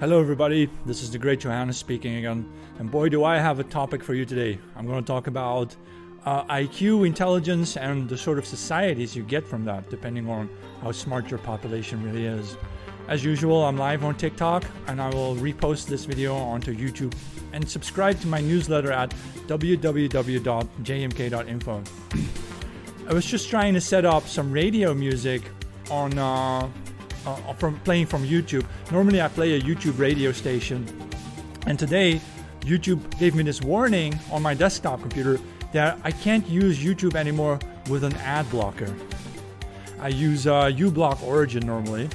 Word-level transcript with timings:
Hello, 0.00 0.20
everybody. 0.20 0.68
This 0.84 1.04
is 1.04 1.12
the 1.12 1.18
great 1.18 1.38
Johannes 1.38 1.76
speaking 1.76 2.16
again. 2.16 2.52
And 2.80 2.90
boy, 2.90 3.08
do 3.08 3.22
I 3.22 3.38
have 3.38 3.60
a 3.60 3.64
topic 3.64 4.02
for 4.02 4.12
you 4.12 4.24
today. 4.24 4.58
I'm 4.74 4.88
going 4.88 5.00
to 5.00 5.06
talk 5.06 5.28
about 5.28 5.76
uh, 6.24 6.42
IQ, 6.46 7.06
intelligence, 7.06 7.76
and 7.76 8.08
the 8.08 8.18
sort 8.18 8.38
of 8.38 8.44
societies 8.44 9.14
you 9.14 9.22
get 9.22 9.46
from 9.46 9.64
that, 9.66 9.88
depending 9.90 10.28
on 10.28 10.50
how 10.82 10.90
smart 10.90 11.30
your 11.30 11.38
population 11.38 12.02
really 12.02 12.26
is. 12.26 12.56
As 13.06 13.24
usual, 13.24 13.64
I'm 13.64 13.76
live 13.78 14.02
on 14.02 14.16
TikTok, 14.16 14.64
and 14.88 15.00
I 15.00 15.10
will 15.10 15.36
repost 15.36 15.86
this 15.86 16.06
video 16.06 16.34
onto 16.34 16.74
YouTube. 16.74 17.14
And 17.52 17.70
subscribe 17.70 18.18
to 18.22 18.26
my 18.26 18.40
newsletter 18.40 18.90
at 18.90 19.14
www.jmk.info. 19.46 20.42
I 23.08 23.12
was 23.12 23.24
just 23.24 23.48
trying 23.48 23.74
to 23.74 23.80
set 23.80 24.04
up 24.04 24.26
some 24.26 24.50
radio 24.50 24.92
music 24.92 25.42
on 25.88 26.18
uh, 26.18 26.68
uh, 27.26 27.52
from 27.54 27.78
playing 27.80 28.06
from 28.06 28.24
YouTube. 28.26 28.64
Normally, 28.90 29.20
I 29.20 29.28
play 29.28 29.54
a 29.54 29.60
YouTube 29.60 29.98
radio 29.98 30.32
station, 30.32 30.86
and 31.66 31.78
today 31.78 32.20
YouTube 32.60 33.18
gave 33.18 33.34
me 33.34 33.42
this 33.42 33.60
warning 33.60 34.18
on 34.30 34.42
my 34.42 34.54
desktop 34.54 35.00
computer 35.00 35.38
that 35.72 35.98
I 36.04 36.10
can't 36.10 36.46
use 36.48 36.78
YouTube 36.78 37.14
anymore 37.14 37.58
with 37.90 38.04
an 38.04 38.14
ad 38.16 38.48
blocker. 38.50 38.94
I 40.00 40.08
use 40.08 40.46
uh, 40.46 40.66
uBlock 40.66 41.22
Origin 41.22 41.66
normally, 41.66 42.08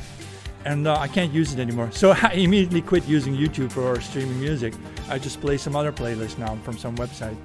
and 0.66 0.88
uh, 0.88 0.95
I 0.97 1.07
can't 1.07 1.33
use 1.33 1.53
it 1.53 1.59
anymore. 1.59 1.91
So 1.91 2.11
I 2.21 2.31
immediately 2.33 2.81
quit 2.81 3.07
using 3.07 3.35
YouTube 3.35 3.71
for 3.71 3.99
streaming 4.02 4.39
music. 4.39 4.73
I 5.09 5.19
just 5.19 5.41
play 5.41 5.57
some 5.57 5.75
other 5.75 5.91
playlist 5.91 6.38
now 6.38 6.55
from 6.63 6.77
some 6.77 6.95
website. 6.97 7.38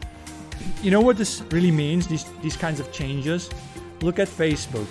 You 0.83 0.91
know 0.91 1.01
what 1.01 1.17
this 1.17 1.43
really 1.51 1.71
means? 1.71 2.07
These 2.07 2.25
these 2.43 2.57
kinds 2.57 2.81
of 2.81 2.91
changes. 2.93 3.51
Look 4.01 4.19
at 4.19 4.29
Facebook. 4.29 4.87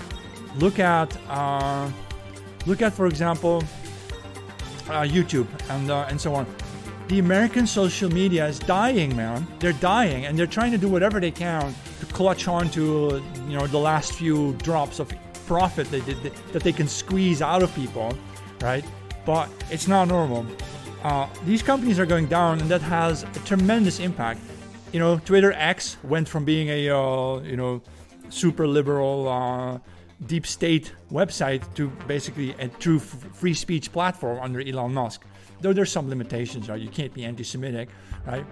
Look 0.58 0.80
at 0.80 1.16
uh, 1.30 1.89
look 2.66 2.81
at, 2.81 2.94
for 2.94 3.08
example, 3.08 3.63
uh, 4.88 5.02
YouTube 5.02 5.48
and 5.70 5.90
uh, 5.90 6.05
and 6.09 6.20
so 6.20 6.34
on. 6.35 6.45
The 7.08 7.20
American 7.20 7.67
social 7.67 8.09
media 8.09 8.47
is 8.47 8.59
dying, 8.59 9.16
man. 9.16 9.45
They're 9.59 9.73
dying, 9.73 10.25
and 10.25 10.38
they're 10.38 10.47
trying 10.47 10.72
to 10.72 10.78
do 10.78 10.88
whatever 10.88 11.20
they 11.20 11.31
can 11.31 11.73
to 12.00 12.05
clutch 12.08 12.47
on 12.47 12.70
to 12.72 13.23
you 13.47 13.58
know 13.58 13.67
the 13.67 13.78
last 13.78 14.14
few 14.14 14.53
drops 14.64 15.00
of 15.00 15.11
profit 15.45 15.89
they 15.92 16.00
that 16.00 16.64
they 16.64 16.72
can 16.72 16.88
squeeze 16.88 17.42
out 17.42 17.64
of 17.64 17.73
people, 17.75 18.17
right? 18.61 18.86
But 19.25 19.50
it's 19.70 19.88
not 19.88 20.08
normal. 20.08 20.45
Uh, 21.03 21.27
these 21.45 21.61
companies 21.61 22.00
are 22.00 22.05
going 22.05 22.27
down, 22.27 22.61
and 22.61 22.70
that 22.70 22.81
has 22.81 23.23
a 23.23 23.39
tremendous 23.45 24.00
impact. 24.00 24.39
You 24.94 25.00
know, 25.00 25.20
Twitter 25.20 25.52
X 25.53 25.98
went 26.03 26.30
from 26.30 26.45
being 26.45 26.70
a 26.70 26.89
uh, 26.89 27.39
you 27.42 27.58
know 27.58 27.81
super 28.30 28.67
liberal 28.67 29.27
uh, 29.27 29.80
deep 30.27 30.45
state 30.47 30.93
website 31.11 31.61
to 31.75 31.89
basically 32.07 32.52
a 32.53 32.67
true 32.67 32.99
free 32.99 33.53
speech 33.53 33.91
platform 33.91 34.39
under 34.41 34.61
Elon 34.61 34.93
Musk. 34.93 35.25
Though 35.61 35.73
there's 35.73 35.91
some 35.91 36.09
limitations, 36.09 36.69
right? 36.69 36.81
You 36.81 36.89
can't 36.89 37.13
be 37.13 37.23
anti-Semitic, 37.25 37.89
right? 38.25 38.45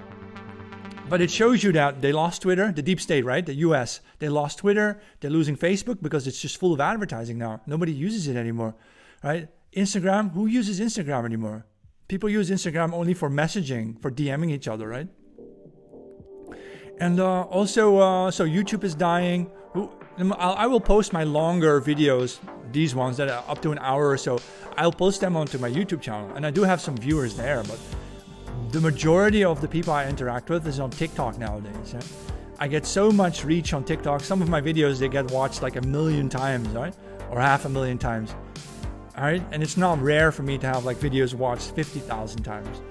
But 1.09 1.19
it 1.19 1.29
shows 1.29 1.61
you 1.61 1.73
that 1.73 2.01
they 2.01 2.13
lost 2.13 2.41
Twitter, 2.43 2.71
the 2.71 2.81
deep 2.81 3.01
state, 3.01 3.25
right? 3.25 3.45
The 3.45 3.55
US. 3.67 3.99
They 4.19 4.29
lost 4.29 4.59
Twitter. 4.59 5.01
They're 5.19 5.31
losing 5.31 5.57
Facebook 5.57 6.01
because 6.01 6.25
it's 6.25 6.41
just 6.41 6.57
full 6.57 6.73
of 6.73 6.79
advertising 6.79 7.37
now. 7.37 7.59
Nobody 7.67 7.91
uses 7.91 8.27
it 8.27 8.37
anymore, 8.37 8.75
right? 9.21 9.49
Instagram, 9.75 10.31
who 10.31 10.45
uses 10.45 10.79
Instagram 10.79 11.25
anymore? 11.25 11.65
People 12.07 12.29
use 12.29 12.49
Instagram 12.49 12.93
only 12.93 13.13
for 13.13 13.29
messaging, 13.29 14.01
for 14.01 14.09
DMing 14.09 14.51
each 14.51 14.67
other, 14.67 14.87
right? 14.87 15.07
And 16.99 17.19
uh, 17.19 17.41
also, 17.43 17.97
uh, 17.97 18.31
so 18.31 18.45
YouTube 18.45 18.83
is 18.83 18.95
dying. 18.95 19.51
I 20.17 20.67
will 20.67 20.79
post 20.79 21.13
my 21.13 21.23
longer 21.23 21.81
videos, 21.81 22.39
these 22.71 22.93
ones 22.93 23.17
that 23.17 23.29
are 23.29 23.43
up 23.47 23.61
to 23.61 23.71
an 23.71 23.79
hour 23.79 24.09
or 24.09 24.17
so. 24.17 24.39
I'll 24.77 24.91
post 24.91 25.21
them 25.21 25.35
onto 25.35 25.57
my 25.57 25.69
YouTube 25.69 26.01
channel, 26.01 26.31
and 26.35 26.45
I 26.45 26.51
do 26.51 26.63
have 26.63 26.81
some 26.81 26.95
viewers 26.97 27.35
there. 27.35 27.63
But 27.63 27.79
the 28.71 28.81
majority 28.81 29.43
of 29.43 29.61
the 29.61 29.67
people 29.67 29.93
I 29.93 30.07
interact 30.07 30.49
with 30.49 30.67
is 30.67 30.79
on 30.79 30.89
TikTok 30.89 31.37
nowadays. 31.37 31.93
Yeah? 31.93 32.01
I 32.59 32.67
get 32.67 32.85
so 32.85 33.11
much 33.11 33.43
reach 33.43 33.73
on 33.73 33.83
TikTok. 33.83 34.21
Some 34.21 34.41
of 34.41 34.47
my 34.47 34.61
videos 34.61 34.99
they 34.99 35.09
get 35.09 35.31
watched 35.31 35.63
like 35.63 35.77
a 35.77 35.81
million 35.81 36.29
times, 36.29 36.67
right, 36.69 36.93
or 37.31 37.39
half 37.39 37.65
a 37.65 37.69
million 37.69 37.97
times. 37.97 38.35
All 39.17 39.23
right, 39.23 39.43
and 39.51 39.63
it's 39.63 39.77
not 39.77 39.99
rare 40.01 40.31
for 40.31 40.43
me 40.43 40.57
to 40.59 40.67
have 40.67 40.85
like 40.85 40.97
videos 40.97 41.33
watched 41.33 41.71
fifty 41.71 41.99
thousand 41.99 42.43
times. 42.43 42.81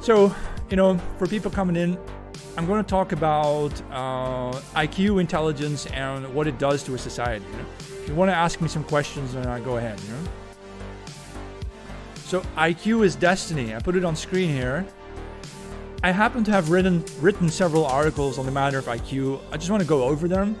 So, 0.00 0.34
you 0.70 0.76
know, 0.76 0.98
for 1.18 1.26
people 1.26 1.50
coming 1.50 1.74
in, 1.74 1.98
I'm 2.56 2.66
going 2.66 2.82
to 2.82 2.88
talk 2.88 3.12
about 3.12 3.72
uh, 3.90 4.52
IQ, 4.74 5.20
intelligence, 5.20 5.86
and 5.86 6.32
what 6.34 6.46
it 6.46 6.58
does 6.58 6.82
to 6.84 6.94
a 6.94 6.98
society. 6.98 7.44
You 7.50 7.56
know? 7.58 7.66
If 7.78 8.08
you 8.08 8.14
want 8.14 8.30
to 8.30 8.34
ask 8.36 8.60
me 8.60 8.68
some 8.68 8.84
questions, 8.84 9.34
then 9.34 9.46
I 9.46 9.60
go 9.60 9.76
ahead. 9.76 10.00
You 10.00 10.12
know. 10.12 10.30
So 12.16 12.40
IQ 12.56 13.04
is 13.04 13.14
destiny. 13.14 13.74
I 13.74 13.78
put 13.78 13.94
it 13.94 14.04
on 14.04 14.16
screen 14.16 14.50
here. 14.50 14.86
I 16.02 16.10
happen 16.10 16.44
to 16.44 16.50
have 16.50 16.70
written 16.70 17.04
written 17.20 17.48
several 17.48 17.84
articles 17.84 18.38
on 18.38 18.46
the 18.46 18.52
matter 18.52 18.78
of 18.78 18.86
IQ. 18.86 19.40
I 19.52 19.56
just 19.56 19.70
want 19.70 19.82
to 19.82 19.88
go 19.88 20.04
over 20.04 20.28
them 20.28 20.56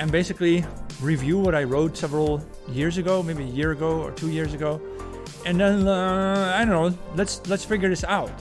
and 0.00 0.10
basically 0.10 0.64
review 1.00 1.38
what 1.38 1.54
I 1.54 1.64
wrote 1.64 1.96
several 1.96 2.44
years 2.68 2.98
ago, 2.98 3.22
maybe 3.22 3.44
a 3.44 3.46
year 3.46 3.72
ago 3.72 4.02
or 4.02 4.10
two 4.12 4.30
years 4.30 4.54
ago, 4.54 4.80
and 5.44 5.58
then 5.58 5.86
uh, 5.86 6.52
I 6.56 6.64
don't 6.64 6.74
know. 6.92 6.98
Let's 7.14 7.46
let's 7.48 7.64
figure 7.64 7.88
this 7.88 8.04
out. 8.04 8.32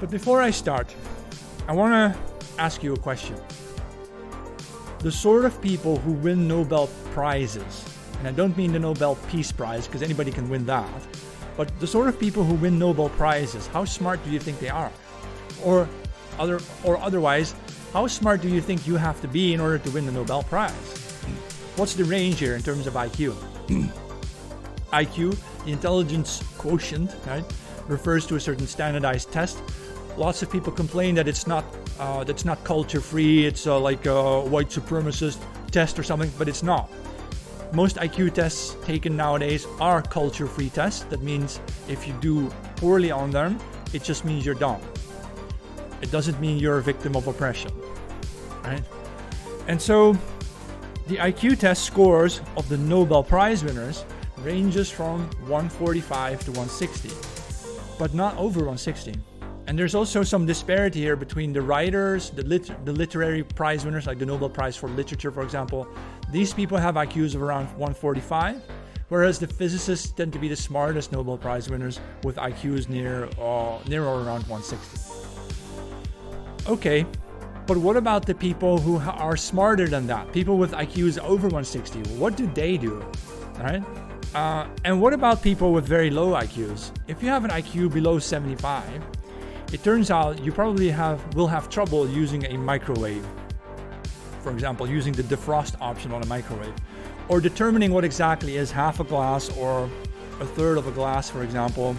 But 0.00 0.10
before 0.10 0.40
I 0.40 0.50
start, 0.50 0.94
I 1.68 1.72
want 1.72 1.92
to 1.92 2.18
ask 2.58 2.82
you 2.82 2.94
a 2.94 2.96
question. 2.96 3.36
The 5.00 5.12
sort 5.12 5.44
of 5.44 5.60
people 5.60 5.98
who 5.98 6.12
win 6.12 6.48
Nobel 6.48 6.88
Prizes, 7.12 7.84
and 8.18 8.26
I 8.26 8.32
don't 8.32 8.56
mean 8.56 8.72
the 8.72 8.78
Nobel 8.78 9.16
Peace 9.28 9.52
Prize 9.52 9.86
because 9.86 10.00
anybody 10.00 10.32
can 10.32 10.48
win 10.48 10.64
that, 10.64 10.88
but 11.58 11.68
the 11.78 11.86
sort 11.86 12.08
of 12.08 12.18
people 12.18 12.42
who 12.42 12.54
win 12.54 12.78
Nobel 12.78 13.10
Prizes, 13.10 13.66
how 13.66 13.84
smart 13.84 14.24
do 14.24 14.30
you 14.30 14.38
think 14.38 14.58
they 14.60 14.70
are? 14.70 14.90
Or 15.62 15.86
other 16.38 16.58
or 16.84 16.96
otherwise, 16.96 17.54
how 17.92 18.06
smart 18.06 18.40
do 18.40 18.48
you 18.48 18.62
think 18.62 18.86
you 18.86 18.96
have 18.96 19.20
to 19.20 19.28
be 19.28 19.52
in 19.52 19.60
order 19.60 19.76
to 19.76 19.90
win 19.90 20.06
the 20.06 20.12
Nobel 20.12 20.44
Prize? 20.44 20.72
What's 21.76 21.92
the 21.92 22.04
range 22.04 22.38
here 22.38 22.56
in 22.56 22.62
terms 22.62 22.86
of 22.86 22.94
IQ? 22.94 23.36
IQ, 24.94 25.36
the 25.66 25.72
intelligence 25.72 26.42
quotient, 26.56 27.14
right, 27.26 27.44
refers 27.88 28.26
to 28.28 28.36
a 28.36 28.40
certain 28.40 28.66
standardized 28.66 29.30
test 29.30 29.58
lots 30.18 30.42
of 30.42 30.50
people 30.50 30.72
complain 30.72 31.14
that 31.14 31.28
it's 31.28 31.46
not 31.46 31.64
uh, 31.98 32.24
that's 32.24 32.44
not 32.44 32.62
culture 32.64 33.00
free. 33.00 33.46
It's 33.46 33.66
uh, 33.66 33.78
like 33.78 34.06
a 34.06 34.40
white 34.40 34.68
supremacist 34.68 35.38
test 35.70 35.98
or 35.98 36.02
something, 36.02 36.30
but 36.38 36.48
it's 36.48 36.62
not. 36.62 36.90
Most 37.72 37.96
IQ 37.96 38.34
tests 38.34 38.76
taken 38.84 39.16
nowadays 39.16 39.66
are 39.80 40.02
culture 40.02 40.46
free 40.46 40.70
tests. 40.70 41.04
That 41.04 41.22
means 41.22 41.60
if 41.88 42.06
you 42.06 42.14
do 42.20 42.48
poorly 42.76 43.10
on 43.10 43.30
them, 43.30 43.58
it 43.92 44.02
just 44.02 44.24
means 44.24 44.44
you're 44.44 44.54
dumb. 44.54 44.80
It 46.00 46.10
doesn't 46.10 46.40
mean 46.40 46.58
you're 46.58 46.78
a 46.78 46.82
victim 46.82 47.14
of 47.16 47.26
oppression, 47.26 47.72
right? 48.64 48.82
And 49.66 49.80
so, 49.80 50.16
the 51.08 51.16
IQ 51.16 51.58
test 51.58 51.84
scores 51.84 52.40
of 52.56 52.68
the 52.68 52.78
Nobel 52.78 53.22
Prize 53.22 53.64
winners 53.64 54.04
ranges 54.38 54.90
from 54.90 55.28
145 55.46 56.44
to 56.44 56.50
160, 56.52 57.10
but 57.98 58.14
not 58.14 58.36
over 58.36 58.60
160. 58.60 59.14
And 59.68 59.78
there's 59.78 59.94
also 59.94 60.22
some 60.22 60.46
disparity 60.46 61.00
here 61.00 61.14
between 61.14 61.52
the 61.52 61.60
writers, 61.60 62.30
the, 62.30 62.42
lit- 62.42 62.86
the 62.86 62.92
literary 62.92 63.44
prize 63.44 63.84
winners, 63.84 64.06
like 64.06 64.18
the 64.18 64.24
Nobel 64.24 64.48
Prize 64.48 64.76
for 64.76 64.88
Literature, 64.88 65.30
for 65.30 65.42
example. 65.42 65.86
These 66.32 66.54
people 66.54 66.78
have 66.78 66.94
IQs 66.94 67.34
of 67.34 67.42
around 67.42 67.66
145, 67.76 68.62
whereas 69.10 69.38
the 69.38 69.46
physicists 69.46 70.10
tend 70.10 70.32
to 70.32 70.38
be 70.38 70.48
the 70.48 70.56
smartest 70.56 71.12
Nobel 71.12 71.36
Prize 71.36 71.68
winners 71.68 72.00
with 72.24 72.36
IQs 72.36 72.88
near, 72.88 73.28
uh, 73.38 73.78
near 73.86 74.04
or 74.04 74.22
around 74.22 74.48
160. 74.48 75.12
Okay, 76.66 77.04
but 77.66 77.76
what 77.76 77.98
about 77.98 78.24
the 78.24 78.34
people 78.34 78.78
who 78.78 78.96
are 78.96 79.36
smarter 79.36 79.86
than 79.86 80.06
that? 80.06 80.32
People 80.32 80.56
with 80.56 80.72
IQs 80.72 81.18
over 81.18 81.46
160. 81.46 81.98
What 82.16 82.38
do 82.38 82.46
they 82.54 82.78
do? 82.78 83.02
All 83.58 83.64
right. 83.64 83.84
Uh, 84.34 84.66
and 84.86 84.98
what 84.98 85.12
about 85.12 85.42
people 85.42 85.74
with 85.74 85.86
very 85.86 86.08
low 86.08 86.32
IQs? 86.32 86.90
If 87.06 87.22
you 87.22 87.28
have 87.28 87.44
an 87.44 87.50
IQ 87.50 87.92
below 87.92 88.18
75, 88.18 89.02
it 89.72 89.82
turns 89.84 90.10
out 90.10 90.42
you 90.42 90.50
probably 90.50 90.88
have 90.88 91.34
will 91.34 91.46
have 91.46 91.68
trouble 91.68 92.08
using 92.08 92.46
a 92.46 92.56
microwave. 92.56 93.26
For 94.42 94.50
example, 94.50 94.88
using 94.88 95.12
the 95.12 95.22
defrost 95.22 95.74
option 95.80 96.12
on 96.12 96.22
a 96.22 96.26
microwave, 96.26 96.72
or 97.28 97.40
determining 97.40 97.92
what 97.92 98.04
exactly 98.04 98.56
is 98.56 98.70
half 98.70 99.00
a 99.00 99.04
glass 99.04 99.54
or 99.58 99.90
a 100.40 100.46
third 100.46 100.78
of 100.78 100.86
a 100.86 100.90
glass, 100.92 101.28
for 101.28 101.42
example, 101.42 101.94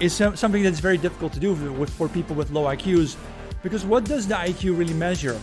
is 0.00 0.12
something 0.12 0.62
that's 0.62 0.80
very 0.80 0.98
difficult 0.98 1.32
to 1.32 1.40
do 1.40 1.54
with, 1.54 1.90
for 1.90 2.08
people 2.08 2.36
with 2.36 2.50
low 2.50 2.64
IQs. 2.64 3.16
Because 3.62 3.84
what 3.84 4.04
does 4.04 4.26
the 4.26 4.34
IQ 4.34 4.78
really 4.78 4.94
measure? 4.94 5.34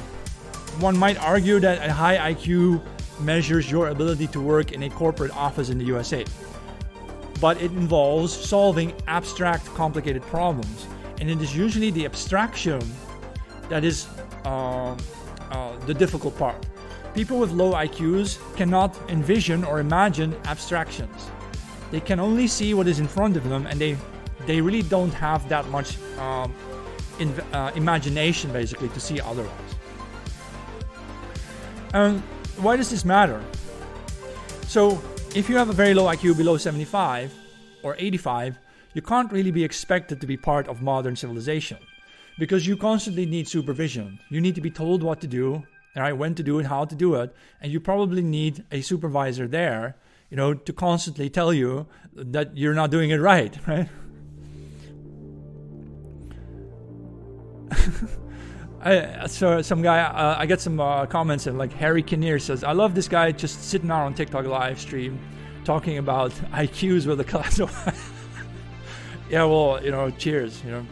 One 0.80 0.98
might 0.98 1.18
argue 1.18 1.60
that 1.60 1.88
a 1.88 1.92
high 1.92 2.34
IQ 2.34 2.82
measures 3.22 3.72
your 3.72 3.90
ability 3.90 4.28
to 4.28 4.42
work 4.42 4.72
in 4.72 4.84
a 4.84 4.90
corporate 4.90 5.36
office 5.36 5.70
in 5.70 5.78
the 5.78 5.86
USA. 5.86 6.26
But 7.40 7.62
it 7.62 7.72
involves 7.72 8.34
solving 8.34 8.94
abstract, 9.08 9.66
complicated 9.76 10.24
problems 10.24 10.88
and 11.20 11.30
it 11.30 11.42
is 11.42 11.56
usually 11.56 11.92
the 11.92 12.06
abstraction 12.06 12.82
that 13.70 13.84
is 13.84 14.08
uh, 14.46 14.96
uh, 15.52 15.78
the 15.86 15.94
difficult 15.94 16.38
part. 16.38 16.66
People 17.14 17.40
with 17.40 17.52
low 17.52 17.74
IQs 17.74 18.38
cannot 18.56 18.96
envision 19.10 19.64
or 19.64 19.80
imagine 19.80 20.36
abstractions. 20.46 21.32
they 21.92 22.00
can 22.00 22.20
only 22.20 22.48
see 22.48 22.74
what 22.74 22.88
is 22.88 23.00
in 23.00 23.08
front 23.08 23.38
of 23.38 23.48
them, 23.50 23.66
and 23.68 23.80
they 23.80 23.98
they 24.46 24.62
really 24.62 24.82
don't 24.84 25.14
have 25.14 25.50
that 25.50 25.68
much 25.70 25.98
um, 26.20 26.54
in, 27.20 27.30
uh, 27.54 27.72
imagination, 27.76 28.52
basically, 28.54 28.90
to 28.90 29.00
see 29.00 29.20
otherwise. 29.20 29.72
And 31.94 32.22
why 32.58 32.78
does 32.78 32.90
this 32.90 33.04
matter? 33.04 33.44
So, 34.68 35.02
if 35.36 35.50
you 35.50 35.58
have 35.58 35.70
a 35.70 35.74
very 35.74 35.94
low 35.94 36.06
IQ 36.06 36.38
below 36.38 36.58
75 36.58 37.34
or 37.84 37.96
85, 37.98 38.58
you 38.98 39.02
can't 39.04 39.32
really 39.32 39.52
be 39.52 39.64
expected 39.64 40.20
to 40.20 40.26
be 40.26 40.36
part 40.36 40.68
of 40.68 40.82
modern 40.82 41.16
civilization 41.16 41.78
because 42.40 42.66
you 42.66 42.76
constantly 42.76 43.28
need 43.28 43.48
supervision. 43.48 44.20
You 44.32 44.42
need 44.42 44.56
to 44.56 44.62
be 44.62 44.72
told 44.72 45.04
what 45.04 45.22
to 45.22 45.28
do, 45.28 45.62
right, 45.96 46.14
when 46.14 46.34
to 46.34 46.42
do 46.42 46.58
it, 46.58 46.66
how 46.66 46.84
to 46.86 46.96
do 46.96 47.14
it, 47.14 47.36
and 47.62 47.72
you 47.72 47.80
probably 47.80 48.24
need 48.24 48.66
a 48.72 48.82
supervisor 48.82 49.48
there, 49.48 49.98
you 50.32 50.38
know, 50.38 50.56
to 50.56 50.74
constantly 50.74 51.30
tell 51.30 51.54
you 51.54 51.86
that 52.12 52.58
you're 52.58 52.74
not 52.74 52.90
doing 52.90 53.12
it 53.12 53.18
right, 53.18 53.56
right? 53.68 53.88
I, 58.82 59.28
so 59.28 59.62
some 59.62 59.84
guy, 59.84 60.00
uh, 60.00 60.38
I 60.40 60.48
get 60.48 60.60
some 60.60 60.80
uh, 60.80 61.06
comments 61.06 61.46
and 61.46 61.60
like 61.60 61.72
Harry 61.74 62.02
Kinnear 62.02 62.40
says, 62.40 62.64
"I 62.64 62.72
love 62.72 62.96
this 62.96 63.08
guy 63.08 63.32
just 63.32 63.64
sitting 63.64 63.92
out 63.92 64.08
on 64.08 64.16
TikTok 64.16 64.46
live 64.46 64.80
stream, 64.80 65.20
talking 65.66 66.00
about 66.00 66.32
IQs 66.66 67.06
with 67.06 67.20
a 67.20 67.24
class 67.24 67.60
of." 67.60 68.14
yeah, 69.30 69.44
well, 69.44 69.84
you 69.84 69.92
know, 69.92 70.10
cheers. 70.12 70.64
You 70.64 70.72
know, 70.72 70.86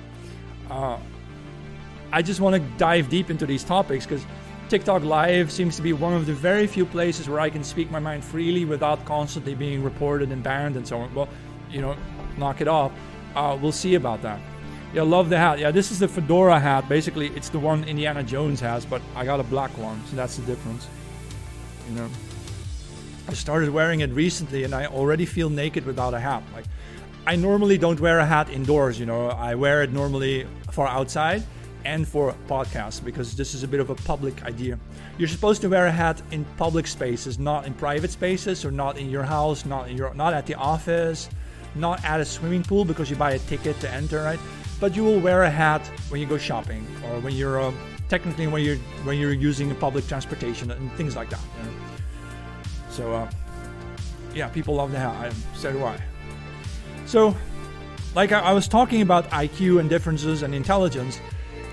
uh, 0.70 1.00
I 2.12 2.22
just 2.22 2.40
want 2.40 2.56
to 2.56 2.78
dive 2.78 3.10
deep 3.10 3.30
into 3.30 3.46
these 3.46 3.64
topics 3.64 4.06
because 4.06 4.26
TikTok 4.70 5.04
Live 5.04 5.52
seems 5.52 5.76
to 5.76 5.82
be 5.82 5.94
one 5.94 6.14
of 6.14 6.26
the 6.26 6.34
very 6.34 6.66
few 6.68 6.86
places 6.86 7.30
where 7.30 7.40
I 7.40 7.50
can 7.50 7.64
speak 7.64 7.92
my 7.92 8.00
mind 8.00 8.24
freely 8.24 8.66
without 8.66 9.04
constantly 9.06 9.54
being 9.54 9.84
reported 9.84 10.32
and 10.32 10.42
banned 10.42 10.76
and 10.76 10.88
so 10.88 11.00
on. 11.00 11.14
Well, 11.14 11.30
you 11.70 11.82
know, 11.82 11.96
knock 12.38 12.62
it 12.62 12.68
off. 12.68 12.92
Uh, 13.36 13.58
we'll 13.62 13.72
see 13.72 13.96
about 13.96 14.22
that. 14.22 14.40
Yeah, 14.94 15.02
love 15.02 15.30
the 15.30 15.38
hat. 15.38 15.60
Yeah, 15.60 15.72
this 15.72 15.92
is 15.92 16.00
the 16.00 16.08
fedora 16.08 16.60
hat. 16.60 16.88
Basically, 16.88 17.28
it's 17.36 17.50
the 17.50 17.60
one 17.60 17.84
Indiana 17.84 18.24
Jones 18.24 18.62
has, 18.62 18.86
but 18.86 19.02
I 19.16 19.26
got 19.26 19.40
a 19.40 19.44
black 19.44 19.78
one, 19.78 20.02
so 20.10 20.16
that's 20.16 20.38
the 20.38 20.46
difference. 20.46 20.88
You 21.90 21.96
know, 21.96 22.10
I 23.28 23.34
started 23.34 23.70
wearing 23.70 24.00
it 24.00 24.10
recently, 24.12 24.64
and 24.64 24.74
I 24.74 24.86
already 24.86 25.26
feel 25.26 25.50
naked 25.50 25.86
without 25.86 26.14
a 26.14 26.20
hat. 26.20 26.44
Like, 26.54 26.66
I 27.28 27.36
normally 27.36 27.78
don't 27.78 28.00
wear 28.00 28.20
a 28.20 28.26
hat 28.26 28.50
indoors. 28.50 29.00
You 29.00 29.06
know, 29.06 29.30
I 29.30 29.56
wear 29.56 29.84
it 29.84 29.92
normally 29.92 30.48
for 30.72 30.88
outside 30.88 31.44
and 31.84 32.08
for 32.08 32.36
podcasts 32.48 33.04
because 33.04 33.36
this 33.36 33.54
is 33.54 33.64
a 33.64 33.68
bit 33.68 33.80
of 33.80 33.90
a 33.90 33.96
public 33.96 34.44
idea. 34.44 34.80
You're 35.18 35.28
supposed 35.28 35.62
to 35.62 35.70
wear 35.70 35.86
a 35.88 35.92
hat 35.92 36.22
in 36.32 36.46
public 36.58 36.88
spaces, 36.88 37.40
not 37.40 37.66
in 37.66 37.74
private 37.74 38.12
spaces, 38.12 38.66
or 38.66 38.72
not 38.72 38.98
in 38.98 39.10
your 39.10 39.24
house, 39.24 39.66
not 39.66 39.90
in 39.90 39.98
your, 39.98 40.14
not 40.14 40.34
at 40.34 40.46
the 40.46 40.56
office, 40.56 41.30
not 41.76 42.04
at 42.04 42.20
a 42.20 42.26
swimming 42.26 42.64
pool 42.64 42.86
because 42.86 43.10
you 43.10 43.16
buy 43.16 43.32
a 43.32 43.40
ticket 43.40 43.80
to 43.80 43.90
enter, 43.90 44.22
right? 44.24 44.40
but 44.80 44.96
you 44.96 45.04
will 45.04 45.20
wear 45.20 45.44
a 45.44 45.50
hat 45.50 45.82
when 46.10 46.20
you 46.20 46.28
go 46.28 46.38
shopping 46.38 46.86
or 47.06 47.20
when 47.20 47.34
you're 47.34 47.60
uh, 47.60 47.72
technically 48.10 48.48
when 48.48 48.64
you're 48.64 48.78
when 49.04 49.18
you're 49.18 49.34
using 49.34 49.74
public 49.76 50.08
transportation 50.08 50.72
and 50.72 50.92
things 50.94 51.16
like 51.16 51.30
that. 51.30 51.40
You 51.58 51.64
know? 51.64 51.78
So 52.90 53.14
uh, 53.14 53.32
yeah, 54.34 54.48
people 54.50 54.76
love 54.76 54.92
the 54.92 55.00
hat. 55.00 55.34
So 55.56 55.72
do 55.72 55.84
I. 55.84 55.98
So, 57.06 57.36
like 58.16 58.32
I, 58.32 58.54
was 58.54 58.68
talking 58.68 59.02
about 59.02 59.30
IQ 59.30 59.80
and 59.80 59.90
differences 59.90 60.44
and 60.44 60.56
intelligence, 60.56 61.20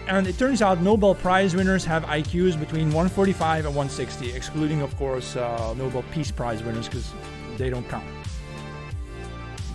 and 0.09 0.27
it 0.27 0.39
turns 0.39 0.63
out 0.63 0.81
Nobel 0.81 1.15
Prize 1.15 1.55
winners 1.55 1.85
have 1.85 2.05
IQs 2.05 2.59
between 2.59 2.87
145 2.87 3.67
and 3.67 3.75
160, 3.75 4.33
excluding, 4.33 4.83
of 4.83 4.97
course, 4.97 5.37
uh, 5.37 5.75
Nobel 5.77 6.05
Peace 6.13 6.31
Prize 6.31 6.63
winners 6.63 6.89
because 6.89 7.13
they 7.57 7.71
don't 7.71 7.89
count 7.89 8.05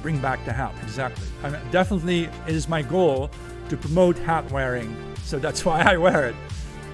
bring 0.08 0.20
back 0.20 0.44
the 0.46 0.54
hat. 0.54 0.74
Exactly. 0.84 1.28
I 1.44 1.50
mean, 1.50 1.62
definitely, 1.70 2.30
it 2.48 2.56
is 2.56 2.70
my 2.70 2.82
goal 2.82 3.30
to 3.68 3.76
promote 3.76 4.18
hat 4.18 4.50
wearing. 4.52 4.96
So 5.24 5.38
that's 5.38 5.66
why 5.68 5.82
I 5.82 5.98
wear 5.98 6.30
it. 6.30 6.36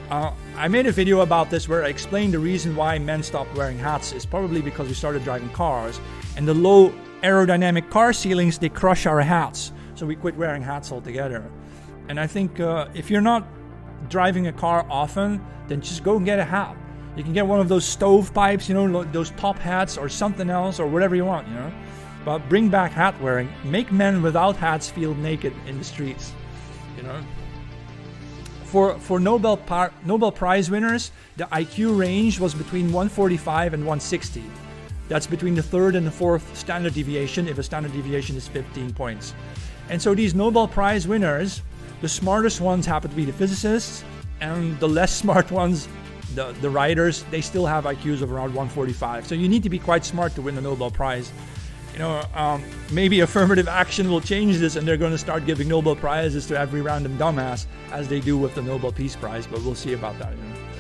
Uh, 0.10 0.31
I 0.57 0.68
made 0.68 0.88
a 0.88 0.92
video 0.92 1.21
about 1.21 1.51
this 1.51 1.69
where 1.69 1.83
I 1.86 1.89
explained 1.89 2.33
the 2.33 2.39
reason 2.39 2.75
why 2.75 3.00
men 3.00 3.21
stopped 3.21 3.56
wearing 3.56 3.77
hats 3.77 4.13
is 4.13 4.25
probably 4.25 4.62
because 4.62 4.88
we 4.88 4.95
started 4.95 5.24
driving 5.24 5.50
cars 5.50 6.00
and 6.38 6.48
the 6.48 6.56
low 6.56 6.92
aerodynamic 7.24 7.90
car 7.90 8.14
ceilings 8.14 8.58
they 8.58 8.70
crush 8.70 9.06
our 9.06 9.22
hats. 9.22 9.72
So 9.96 10.06
we 10.06 10.16
quit 10.16 10.36
wearing 10.36 10.62
hats 10.62 10.92
altogether. 10.92 11.50
And 12.10 12.20
I 12.20 12.28
think 12.28 12.60
uh, 12.60 12.88
if 12.94 13.10
you're 13.10 13.22
not 13.22 13.48
driving 14.10 14.48
a 14.48 14.54
car 14.54 14.86
often, 14.90 15.44
then 15.68 15.81
just 15.81 16.04
go 16.04 16.18
and 16.18 16.25
get 16.25 16.40
a 16.40 16.44
hat. 16.44 16.75
You 17.16 17.24
can 17.24 17.34
get 17.34 17.46
one 17.46 17.60
of 17.60 17.70
those 17.70 17.86
stovepipes, 17.86 18.68
you 18.68 18.75
know, 18.75 19.04
those 19.06 19.31
top 19.31 19.58
hats 19.60 19.98
or 19.98 20.10
something 20.10 20.50
else 20.50 20.80
or 20.80 20.88
whatever 20.88 21.16
you 21.16 21.25
want, 21.25 21.48
you 21.48 21.54
know. 21.54 21.72
But 22.25 22.48
bring 22.50 22.70
back 22.70 22.92
hat 22.92 23.20
wearing. 23.22 23.52
Make 23.64 23.92
men 23.92 24.22
without 24.22 24.56
hats 24.56 24.90
feel 24.90 25.14
naked 25.16 25.54
in 25.68 25.78
the 25.78 25.84
streets. 25.84 26.34
You 26.98 27.04
know. 27.04 27.22
For 28.66 28.98
for 29.00 29.20
Nobel 29.20 29.58
Par- 29.58 29.94
Nobel 30.06 30.31
Prize 30.31 30.72
winners, 30.72 31.12
the 31.38 31.46
IQ 31.46 31.98
range 32.00 32.40
was 32.40 32.56
between 32.56 32.86
145 32.86 33.74
and 33.74 33.84
160. 33.84 34.44
That's 35.10 35.28
between 35.28 35.56
the 35.56 35.64
third 35.64 35.96
and 35.96 36.06
the 36.06 36.12
fourth 36.12 36.56
standard 36.58 36.94
deviation 36.94 37.48
if 37.48 37.58
a 37.58 37.64
standard 37.64 37.94
deviation 37.94 38.36
is 38.36 38.48
15 38.48 38.94
points. 38.94 39.34
And 39.90 40.02
so 40.02 40.16
these 40.16 40.34
Nobel 40.34 40.68
Prize 40.68 41.08
winners, 41.08 41.62
the 42.02 42.10
smartest 42.10 42.62
ones 42.62 42.86
happen 42.86 43.10
to 43.10 43.16
be 43.16 43.26
the 43.26 43.34
physicists, 43.34 44.04
and 44.42 44.80
the 44.80 44.88
less 44.88 45.16
smart 45.24 45.52
ones, 45.52 45.88
the, 46.36 46.52
the 46.62 46.70
writers, 46.70 47.24
they 47.32 47.42
still 47.42 47.66
have 47.66 47.84
IQs 47.84 48.22
of 48.22 48.32
around 48.32 48.54
145. 48.54 49.28
So 49.28 49.36
you 49.36 49.50
need 49.50 49.64
to 49.64 49.70
be 49.70 49.80
quite 49.80 50.06
smart 50.06 50.36
to 50.36 50.42
win 50.42 50.56
the 50.56 50.62
Nobel 50.62 50.90
Prize 50.90 51.32
you 51.94 52.00
know, 52.00 52.24
um, 52.34 52.64
maybe 52.92 53.20
affirmative 53.20 53.68
action 53.68 54.10
will 54.10 54.22
change 54.22 54.58
this 54.58 54.76
and 54.76 54.88
they're 54.88 54.98
going 54.98 55.12
to 55.12 55.18
start 55.18 55.46
giving 55.46 55.68
Nobel 55.68 55.96
Prizes 55.96 56.48
to 56.48 56.58
every 56.58 56.82
random 56.82 57.18
dumbass 57.18 57.68
as 57.92 58.08
they 58.08 58.20
do 58.20 58.38
with 58.38 58.56
the 58.56 58.62
Nobel 58.62 58.92
Peace 58.92 59.16
Prize, 59.16 59.46
but 59.46 59.62
we'll 59.62 59.76
see 59.76 59.94
about 59.94 60.18
that. 60.20 60.36
You 60.36 60.44
know. 60.44 60.73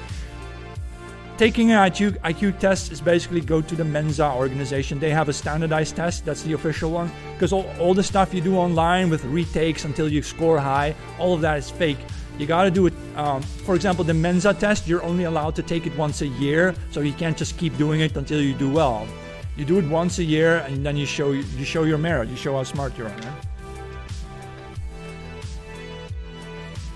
Taking 1.37 1.71
an 1.71 1.89
IQ, 1.89 2.19
IQ 2.19 2.59
test 2.59 2.91
is 2.91 3.01
basically 3.01 3.41
go 3.41 3.59
to 3.59 3.75
the 3.75 3.83
Mensa 3.83 4.31
organization. 4.31 4.99
They 4.99 5.09
have 5.09 5.29
a 5.29 5.33
standardized 5.33 5.95
test, 5.95 6.25
that's 6.25 6.43
the 6.43 6.53
official 6.53 6.91
one, 6.91 7.11
because 7.33 7.51
all, 7.51 7.65
all 7.79 7.95
the 7.95 8.03
stuff 8.03 8.35
you 8.35 8.41
do 8.41 8.55
online 8.55 9.09
with 9.09 9.25
retakes 9.25 9.83
until 9.83 10.07
you 10.07 10.21
score 10.21 10.59
high, 10.59 10.93
all 11.17 11.33
of 11.33 11.41
that 11.41 11.57
is 11.57 11.71
fake. 11.71 11.97
You 12.37 12.45
got 12.45 12.65
to 12.65 12.71
do 12.71 12.85
it. 12.85 12.93
Um, 13.15 13.41
for 13.41 13.73
example, 13.73 14.03
the 14.03 14.13
Mensa 14.13 14.53
test, 14.53 14.87
you're 14.87 15.03
only 15.03 15.23
allowed 15.23 15.55
to 15.55 15.63
take 15.63 15.87
it 15.87 15.97
once 15.97 16.21
a 16.21 16.27
year, 16.27 16.75
so 16.91 17.01
you 17.01 17.13
can't 17.13 17.37
just 17.37 17.57
keep 17.57 17.75
doing 17.77 18.01
it 18.01 18.15
until 18.15 18.39
you 18.39 18.53
do 18.53 18.71
well. 18.71 19.07
You 19.57 19.65
do 19.65 19.79
it 19.79 19.85
once 19.85 20.19
a 20.19 20.23
year, 20.23 20.57
and 20.67 20.85
then 20.85 20.97
you 20.97 21.05
show 21.05 21.31
you 21.31 21.65
show 21.65 21.83
your 21.83 21.99
merit. 21.99 22.27
You 22.29 22.35
show 22.35 22.55
how 22.57 22.63
smart 22.63 22.97
you 22.97 23.05
are. 23.05 23.09
Right? 23.09 23.45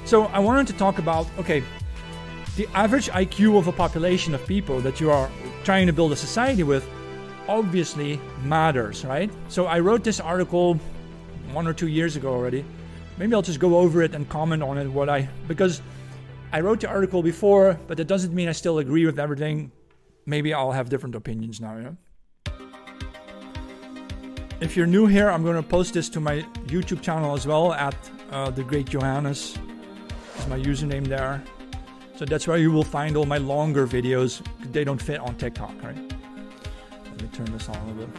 So 0.05 0.25
I 0.25 0.39
wanted 0.39 0.65
to 0.67 0.73
talk 0.73 0.97
about 0.97 1.27
okay, 1.37 1.61
the 2.57 2.67
average 2.73 3.07
IQ 3.09 3.59
of 3.59 3.67
a 3.67 3.71
population 3.71 4.33
of 4.33 4.45
people 4.47 4.81
that 4.81 4.99
you 4.99 5.11
are 5.11 5.29
trying 5.63 5.85
to 5.85 5.93
build 5.93 6.11
a 6.11 6.15
society 6.15 6.63
with 6.63 6.89
obviously 7.47 8.19
matters, 8.43 9.05
right? 9.05 9.31
So 9.47 9.67
I 9.67 9.79
wrote 9.79 10.03
this 10.03 10.19
article 10.19 10.73
one 11.53 11.67
or 11.67 11.73
two 11.73 11.87
years 11.87 12.15
ago 12.15 12.33
already. 12.33 12.65
Maybe 13.19 13.35
I'll 13.35 13.43
just 13.43 13.59
go 13.59 13.77
over 13.77 14.01
it 14.01 14.15
and 14.15 14.27
comment 14.27 14.63
on 14.63 14.79
it 14.79 14.87
what 14.87 15.07
I 15.07 15.29
because 15.47 15.83
I 16.51 16.61
wrote 16.61 16.81
the 16.81 16.87
article 16.87 17.21
before, 17.21 17.79
but 17.87 17.97
that 17.97 18.07
doesn't 18.07 18.33
mean 18.33 18.49
I 18.49 18.53
still 18.53 18.79
agree 18.79 19.05
with 19.05 19.19
everything. 19.19 19.71
Maybe 20.25 20.51
I'll 20.51 20.71
have 20.71 20.89
different 20.89 21.13
opinions 21.13 21.61
now, 21.61 21.77
yeah. 21.77 22.53
If 24.61 24.75
you're 24.75 24.87
new 24.87 25.05
here, 25.05 25.29
I'm 25.29 25.43
going 25.43 25.55
to 25.55 25.69
post 25.69 25.93
this 25.93 26.09
to 26.09 26.19
my 26.19 26.41
YouTube 26.65 27.03
channel 27.03 27.35
as 27.35 27.45
well 27.45 27.73
at 27.73 27.95
uh, 28.31 28.49
the 28.49 28.63
Great 28.63 28.87
Johannes. 28.89 29.55
Is 30.39 30.47
my 30.47 30.57
username 30.57 31.05
there. 31.05 31.43
So 32.17 32.25
that's 32.25 32.47
where 32.47 32.57
you 32.57 32.71
will 32.71 32.83
find 32.83 33.15
all 33.15 33.25
my 33.25 33.37
longer 33.37 33.87
videos. 33.87 34.41
They 34.73 34.83
don't 34.83 35.01
fit 35.01 35.19
on 35.19 35.35
TikTok, 35.35 35.71
right? 35.83 35.95
Let 37.05 37.21
me 37.21 37.29
turn 37.31 37.51
this 37.51 37.69
on 37.69 37.75
a 37.75 37.85
little 37.93 38.07
bit. 38.07 38.17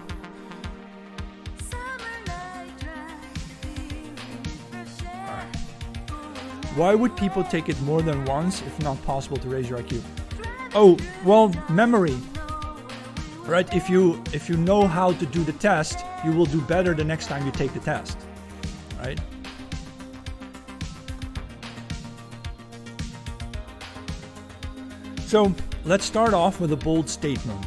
Why 6.76 6.95
would 6.95 7.17
people 7.17 7.43
take 7.43 7.69
it 7.69 7.81
more 7.83 8.02
than 8.02 8.25
once 8.25 8.62
if 8.62 8.78
not 8.81 9.05
possible 9.05 9.37
to 9.38 9.49
raise 9.49 9.69
your 9.69 9.81
IQ? 9.81 10.00
Oh, 10.75 10.97
well, 11.25 11.52
memory 11.69 12.17
right? 13.49 13.75
If 13.75 13.88
you 13.88 14.23
if 14.33 14.49
you 14.49 14.57
know 14.57 14.87
how 14.87 15.12
to 15.12 15.26
do 15.26 15.43
the 15.43 15.55
test, 15.55 16.05
you 16.25 16.33
will 16.33 16.47
do 16.47 16.61
better 16.61 16.95
the 16.95 17.05
next 17.05 17.26
time 17.26 17.45
you 17.47 17.52
take 17.52 17.73
the 17.73 17.81
test, 17.81 18.19
right? 18.99 19.19
So 25.28 25.54
let's 25.85 26.06
start 26.06 26.32
off 26.32 26.58
with 26.58 26.73
a 26.73 26.76
bold 26.76 27.06
statement. 27.06 27.62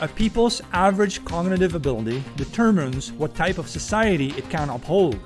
A 0.00 0.08
people's 0.08 0.62
average 0.72 1.22
cognitive 1.26 1.74
ability 1.74 2.24
determines 2.36 3.12
what 3.12 3.34
type 3.34 3.58
of 3.58 3.68
society 3.68 4.30
it 4.38 4.48
can 4.48 4.70
uphold. 4.70 5.20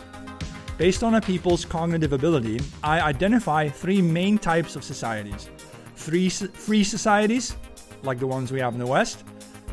Based 0.76 1.04
on 1.04 1.14
a 1.14 1.20
people's 1.20 1.64
cognitive 1.64 2.12
ability, 2.12 2.58
I 2.82 3.00
identify 3.00 3.68
three 3.68 4.02
main 4.02 4.38
types 4.38 4.75
of 4.75 4.82
societies 4.82 5.50
free, 5.94 6.28
free 6.28 6.82
societies, 6.82 7.54
like 8.02 8.18
the 8.18 8.26
ones 8.26 8.50
we 8.50 8.58
have 8.58 8.73
in 8.73 8.80
the 8.80 8.87
West, 8.87 9.23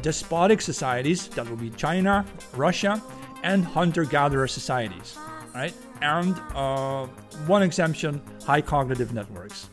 despotic 0.04 0.62
societies, 0.62 1.28
that 1.30 1.50
would 1.50 1.60
be 1.60 1.72
China, 1.72 2.24
Russia, 2.54 3.02
and 3.42 3.66
hunter-gatherer 3.66 4.48
societies, 4.48 5.18
right? 5.56 5.74
And 6.04 6.40
uh, 6.54 7.08
one 7.48 7.64
exemption: 7.64 8.22
high 8.46 8.62
cognitive 8.62 9.12
networks. 9.12 9.70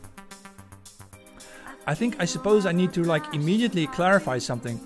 I 1.87 1.95
think 1.95 2.17
I 2.21 2.25
suppose 2.25 2.65
I 2.67 2.73
need 2.73 2.93
to 2.95 3.03
like 3.03 3.35
immediately 3.35 3.87
clarify 3.89 4.39
something. 4.39 4.81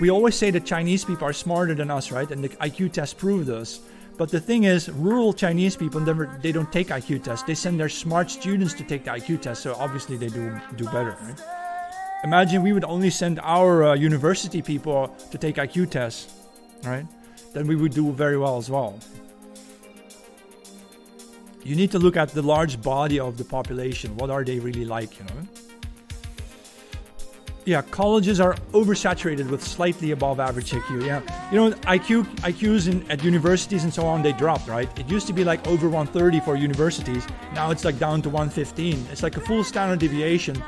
We 0.00 0.10
always 0.10 0.34
say 0.34 0.50
that 0.50 0.64
Chinese 0.66 1.04
people 1.04 1.26
are 1.26 1.32
smarter 1.32 1.74
than 1.74 1.90
us, 1.90 2.12
right? 2.12 2.30
And 2.30 2.44
the 2.44 2.48
IQ 2.48 2.92
test 2.92 3.18
proved 3.18 3.46
this. 3.46 3.80
But 4.18 4.28
the 4.30 4.40
thing 4.40 4.64
is, 4.64 4.90
rural 4.90 5.32
Chinese 5.32 5.76
people 5.76 6.00
never 6.00 6.38
they 6.42 6.52
don't 6.52 6.70
take 6.70 6.88
IQ 6.88 7.24
tests. 7.24 7.46
They 7.46 7.54
send 7.54 7.80
their 7.80 7.88
smart 7.88 8.30
students 8.30 8.74
to 8.74 8.84
take 8.84 9.04
the 9.04 9.10
IQ 9.10 9.40
test, 9.40 9.62
so 9.62 9.74
obviously 9.78 10.16
they 10.16 10.28
do 10.28 10.60
do 10.76 10.84
better, 10.84 11.16
right? 11.22 11.40
Imagine 12.24 12.62
we 12.62 12.72
would 12.72 12.84
only 12.84 13.10
send 13.10 13.40
our 13.42 13.84
uh, 13.84 13.94
university 13.94 14.62
people 14.62 15.08
to 15.30 15.38
take 15.38 15.56
IQ 15.56 15.90
tests, 15.90 16.32
right? 16.84 17.06
Then 17.52 17.66
we 17.66 17.74
would 17.74 17.92
do 17.92 18.12
very 18.12 18.38
well 18.38 18.58
as 18.58 18.70
well. 18.70 18.98
You 21.64 21.76
need 21.76 21.90
to 21.92 21.98
look 21.98 22.16
at 22.16 22.28
the 22.30 22.42
large 22.42 22.80
body 22.82 23.18
of 23.20 23.38
the 23.38 23.44
population. 23.44 24.16
What 24.16 24.30
are 24.30 24.44
they 24.44 24.58
really 24.58 24.84
like, 24.84 25.18
you 25.18 25.24
know? 25.26 25.61
Yeah, 27.64 27.82
colleges 27.82 28.40
are 28.40 28.54
oversaturated 28.72 29.48
with 29.48 29.62
slightly 29.62 30.10
above 30.10 30.40
average 30.40 30.72
IQ. 30.72 31.06
Yeah, 31.06 31.20
you 31.50 31.58
know, 31.58 31.70
IQ 31.82 32.24
IQs 32.40 32.90
in, 32.90 33.08
at 33.10 33.22
universities 33.22 33.84
and 33.84 33.94
so 33.94 34.04
on 34.04 34.22
they 34.22 34.32
dropped, 34.32 34.68
right? 34.68 34.88
It 34.98 35.08
used 35.08 35.26
to 35.28 35.32
be 35.32 35.44
like 35.44 35.66
over 35.66 35.88
130 35.88 36.40
for 36.40 36.56
universities. 36.56 37.26
Now 37.54 37.70
it's 37.70 37.84
like 37.84 37.98
down 37.98 38.22
to 38.22 38.30
115. 38.30 39.06
It's 39.10 39.22
like 39.22 39.36
a 39.36 39.40
full 39.40 39.62
standard 39.62 40.00
deviation. 40.00 40.62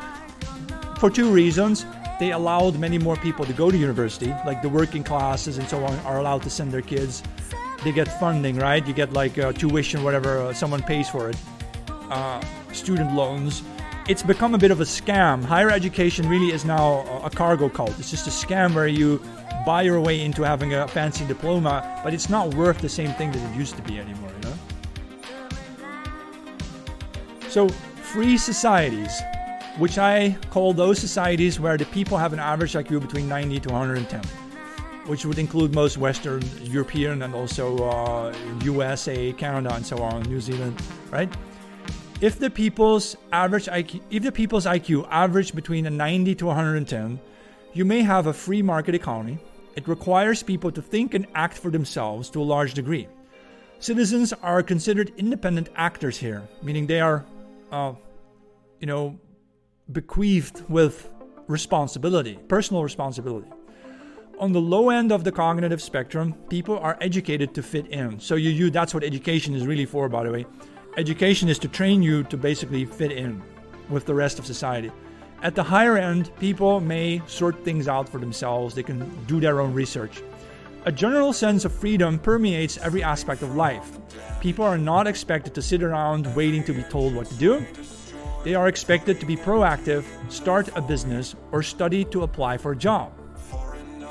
For 0.98 1.10
two 1.10 1.30
reasons, 1.30 1.84
they 2.20 2.30
allowed 2.30 2.78
many 2.78 2.98
more 2.98 3.16
people 3.16 3.44
to 3.44 3.52
go 3.52 3.70
to 3.70 3.76
university, 3.76 4.28
like 4.46 4.62
the 4.62 4.68
working 4.68 5.02
classes 5.02 5.58
and 5.58 5.68
so 5.68 5.84
on 5.84 5.98
are 6.00 6.18
allowed 6.18 6.42
to 6.42 6.50
send 6.50 6.70
their 6.70 6.82
kids. 6.82 7.22
They 7.82 7.92
get 7.92 8.08
funding, 8.20 8.56
right? 8.56 8.86
You 8.86 8.94
get 8.94 9.12
like 9.12 9.36
uh, 9.36 9.52
tuition, 9.52 10.04
whatever 10.04 10.38
uh, 10.38 10.52
someone 10.52 10.82
pays 10.82 11.08
for 11.10 11.28
it. 11.28 11.36
Uh, 12.08 12.40
student 12.72 13.14
loans 13.14 13.62
it's 14.06 14.22
become 14.22 14.54
a 14.54 14.58
bit 14.58 14.70
of 14.70 14.80
a 14.80 14.84
scam. 14.84 15.42
Higher 15.42 15.70
education 15.70 16.28
really 16.28 16.52
is 16.52 16.64
now 16.64 17.22
a 17.24 17.30
cargo 17.30 17.70
cult. 17.70 17.98
It's 17.98 18.10
just 18.10 18.26
a 18.26 18.30
scam 18.30 18.74
where 18.74 18.86
you 18.86 19.20
buy 19.64 19.82
your 19.82 19.98
way 20.00 20.20
into 20.20 20.42
having 20.42 20.74
a 20.74 20.86
fancy 20.86 21.24
diploma, 21.26 22.00
but 22.04 22.12
it's 22.12 22.28
not 22.28 22.54
worth 22.54 22.78
the 22.80 22.88
same 22.88 23.10
thing 23.12 23.32
that 23.32 23.50
it 23.50 23.56
used 23.56 23.76
to 23.76 23.82
be 23.82 23.98
anymore, 23.98 24.30
you 24.42 24.50
know? 24.50 24.54
So, 27.48 27.68
free 27.68 28.36
societies, 28.36 29.22
which 29.78 29.96
I 29.96 30.36
call 30.50 30.74
those 30.74 30.98
societies 30.98 31.58
where 31.58 31.78
the 31.78 31.86
people 31.86 32.18
have 32.18 32.34
an 32.34 32.40
average 32.40 32.74
IQ 32.74 33.00
between 33.00 33.26
90 33.26 33.60
to 33.60 33.68
110, 33.70 34.22
which 35.06 35.24
would 35.24 35.38
include 35.38 35.74
most 35.74 35.96
Western 35.96 36.42
European 36.60 37.22
and 37.22 37.34
also 37.34 37.78
uh, 37.88 38.34
USA, 38.64 39.32
Canada, 39.32 39.74
and 39.74 39.86
so 39.86 40.02
on, 40.02 40.24
New 40.24 40.42
Zealand, 40.42 40.78
right? 41.10 41.32
If 42.20 42.38
the 42.38 42.50
people's 42.50 43.16
average 43.32 43.66
IQ, 43.66 44.00
if 44.10 44.22
the 44.22 44.32
people's 44.32 44.66
IQ 44.66 45.06
average 45.10 45.54
between 45.54 45.86
a 45.86 45.90
90 45.90 46.34
to 46.36 46.46
110, 46.46 47.20
you 47.72 47.84
may 47.84 48.02
have 48.02 48.26
a 48.26 48.32
free 48.32 48.62
market 48.62 48.94
economy. 48.94 49.38
It 49.74 49.88
requires 49.88 50.42
people 50.42 50.70
to 50.70 50.80
think 50.80 51.14
and 51.14 51.26
act 51.34 51.58
for 51.58 51.70
themselves 51.70 52.30
to 52.30 52.40
a 52.40 52.44
large 52.44 52.74
degree. 52.74 53.08
Citizens 53.80 54.32
are 54.32 54.62
considered 54.62 55.12
independent 55.16 55.68
actors 55.74 56.16
here, 56.16 56.46
meaning 56.62 56.86
they 56.86 57.00
are, 57.00 57.24
uh, 57.72 57.92
you 58.78 58.86
know, 58.86 59.18
bequeathed 59.90 60.62
with 60.68 61.10
responsibility, 61.48 62.38
personal 62.48 62.84
responsibility. 62.84 63.50
On 64.38 64.52
the 64.52 64.60
low 64.60 64.90
end 64.90 65.10
of 65.12 65.24
the 65.24 65.32
cognitive 65.32 65.82
spectrum, 65.82 66.34
people 66.48 66.78
are 66.78 66.96
educated 67.00 67.54
to 67.54 67.62
fit 67.62 67.88
in. 67.88 68.20
So 68.20 68.36
you, 68.36 68.50
you 68.50 68.70
that's 68.70 68.94
what 68.94 69.02
education 69.02 69.54
is 69.54 69.66
really 69.66 69.84
for, 69.84 70.08
by 70.08 70.24
the 70.24 70.30
way 70.30 70.46
Education 70.96 71.48
is 71.48 71.58
to 71.58 71.66
train 71.66 72.04
you 72.04 72.22
to 72.24 72.36
basically 72.36 72.84
fit 72.84 73.10
in 73.10 73.42
with 73.88 74.06
the 74.06 74.14
rest 74.14 74.38
of 74.38 74.46
society. 74.46 74.92
At 75.42 75.56
the 75.56 75.62
higher 75.62 75.96
end, 75.96 76.30
people 76.38 76.78
may 76.78 77.20
sort 77.26 77.64
things 77.64 77.88
out 77.88 78.08
for 78.08 78.18
themselves, 78.18 78.76
they 78.76 78.84
can 78.84 79.10
do 79.26 79.40
their 79.40 79.60
own 79.60 79.74
research. 79.74 80.22
A 80.84 80.92
general 80.92 81.32
sense 81.32 81.64
of 81.64 81.72
freedom 81.72 82.16
permeates 82.20 82.78
every 82.78 83.02
aspect 83.02 83.42
of 83.42 83.56
life. 83.56 83.98
People 84.40 84.64
are 84.64 84.78
not 84.78 85.08
expected 85.08 85.52
to 85.54 85.62
sit 85.62 85.82
around 85.82 86.32
waiting 86.36 86.62
to 86.62 86.72
be 86.72 86.84
told 86.84 87.12
what 87.12 87.26
to 87.26 87.34
do. 87.34 87.66
They 88.44 88.54
are 88.54 88.68
expected 88.68 89.18
to 89.18 89.26
be 89.26 89.36
proactive, 89.36 90.04
start 90.30 90.68
a 90.76 90.80
business, 90.80 91.34
or 91.50 91.64
study 91.64 92.04
to 92.06 92.22
apply 92.22 92.58
for 92.58 92.70
a 92.70 92.76
job. 92.76 93.12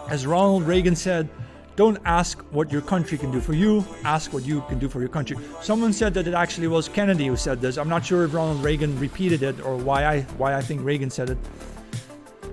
As 0.10 0.28
Ronald 0.28 0.63
Reagan 0.63 0.98
said, 0.98 1.30
don't 1.75 1.98
ask 2.06 2.39
what 2.51 2.72
your 2.72 2.82
country 2.82 3.18
can 3.18 3.32
do 3.32 3.39
for 3.39 3.53
you, 3.53 3.84
ask 4.03 4.32
what 4.32 4.44
you 4.44 4.62
can 4.70 4.77
do 4.77 4.88
for 4.88 5.00
your 5.00 5.10
country. 5.10 5.38
Someone 5.62 5.92
said 5.92 6.13
that 6.13 6.27
it 6.27 6.34
actually 6.34 6.68
was 6.68 6.88
Kennedy 6.88 7.27
who 7.27 7.36
said 7.36 7.62
this. 7.62 7.77
I'm 7.77 7.89
not 7.89 8.06
sure 8.06 8.25
if 8.25 8.34
Ronald 8.34 8.63
Reagan 8.63 9.00
repeated 9.00 9.42
it 9.44 9.60
or 9.62 9.75
why 9.77 10.06
I 10.06 10.22
why 10.38 10.56
I 10.56 10.62
think 10.62 10.84
Reagan 10.84 11.10
said 11.10 11.32
it. 11.32 11.38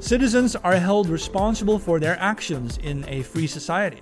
Citizens 0.00 0.56
are 0.56 0.76
held 0.76 1.08
responsible 1.08 1.78
for 1.78 2.00
their 2.00 2.18
actions 2.18 2.78
in 2.78 3.04
a 3.06 3.22
free 3.22 3.46
society. 3.46 3.98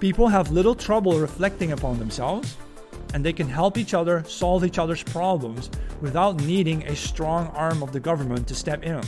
People 0.00 0.26
have 0.26 0.50
little 0.50 0.74
trouble 0.74 1.20
reflecting 1.20 1.72
upon 1.72 1.98
themselves, 1.98 2.56
and 3.12 3.22
they 3.22 3.32
can 3.32 3.46
help 3.46 3.76
each 3.76 3.92
other 3.92 4.24
solve 4.24 4.64
each 4.64 4.78
other's 4.78 5.02
problems 5.02 5.70
without 6.00 6.40
needing 6.42 6.82
a 6.88 6.96
strong 6.96 7.48
arm 7.48 7.82
of 7.82 7.92
the 7.92 8.00
government 8.00 8.48
to 8.48 8.54
step 8.54 8.82
in. 8.82 9.02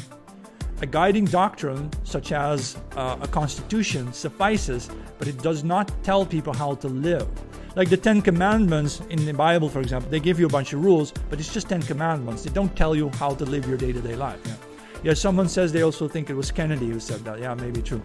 A 0.82 0.86
guiding 0.86 1.24
doctrine, 1.24 1.90
such 2.04 2.32
as 2.32 2.76
uh, 2.96 3.16
a 3.22 3.28
constitution, 3.28 4.12
suffices, 4.12 4.90
but 5.24 5.32
it 5.32 5.42
does 5.42 5.64
not 5.64 5.90
tell 6.02 6.26
people 6.26 6.52
how 6.52 6.74
to 6.74 6.86
live. 6.86 7.26
Like 7.76 7.88
the 7.88 7.96
Ten 7.96 8.20
Commandments 8.20 9.00
in 9.08 9.24
the 9.24 9.32
Bible, 9.32 9.70
for 9.70 9.80
example, 9.80 10.10
they 10.10 10.20
give 10.20 10.38
you 10.38 10.44
a 10.44 10.50
bunch 10.50 10.74
of 10.74 10.84
rules, 10.84 11.12
but 11.30 11.40
it's 11.40 11.50
just 11.50 11.66
Ten 11.66 11.80
Commandments. 11.80 12.42
They 12.44 12.52
don't 12.52 12.76
tell 12.76 12.94
you 12.94 13.08
how 13.08 13.34
to 13.34 13.46
live 13.46 13.66
your 13.66 13.78
day 13.78 13.90
to 13.90 14.02
day 14.02 14.16
life. 14.16 14.38
Yeah. 14.44 14.56
yeah, 15.02 15.14
someone 15.14 15.48
says 15.48 15.72
they 15.72 15.80
also 15.80 16.08
think 16.08 16.28
it 16.28 16.34
was 16.34 16.52
Kennedy 16.52 16.90
who 16.90 17.00
said 17.00 17.24
that. 17.24 17.40
Yeah, 17.40 17.54
maybe 17.54 17.80
true. 17.80 18.02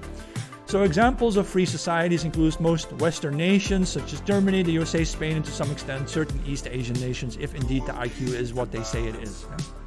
So, 0.65 0.83
examples 0.83 1.35
of 1.35 1.45
free 1.45 1.65
societies 1.65 2.23
include 2.23 2.57
most 2.61 2.93
Western 2.93 3.35
nations, 3.35 3.89
such 3.89 4.13
as 4.13 4.21
Germany, 4.21 4.63
the 4.63 4.71
USA, 4.71 5.03
Spain, 5.03 5.35
and 5.35 5.43
to 5.43 5.51
some 5.51 5.69
extent 5.71 6.09
certain 6.09 6.39
East 6.45 6.67
Asian 6.71 6.97
nations, 7.01 7.37
if 7.41 7.53
indeed 7.53 7.85
the 7.85 7.91
IQ 7.91 8.33
is 8.33 8.53
what 8.53 8.71
they 8.71 8.83
say 8.83 9.03
it 9.07 9.15
is. 9.15 9.45
Yeah? 9.49 9.78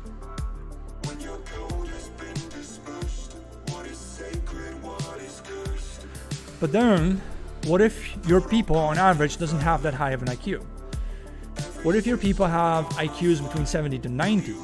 But 6.62 6.70
then, 6.70 7.20
what 7.66 7.80
if 7.80 8.16
your 8.28 8.40
people 8.40 8.76
on 8.76 8.96
average 8.96 9.36
doesn't 9.36 9.58
have 9.58 9.82
that 9.82 9.94
high 9.94 10.12
of 10.12 10.22
an 10.22 10.28
IQ? 10.28 10.62
What 11.82 11.96
if 11.96 12.06
your 12.06 12.16
people 12.16 12.46
have 12.46 12.84
IQs 12.90 13.42
between 13.44 13.66
70 13.66 13.98
to 13.98 14.08
90? 14.08 14.54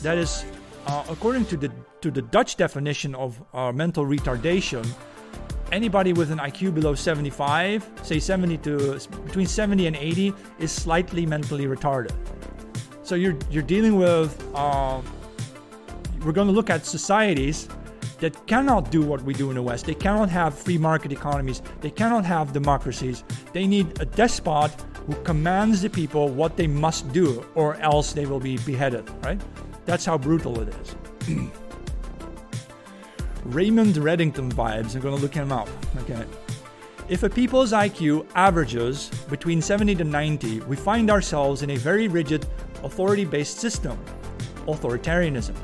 That 0.00 0.16
is, 0.16 0.46
uh, 0.86 1.04
according 1.10 1.44
to 1.52 1.58
the 1.58 1.70
to 2.00 2.10
the 2.10 2.22
Dutch 2.22 2.56
definition 2.56 3.14
of 3.14 3.44
uh, 3.52 3.72
mental 3.72 4.06
retardation, 4.06 4.88
anybody 5.70 6.14
with 6.14 6.30
an 6.30 6.38
IQ 6.38 6.74
below 6.74 6.94
75, 6.94 7.86
say 8.02 8.18
70 8.18 8.56
to 8.64 8.98
between 9.26 9.46
70 9.46 9.86
and 9.86 9.96
80, 9.96 10.32
is 10.60 10.72
slightly 10.72 11.26
mentally 11.26 11.66
retarded. 11.66 12.16
So 13.02 13.16
you're 13.16 13.36
you're 13.50 13.68
dealing 13.76 13.96
with. 13.96 14.32
Uh, 14.54 15.02
we're 16.24 16.32
going 16.32 16.48
to 16.48 16.54
look 16.54 16.70
at 16.70 16.86
societies 16.86 17.68
that 18.24 18.46
cannot 18.46 18.90
do 18.90 19.02
what 19.02 19.20
we 19.20 19.34
do 19.34 19.50
in 19.50 19.56
the 19.56 19.62
West. 19.62 19.84
They 19.84 19.94
cannot 19.94 20.30
have 20.30 20.58
free 20.58 20.78
market 20.78 21.12
economies. 21.12 21.60
They 21.82 21.90
cannot 21.90 22.24
have 22.24 22.54
democracies. 22.54 23.22
They 23.52 23.66
need 23.66 24.00
a 24.00 24.06
despot 24.06 24.70
who 25.06 25.14
commands 25.24 25.82
the 25.82 25.90
people 25.90 26.30
what 26.30 26.56
they 26.56 26.66
must 26.66 27.12
do, 27.12 27.44
or 27.54 27.74
else 27.82 28.14
they 28.14 28.24
will 28.24 28.40
be 28.40 28.56
beheaded, 28.56 29.04
right? 29.22 29.38
That's 29.84 30.06
how 30.06 30.16
brutal 30.16 30.58
it 30.60 30.74
is. 30.80 30.96
Raymond 33.44 33.96
Reddington 33.96 34.50
vibes. 34.54 34.94
I'm 34.94 35.02
going 35.02 35.16
to 35.16 35.20
look 35.20 35.34
him 35.34 35.52
up. 35.52 35.68
Okay. 35.98 36.24
If 37.10 37.24
a 37.24 37.28
people's 37.28 37.72
IQ 37.72 38.26
averages 38.34 39.10
between 39.28 39.60
70 39.60 39.96
to 39.96 40.04
90, 40.04 40.60
we 40.60 40.76
find 40.76 41.10
ourselves 41.10 41.62
in 41.62 41.68
a 41.68 41.76
very 41.76 42.08
rigid, 42.08 42.46
authority 42.82 43.26
based 43.26 43.58
system, 43.58 44.02
authoritarianism 44.66 45.54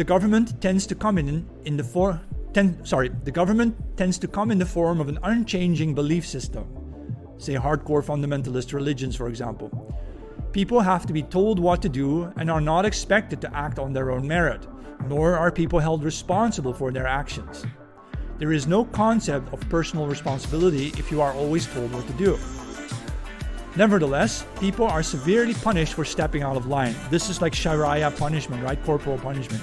the 0.00 0.04
government 0.04 0.58
tends 0.62 0.86
to 0.86 0.94
come 0.94 1.18
in 1.18 1.46
in 1.66 1.76
the 1.76 1.84
for 1.84 2.18
ten, 2.54 2.82
sorry, 2.86 3.10
the 3.24 3.30
government 3.30 3.76
tends 3.98 4.18
to 4.18 4.26
come 4.26 4.50
in 4.50 4.56
the 4.56 4.64
form 4.64 4.98
of 4.98 5.10
an 5.10 5.18
unchanging 5.24 5.94
belief 5.94 6.26
system. 6.26 6.64
Say 7.36 7.52
hardcore 7.52 8.02
fundamentalist 8.02 8.72
religions, 8.72 9.14
for 9.14 9.28
example. 9.28 9.68
People 10.52 10.80
have 10.80 11.04
to 11.04 11.12
be 11.12 11.22
told 11.22 11.58
what 11.58 11.82
to 11.82 11.90
do 11.90 12.32
and 12.38 12.50
are 12.50 12.62
not 12.62 12.86
expected 12.86 13.42
to 13.42 13.54
act 13.54 13.78
on 13.78 13.92
their 13.92 14.10
own 14.10 14.26
merit, 14.26 14.66
nor 15.06 15.36
are 15.36 15.52
people 15.52 15.78
held 15.78 16.02
responsible 16.02 16.72
for 16.72 16.90
their 16.90 17.06
actions. 17.06 17.66
There 18.38 18.52
is 18.52 18.66
no 18.66 18.86
concept 18.86 19.52
of 19.52 19.60
personal 19.68 20.06
responsibility 20.06 20.94
if 20.96 21.10
you 21.10 21.20
are 21.20 21.34
always 21.34 21.66
told 21.66 21.92
what 21.92 22.06
to 22.06 22.14
do. 22.14 22.38
Nevertheless, 23.76 24.46
people 24.60 24.86
are 24.86 25.02
severely 25.02 25.52
punished 25.52 25.92
for 25.92 26.06
stepping 26.06 26.42
out 26.42 26.56
of 26.56 26.64
line. 26.64 26.94
This 27.10 27.28
is 27.28 27.42
like 27.42 27.54
Sharia 27.54 28.10
punishment, 28.12 28.62
right? 28.62 28.82
Corporal 28.82 29.18
punishment. 29.18 29.62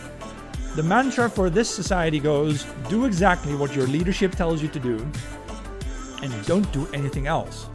The 0.78 0.84
mantra 0.84 1.28
for 1.28 1.50
this 1.50 1.68
society 1.68 2.20
goes 2.20 2.64
do 2.88 3.06
exactly 3.06 3.56
what 3.56 3.76
your 3.76 3.88
leadership 3.88 4.36
tells 4.36 4.62
you 4.62 4.68
to 4.68 4.80
do, 4.80 5.12
and 6.22 6.46
don't 6.46 6.72
do 6.72 6.88
anything 6.94 7.26
else. 7.26 7.68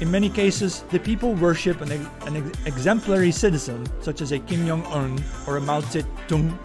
In 0.00 0.08
many 0.08 0.28
cases, 0.28 0.84
the 0.92 1.00
people 1.00 1.34
worship 1.34 1.80
an, 1.80 1.90
an 2.24 2.52
exemplary 2.64 3.32
citizen, 3.32 3.84
such 4.02 4.20
as 4.20 4.30
a 4.30 4.38
Kim 4.38 4.68
Jong 4.68 4.84
un 4.92 5.20
or 5.48 5.56
a 5.56 5.60
Mao 5.60 5.80
Zedong, 5.80 6.56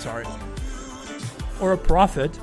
sorry, 0.00 0.26
or 1.60 1.74
a 1.74 1.78
prophet 1.78 2.36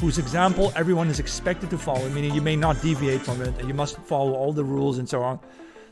whose 0.00 0.16
example 0.16 0.72
everyone 0.76 1.08
is 1.08 1.20
expected 1.20 1.68
to 1.68 1.76
follow, 1.76 2.08
meaning 2.08 2.32
you 2.32 2.40
may 2.40 2.56
not 2.56 2.80
deviate 2.80 3.20
from 3.20 3.42
it 3.42 3.54
and 3.58 3.68
you 3.68 3.74
must 3.74 3.98
follow 3.98 4.32
all 4.32 4.50
the 4.50 4.64
rules 4.64 4.96
and 4.96 5.06
so 5.06 5.22
on. 5.22 5.38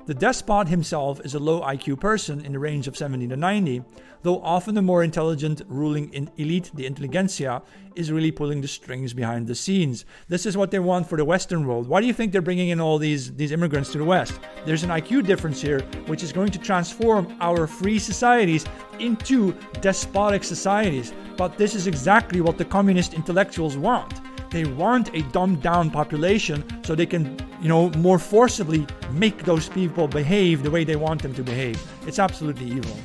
The 0.07 0.13
despot 0.13 0.69
himself 0.69 1.19
is 1.25 1.35
a 1.35 1.39
low 1.39 1.63
IQ 1.63 1.99
person 1.99 2.45
in 2.45 2.53
the 2.53 2.59
range 2.59 2.87
of 2.87 2.95
70 2.95 3.27
to 3.29 3.39
90, 3.39 3.83
though 4.23 4.39
often 4.43 4.75
the 4.75 4.83
more 4.83 5.03
intelligent 5.03 5.63
ruling 5.67 6.13
in 6.13 6.31
elite, 6.37 6.71
the 6.75 6.85
intelligentsia, 6.85 7.63
is 7.97 8.13
really 8.13 8.31
pulling 8.31 8.61
the 8.61 8.69
strings 8.69 9.15
behind 9.15 9.47
the 9.47 9.55
scenes. 9.55 10.05
This 10.29 10.45
is 10.45 10.59
what 10.59 10.71
they 10.71 10.79
want 10.79 11.09
for 11.09 11.17
the 11.17 11.25
Western 11.25 11.67
world. 11.67 11.89
Why 11.89 12.03
do 12.03 12.07
you 12.07 12.13
think 12.13 12.33
they're 12.33 12.43
bringing 12.43 12.69
in 12.69 12.83
all 12.83 12.99
these, 12.99 13.33
these 13.33 13.51
immigrants 13.51 13.93
to 13.93 13.99
the 13.99 14.05
West? 14.05 14.39
There's 14.67 14.83
an 14.83 14.91
IQ 14.91 15.25
difference 15.27 15.63
here, 15.63 15.81
which 16.07 16.23
is 16.23 16.33
going 16.33 16.51
to 16.51 16.59
transform 16.59 17.35
our 17.41 17.67
free 17.67 17.99
societies 17.99 18.67
into 18.99 19.53
despotic 19.81 20.45
societies. 20.45 21.15
But 21.39 21.57
this 21.57 21.75
is 21.75 21.87
exactly 21.87 22.43
what 22.43 22.59
the 22.59 22.65
communist 22.67 23.15
intellectuals 23.15 23.79
want. 23.79 24.21
They 24.55 24.65
want 24.65 25.13
a 25.17 25.23
dumbed 25.33 25.63
down 25.63 25.91
population 25.91 26.63
so 26.85 26.95
they 26.95 27.07
can, 27.07 27.37
you 27.61 27.69
know, 27.69 27.91
more 27.97 28.21
forcibly 28.21 28.87
make 29.11 29.43
those 29.43 29.69
people 29.69 30.07
behave 30.07 30.63
the 30.63 30.71
way 30.71 30.85
they 30.85 30.95
want 30.95 31.23
them 31.23 31.35
to 31.35 31.43
behave. 31.43 31.85
It's 32.07 32.21
absolutely 32.21 32.67
evil. 32.67 32.97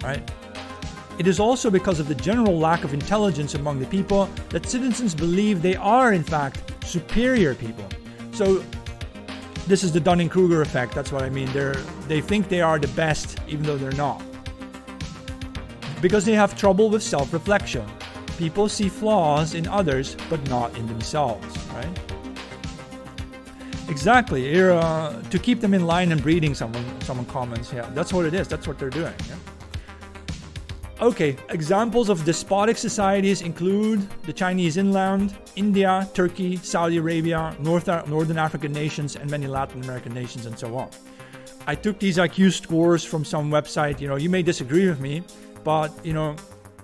Right? 0.00 0.22
It 1.18 1.26
is 1.26 1.40
also 1.40 1.70
because 1.70 1.98
of 1.98 2.06
the 2.06 2.14
general 2.14 2.56
lack 2.56 2.84
of 2.84 2.94
intelligence 2.94 3.54
among 3.54 3.80
the 3.80 3.86
people 3.86 4.26
that 4.50 4.64
citizens 4.64 5.12
believe 5.12 5.60
they 5.60 5.74
are, 5.74 6.12
in 6.12 6.22
fact, 6.22 6.86
superior 6.86 7.56
people. 7.56 7.88
So, 8.30 8.62
this 9.66 9.82
is 9.82 9.90
the 9.90 9.98
Dunning 9.98 10.28
Kruger 10.28 10.62
effect. 10.62 10.94
That's 10.94 11.10
what 11.10 11.24
I 11.24 11.30
mean. 11.30 11.52
They're, 11.52 11.74
they 12.06 12.20
think 12.20 12.48
they 12.48 12.60
are 12.60 12.78
the 12.78 12.94
best, 12.94 13.40
even 13.48 13.64
though 13.64 13.76
they're 13.76 13.90
not. 13.90 14.22
Because 16.00 16.24
they 16.24 16.34
have 16.34 16.56
trouble 16.56 16.90
with 16.90 17.02
self 17.02 17.32
reflection. 17.32 17.84
People 18.38 18.68
see 18.68 18.88
flaws 18.88 19.54
in 19.54 19.66
others, 19.66 20.16
but 20.28 20.46
not 20.48 20.76
in 20.76 20.86
themselves, 20.86 21.56
right? 21.68 21.98
Exactly. 23.88 24.60
Uh, 24.60 25.22
to 25.22 25.38
keep 25.38 25.60
them 25.60 25.72
in 25.72 25.86
line 25.86 26.12
and 26.12 26.22
breeding, 26.22 26.54
someone 26.54 26.84
someone 27.00 27.26
comments. 27.26 27.72
Yeah, 27.72 27.88
that's 27.94 28.12
what 28.12 28.26
it 28.26 28.34
is. 28.34 28.48
That's 28.48 28.66
what 28.66 28.78
they're 28.78 28.90
doing. 28.90 29.14
Yeah? 29.28 29.36
Okay, 31.00 31.36
examples 31.50 32.08
of 32.08 32.24
despotic 32.24 32.78
societies 32.78 33.42
include 33.42 34.08
the 34.22 34.32
Chinese 34.32 34.78
inland, 34.78 35.36
India, 35.54 36.08
Turkey, 36.14 36.56
Saudi 36.56 36.96
Arabia, 36.96 37.54
North, 37.60 37.86
Northern 38.08 38.38
African 38.38 38.72
nations, 38.72 39.14
and 39.14 39.30
many 39.30 39.46
Latin 39.46 39.82
American 39.82 40.14
nations, 40.14 40.46
and 40.46 40.58
so 40.58 40.74
on. 40.74 40.88
I 41.66 41.74
took 41.74 41.98
these 41.98 42.16
IQ 42.16 42.52
scores 42.52 43.04
from 43.04 43.24
some 43.26 43.50
website. 43.50 44.00
You 44.00 44.08
know, 44.08 44.16
you 44.16 44.30
may 44.30 44.42
disagree 44.42 44.88
with 44.88 45.00
me, 45.00 45.22
but 45.64 45.92
you 46.02 46.14
know, 46.14 46.34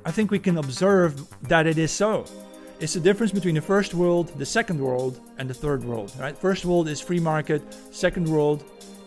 I 0.05 0.11
think 0.11 0.31
we 0.31 0.39
can 0.39 0.59
observe 0.59 1.27
that 1.43 1.67
it 1.67 1.79
is 1.79 1.93
so. 1.93 2.25
It's 2.81 2.95
the 2.95 3.01
difference 3.01 3.31
between 3.31 3.55
the 3.55 3.61
first 3.61 3.95
world, 3.95 4.37
the 4.39 4.47
second 4.47 4.81
world, 4.81 5.21
and 5.39 5.49
the 5.49 5.55
third 5.55 5.85
world. 5.85 6.13
Right? 6.19 6.37
First 6.37 6.65
world 6.65 6.89
is 6.89 7.01
free 7.01 7.21
market. 7.21 7.63
Second 7.93 8.29
world 8.29 8.65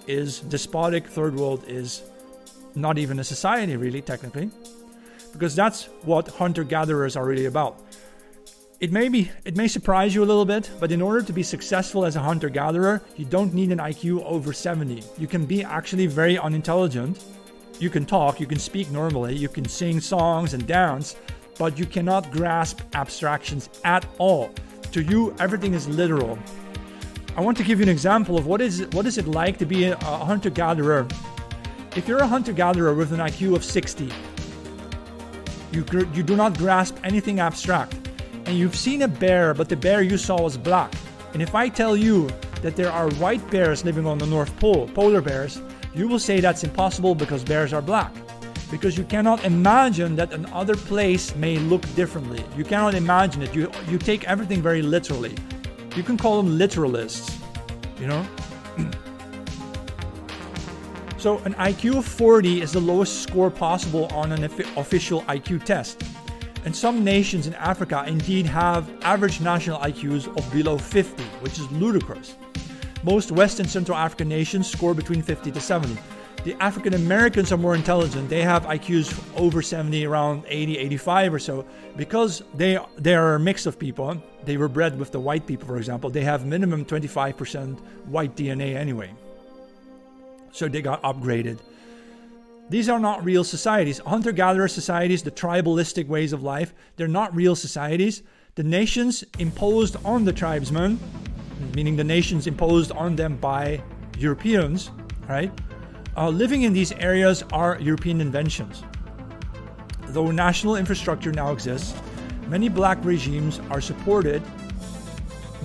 is 0.08 0.40
despotic. 0.40 1.06
Third 1.08 1.36
world 1.36 1.66
is 1.68 2.04
not 2.76 2.98
even 2.98 3.20
a 3.20 3.24
society, 3.24 3.76
really, 3.76 4.02
technically, 4.02 4.50
because 5.34 5.56
that's 5.56 5.86
what 6.04 6.28
hunter-gatherers 6.28 7.18
are 7.18 7.26
really 7.26 7.46
about. 7.46 7.82
It 8.80 8.92
may 8.92 9.10
be, 9.10 9.32
it 9.46 9.56
may 9.56 9.68
surprise 9.68 10.14
you 10.14 10.24
a 10.24 10.26
little 10.26 10.46
bit, 10.46 10.70
but 10.80 10.92
in 10.92 11.02
order 11.02 11.22
to 11.22 11.34
be 11.34 11.44
successful 11.44 12.06
as 12.06 12.16
a 12.16 12.20
hunter-gatherer, 12.20 13.02
you 13.16 13.26
don't 13.26 13.54
need 13.54 13.72
an 13.72 13.80
IQ 13.80 14.24
over 14.24 14.54
70. 14.54 15.04
You 15.18 15.28
can 15.28 15.46
be 15.46 15.64
actually 15.64 16.08
very 16.08 16.38
unintelligent 16.38 17.24
you 17.80 17.90
can 17.90 18.06
talk, 18.06 18.40
you 18.40 18.48
can 18.48 18.60
speak 18.60 18.90
normally, 18.92 19.36
you 19.36 19.50
can 19.50 19.68
sing 19.68 20.00
songs 20.00 20.54
and 20.54 20.66
dance, 20.66 21.16
but 21.58 21.78
you 21.78 21.86
cannot 21.86 22.32
grasp 22.32 22.82
abstractions 22.94 23.70
at 23.84 24.06
all. 24.18 24.50
To 24.92 25.04
you, 25.04 25.36
everything 25.40 25.74
is 25.74 25.88
literal. 25.88 26.38
I 27.36 27.42
want 27.42 27.58
to 27.58 27.64
give 27.64 27.80
you 27.80 27.84
an 27.84 27.90
example 27.90 28.38
of 28.38 28.46
what 28.46 28.62
is 28.62 28.88
what 28.94 29.06
is 29.06 29.18
it 29.18 29.28
like 29.28 29.58
to 29.58 29.66
be 29.66 29.86
a, 29.86 29.96
hunter 29.98 30.50
gatherer. 30.50 31.06
If 31.96 32.08
you're 32.08 32.20
a 32.20 32.28
hunter 32.28 32.54
gatherer 32.54 32.94
with 32.94 33.12
an 33.12 33.20
IQ 33.20 33.56
of 33.56 33.64
60, 33.64 34.10
you 35.72 35.86
you 36.14 36.24
do 36.24 36.36
not 36.36 36.58
grasp 36.58 36.98
anything 37.04 37.42
abstract, 37.42 37.96
and 38.46 38.58
you've 38.58 38.76
seen 38.76 39.02
a 39.02 39.08
bear, 39.08 39.54
but 39.54 39.68
the 39.68 39.76
bear 39.76 40.02
you 40.02 40.18
saw 40.18 40.42
was 40.42 40.58
black. 40.58 40.94
And 41.34 41.42
if 41.42 41.54
I 41.56 41.68
tell 41.68 41.98
you 41.98 42.30
that 42.62 42.78
there 42.78 42.90
are 42.90 43.10
white 43.16 43.46
bears 43.52 43.84
living 43.84 44.08
on 44.08 44.18
the 44.18 44.26
North 44.26 44.58
Pole, 44.58 44.88
polar 44.94 45.20
bears, 45.22 45.60
you 45.96 46.10
will 46.10 46.20
say 46.20 46.42
that's 46.42 46.64
impossible 46.66 47.16
because 47.16 47.44
bears 47.44 47.72
are 47.72 47.82
black. 47.82 48.14
Because 48.70 48.98
you 48.98 49.06
cannot 49.06 49.46
imagine 49.46 50.16
that 50.18 50.34
another 50.34 50.76
place 50.76 51.34
may 51.36 51.58
look 51.58 51.82
differently. 51.96 52.44
You 52.58 52.66
cannot 52.66 52.96
imagine 52.96 53.42
it. 53.42 53.56
You, 53.56 53.72
you 53.88 53.98
take 53.98 54.26
everything 54.26 54.62
very 54.62 54.82
literally. 54.82 55.36
You 55.96 56.04
can 56.04 56.18
call 56.18 56.42
them 56.42 56.60
literalists, 56.60 57.40
you 57.98 58.08
know? 58.08 58.28
so, 61.18 61.38
an 61.40 61.54
IQ 61.54 62.00
of 62.00 62.06
40 62.06 62.62
is 62.62 62.74
the 62.74 62.82
lowest 62.82 63.24
score 63.24 63.50
possible 63.50 64.08
on 64.08 64.34
an 64.34 64.44
official 64.44 65.22
IQ 65.24 65.64
test. 65.64 66.04
And 66.66 66.76
some 66.76 67.04
nations 67.04 67.48
in 67.48 67.54
Africa 67.54 68.04
indeed 68.06 68.48
have 68.48 68.92
average 69.04 69.40
national 69.40 69.80
IQs 69.80 70.28
of 70.36 70.52
below 70.52 70.78
50, 70.78 71.24
which 71.42 71.54
is 71.60 71.72
ludicrous. 71.72 72.36
Most 73.06 73.32
West 73.32 73.60
and 73.60 73.70
Central 73.70 73.96
African 73.96 74.28
nations 74.28 74.68
score 74.68 74.96
between 74.96 75.22
50 75.22 75.52
to 75.52 75.62
70. 75.62 75.96
The 76.44 76.56
African 76.60 76.96
Americans 76.96 77.52
are 77.52 77.58
more 77.58 77.76
intelligent. 77.76 78.30
They 78.30 78.42
have 78.42 78.64
IQs 78.64 79.14
over 79.38 79.62
70, 79.62 80.08
around 80.08 80.44
80, 80.48 80.80
85 80.80 81.34
or 81.36 81.40
so. 81.40 81.66
Because 81.96 82.42
they, 82.56 82.80
they 82.98 83.14
are 83.14 83.36
a 83.36 83.40
mix 83.40 83.68
of 83.68 83.78
people, 83.78 84.20
they 84.44 84.58
were 84.58 84.68
bred 84.68 84.98
with 84.98 85.12
the 85.12 85.20
white 85.20 85.46
people, 85.46 85.68
for 85.68 85.78
example, 85.78 86.10
they 86.10 86.24
have 86.24 86.48
minimum 86.48 86.84
25% 86.84 87.80
white 88.08 88.36
DNA 88.36 88.76
anyway. 88.76 89.14
So 90.52 90.68
they 90.68 90.82
got 90.82 91.04
upgraded. 91.04 91.60
These 92.72 92.90
are 92.90 93.00
not 93.00 93.24
real 93.24 93.44
societies. 93.44 94.00
Hunter 94.00 94.32
gatherer 94.32 94.68
societies, 94.68 95.22
the 95.22 95.30
tribalistic 95.30 96.08
ways 96.08 96.34
of 96.34 96.42
life, 96.42 96.74
they're 96.96 97.08
not 97.08 97.36
real 97.36 97.56
societies. 97.56 98.24
The 98.56 98.64
nations 98.64 99.24
imposed 99.38 99.96
on 100.04 100.26
the 100.26 100.34
tribesmen 100.34 101.00
meaning 101.76 101.98
the 101.98 102.04
nations 102.04 102.48
imposed 102.48 102.92
on 102.94 103.16
them 103.16 103.36
by 103.36 103.84
Europeans, 104.18 104.92
right? 105.28 105.52
Uh, 106.16 106.30
living 106.30 106.62
in 106.62 106.72
these 106.72 106.94
areas 106.94 107.44
are 107.52 107.78
European 107.82 108.22
inventions. 108.22 108.84
Though 110.08 110.32
national 110.32 110.78
infrastructure 110.78 111.34
now 111.34 111.52
exists, 111.52 111.94
many 112.48 112.70
black 112.70 113.04
regimes 113.04 113.60
are 113.70 113.82
supported 113.82 114.42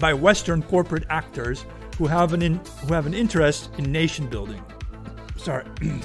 by 0.01 0.13
Western 0.13 0.63
corporate 0.63 1.05
actors 1.09 1.65
who 1.97 2.07
have 2.07 2.33
an, 2.33 2.43
in, 2.43 2.61
who 2.87 2.95
have 2.95 3.07
an 3.07 3.15
interest 3.15 3.71
in 3.79 3.93
nation 3.93 4.27
building. 4.27 4.63
Sorry. 5.37 5.65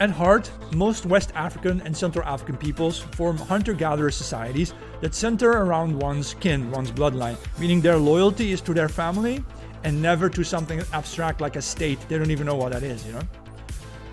At 0.00 0.10
heart, 0.10 0.50
most 0.72 1.06
West 1.06 1.30
African 1.36 1.80
and 1.82 1.96
Central 1.96 2.26
African 2.26 2.56
peoples 2.56 2.98
form 2.98 3.36
hunter 3.36 3.74
gatherer 3.74 4.10
societies 4.10 4.74
that 5.00 5.14
center 5.14 5.50
around 5.50 5.98
one's 5.98 6.34
kin, 6.34 6.70
one's 6.70 6.90
bloodline, 6.90 7.36
meaning 7.58 7.80
their 7.80 7.96
loyalty 7.96 8.52
is 8.52 8.60
to 8.62 8.74
their 8.74 8.88
family 8.88 9.44
and 9.84 10.00
never 10.00 10.28
to 10.30 10.42
something 10.42 10.82
abstract 10.92 11.40
like 11.40 11.56
a 11.56 11.62
state. 11.62 11.98
They 12.08 12.18
don't 12.18 12.30
even 12.30 12.46
know 12.46 12.56
what 12.56 12.72
that 12.72 12.82
is, 12.82 13.06
you 13.06 13.12
know? 13.12 13.22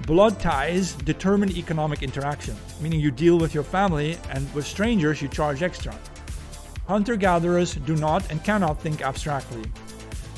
Blood 0.08 0.40
ties 0.40 0.94
determine 0.94 1.52
economic 1.52 2.02
interaction, 2.04 2.56
meaning 2.82 3.00
you 3.00 3.12
deal 3.12 3.38
with 3.38 3.54
your 3.54 3.64
family 3.64 4.18
and 4.32 4.52
with 4.54 4.66
strangers 4.66 5.22
you 5.22 5.28
charge 5.28 5.62
extra. 5.62 5.96
Hunter 6.88 7.16
gatherers 7.16 7.76
do 7.76 7.96
not 7.96 8.30
and 8.32 8.44
cannot 8.44 8.82
think 8.82 9.02
abstractly. 9.02 9.64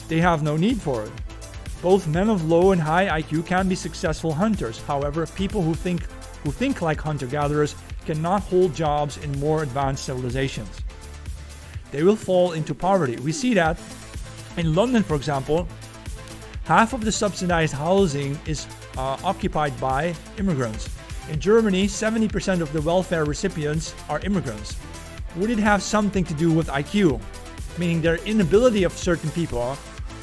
They 0.08 0.20
have 0.20 0.44
no 0.44 0.58
need 0.58 0.82
for 0.82 1.04
it. 1.04 1.12
Both 1.82 2.08
men 2.08 2.30
of 2.30 2.46
low 2.48 2.72
and 2.72 2.82
high 2.82 3.22
IQ 3.22 3.46
can 3.46 3.68
be 3.68 3.76
successful 3.76 4.34
hunters. 4.34 4.82
However, 4.84 5.26
people 5.26 5.62
who 5.62 5.74
think 5.74 6.06
who 6.44 6.52
think 6.52 6.82
like 6.82 7.00
hunter-gatherers 7.00 7.76
cannot 8.06 8.44
hold 8.44 8.76
jobs 8.76 9.18
in 9.18 9.32
more 9.40 9.64
advanced 9.64 10.06
civilizations. 10.06 10.82
They 11.92 12.04
will 12.04 12.16
fall 12.16 12.54
into 12.54 12.76
poverty. 12.76 13.16
We 13.18 13.32
see 13.32 13.54
that 13.54 13.80
in 14.58 14.76
London, 14.76 15.04
for 15.04 15.16
example, 15.16 15.68
half 16.66 16.94
of 16.94 17.04
the 17.04 17.12
subsidized 17.12 17.74
housing 17.74 18.38
is 18.46 18.68
uh, 18.98 19.18
occupied 19.24 19.80
by 19.80 20.16
immigrants. 20.38 20.90
In 21.30 21.40
Germany, 21.40 21.88
70% 21.88 22.62
of 22.62 22.72
the 22.74 22.82
welfare 22.82 23.26
recipients 23.26 23.96
are 24.10 24.20
immigrants. 24.20 24.76
Would 25.38 25.50
it 25.50 25.60
have 25.60 25.82
something 25.82 26.24
to 26.26 26.34
do 26.34 26.52
with 26.52 26.68
IQ? 26.68 27.20
Meaning 27.78 28.02
their 28.02 28.18
inability 28.26 28.84
of 28.84 28.92
certain 28.92 29.32
people 29.32 29.78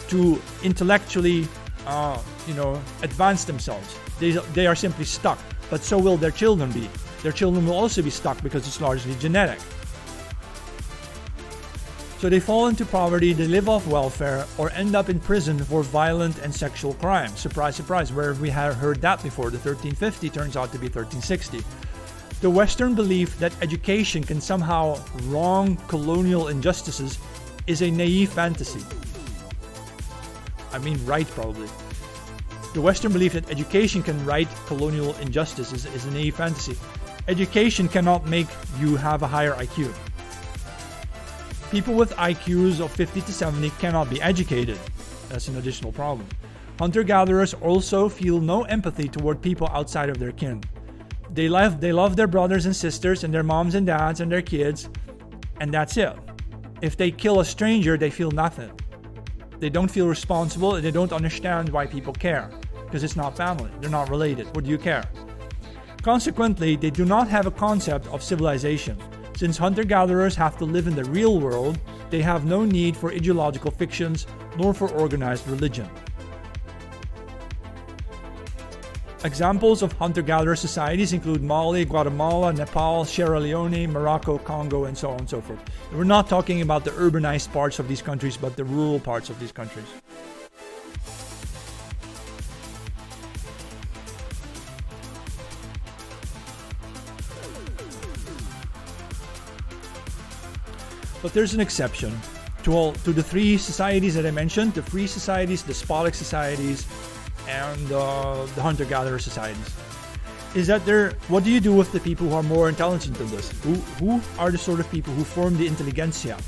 to 0.09 0.41
intellectually, 0.63 1.49
uh, 1.87 2.21
you 2.47 2.55
know, 2.55 2.81
advance 3.03 3.45
themselves. 3.45 3.97
They, 4.21 4.33
they 4.53 4.67
are 4.67 4.77
simply 4.77 5.05
stuck, 5.05 5.39
but 5.71 5.83
so 5.83 5.99
will 5.99 6.17
their 6.17 6.31
children 6.31 6.71
be. 6.73 6.89
Their 7.23 7.33
children 7.33 7.67
will 7.67 7.75
also 7.75 8.03
be 8.03 8.11
stuck 8.11 8.43
because 8.43 8.67
it's 8.67 8.81
largely 8.81 9.15
genetic. 9.15 9.59
So 12.19 12.29
they 12.29 12.39
fall 12.39 12.67
into 12.67 12.85
poverty, 12.85 13.33
they 13.33 13.47
live 13.47 13.67
off 13.67 13.87
welfare, 13.87 14.45
or 14.59 14.71
end 14.73 14.95
up 14.95 15.09
in 15.09 15.19
prison 15.21 15.59
for 15.59 15.83
violent 15.83 16.39
and 16.41 16.55
sexual 16.55 16.93
crimes. 16.95 17.41
Surprise, 17.41 17.77
surprise, 17.77 18.13
where 18.13 18.35
we 18.35 18.51
have 18.51 18.77
heard 18.77 19.01
that 19.01 19.23
before, 19.23 19.49
the 19.49 19.57
1350 19.57 20.29
turns 20.29 20.55
out 20.55 20.71
to 20.73 20.79
be 20.79 20.89
1360. 20.89 21.65
The 22.43 22.51
Western 22.51 22.95
belief 22.95 23.39
that 23.39 23.55
education 23.63 24.23
can 24.23 24.39
somehow 24.39 24.99
wrong 25.25 25.77
colonial 25.89 26.49
injustices 26.49 27.19
is 27.67 27.81
a 27.81 27.91
naive 27.91 28.31
fantasy. 28.31 28.85
I 30.73 30.79
mean, 30.79 31.03
right, 31.07 31.27
probably. 31.29 31.69
The 32.73 32.81
Western 32.81 33.13
belief 33.13 33.33
that 33.33 33.51
education 33.51 34.01
can 34.01 34.25
right 34.25 34.49
colonial 34.67 35.17
injustices 35.17 35.87
is 35.87 36.05
an 36.05 36.13
a 36.13 36.15
naive 36.15 36.37
fantasy. 36.37 36.77
Education 37.27 37.89
cannot 37.89 38.27
make 38.27 38.47
you 38.79 38.95
have 38.95 39.23
a 39.23 39.27
higher 39.27 39.55
IQ. 39.55 39.93
People 41.73 41.95
with 41.95 42.13
IQs 42.13 42.81
of 42.81 42.93
50 42.93 43.23
to 43.23 43.33
70 43.33 43.71
cannot 43.81 44.09
be 44.09 44.23
educated. 44.23 44.79
That's 45.29 45.49
an 45.49 45.57
additional 45.57 45.91
problem. 45.91 46.29
Hunter 46.79 47.03
gatherers 47.03 47.55
also 47.55 48.09
feel 48.09 48.41
no 48.41 48.63
empathy 48.63 49.09
toward 49.09 49.43
people 49.43 49.69
outside 49.73 50.09
of 50.09 50.19
their 50.19 50.33
kin. 50.33 50.63
They 51.33 51.49
love, 51.49 51.81
they 51.81 51.93
love 51.93 52.15
their 52.15 52.29
brothers 52.29 52.67
and 52.67 52.75
sisters 52.75 53.25
and 53.25 53.35
their 53.35 53.43
moms 53.43 53.75
and 53.75 53.87
dads 53.87 54.21
and 54.21 54.31
their 54.31 54.43
kids, 54.43 54.89
and 55.61 55.75
that's 55.75 55.97
it. 55.97 56.17
If 56.83 56.97
they 56.97 57.11
kill 57.11 57.41
a 57.41 57.45
stranger, 57.45 57.97
they 57.97 58.11
feel 58.11 58.31
nothing. 58.31 58.71
They 59.61 59.69
don't 59.69 59.91
feel 59.91 60.09
responsible 60.09 60.77
and 60.77 60.85
they 60.85 60.91
don't 60.91 61.13
understand 61.13 61.69
why 61.69 61.87
people 61.87 62.15
care 62.15 62.51
because 62.87 63.05
it's 63.05 63.15
not 63.15 63.37
family, 63.37 63.71
they're 63.81 63.91
not 63.91 64.09
related. 64.09 64.47
What 64.57 64.65
do 64.65 64.71
you 64.71 64.79
care? 64.79 65.05
Consequently, 66.03 66.77
they 66.77 66.91
do 66.91 67.05
not 67.05 67.29
have 67.29 67.47
a 67.47 67.51
concept 67.51 68.07
of 68.09 68.23
civilization. 68.23 68.97
Since 69.37 69.59
hunter 69.59 69.85
gatherers 69.85 70.35
have 70.35 70.57
to 70.59 70.65
live 70.65 70.87
in 70.87 70.97
the 70.97 71.05
real 71.05 71.39
world, 71.39 71.79
they 72.09 72.23
have 72.23 72.47
no 72.47 72.65
need 72.65 72.97
for 72.97 73.13
ideological 73.13 73.71
fictions 73.71 74.27
nor 74.57 74.73
for 74.73 74.89
organized 74.93 75.47
religion. 75.47 75.89
Examples 79.23 79.83
of 79.83 79.93
hunter 79.93 80.23
gatherer 80.23 80.57
societies 80.57 81.13
include 81.13 81.43
Mali, 81.43 81.85
Guatemala, 81.85 82.55
Nepal, 82.55 83.05
Sierra 83.05 83.39
Leone, 83.39 83.87
Morocco, 83.93 84.39
Congo, 84.39 84.87
and 84.87 84.97
so 84.97 85.11
on 85.11 85.19
and 85.19 85.29
so 85.29 85.43
forth. 85.43 85.61
We're 85.93 86.05
not 86.05 86.27
talking 86.27 86.63
about 86.63 86.85
the 86.85 86.93
urbanized 86.93 87.53
parts 87.53 87.79
of 87.79 87.87
these 87.87 88.01
countries, 88.01 88.39
but 88.39 88.57
the 88.57 88.65
rural 88.65 88.99
parts 88.99 89.29
of 89.29 89.39
these 89.39 89.53
countries. 89.53 89.85
But 101.21 101.35
there's 101.35 101.53
an 101.53 101.61
exception 101.61 102.19
to 102.63 102.73
all 102.73 102.93
to 102.93 103.13
the 103.13 103.23
three 103.23 103.59
societies 103.59 104.15
that 104.15 104.25
I 104.25 104.31
mentioned: 104.31 104.73
the 104.73 104.83
free 104.83 105.07
societies, 105.07 105.63
the 105.63 105.69
despotic 105.69 106.15
societies, 106.15 106.87
and 107.51 107.93
uh, 107.93 108.47
the 108.55 108.63
hunter-gatherer 108.63 109.19
societies. 109.19 109.75
Is 110.55 110.67
that 110.67 110.85
there? 110.85 111.13
What 111.29 111.45
do 111.45 111.51
you 111.51 111.61
do 111.61 111.75
with 111.75 111.93
the 111.93 112.01
people 112.01 112.29
who 112.29 112.35
are 112.35 112.43
more 112.43 112.69
intelligent 112.69 113.17
than 113.19 113.29
this? 113.31 113.51
Who 113.63 113.75
who 114.01 114.21
are 114.39 114.51
the 114.51 114.59
sort 114.59 114.81
of 114.81 114.91
people 114.91 115.15
who 115.15 115.23
form 115.23 115.57
the 115.57 115.67
intelligentsia? 115.67 116.39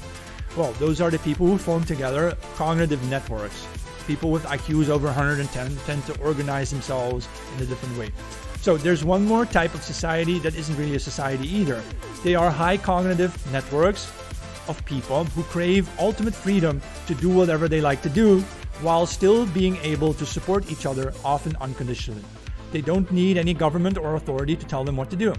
Well, 0.56 0.72
those 0.84 1.00
are 1.00 1.10
the 1.10 1.20
people 1.20 1.46
who 1.46 1.56
form 1.56 1.84
together 1.84 2.36
cognitive 2.56 3.02
networks. 3.08 3.66
People 4.06 4.32
with 4.32 4.44
IQs 4.44 4.88
over 4.88 5.06
110 5.06 5.76
tend 5.86 6.04
to 6.06 6.20
organize 6.20 6.70
themselves 6.70 7.28
in 7.54 7.62
a 7.62 7.66
different 7.66 7.96
way. 7.96 8.10
So 8.60 8.76
there's 8.76 9.04
one 9.04 9.24
more 9.24 9.46
type 9.46 9.74
of 9.74 9.82
society 9.82 10.38
that 10.40 10.56
isn't 10.56 10.76
really 10.76 10.96
a 10.96 11.00
society 11.00 11.48
either. 11.48 11.80
They 12.24 12.34
are 12.34 12.50
high 12.50 12.76
cognitive 12.76 13.32
networks 13.52 14.10
of 14.68 14.84
people 14.84 15.24
who 15.24 15.42
crave 15.44 15.88
ultimate 15.98 16.34
freedom 16.34 16.82
to 17.06 17.14
do 17.14 17.28
whatever 17.28 17.68
they 17.68 17.80
like 17.80 18.02
to 18.02 18.10
do 18.10 18.44
while 18.82 19.06
still 19.06 19.46
being 19.46 19.76
able 19.78 20.12
to 20.14 20.26
support 20.26 20.70
each 20.70 20.86
other, 20.86 21.14
often 21.24 21.56
unconditionally. 21.60 22.22
They 22.72 22.80
don't 22.80 23.10
need 23.12 23.36
any 23.36 23.54
government 23.54 23.98
or 23.98 24.16
authority 24.16 24.56
to 24.56 24.66
tell 24.66 24.84
them 24.84 24.96
what 24.96 25.10
to 25.10 25.16
do. 25.16 25.34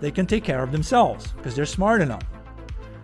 They 0.00 0.10
can 0.10 0.26
take 0.26 0.44
care 0.44 0.62
of 0.62 0.72
themselves 0.72 1.32
because 1.32 1.54
they're 1.54 1.66
smart 1.66 2.00
enough. 2.00 2.24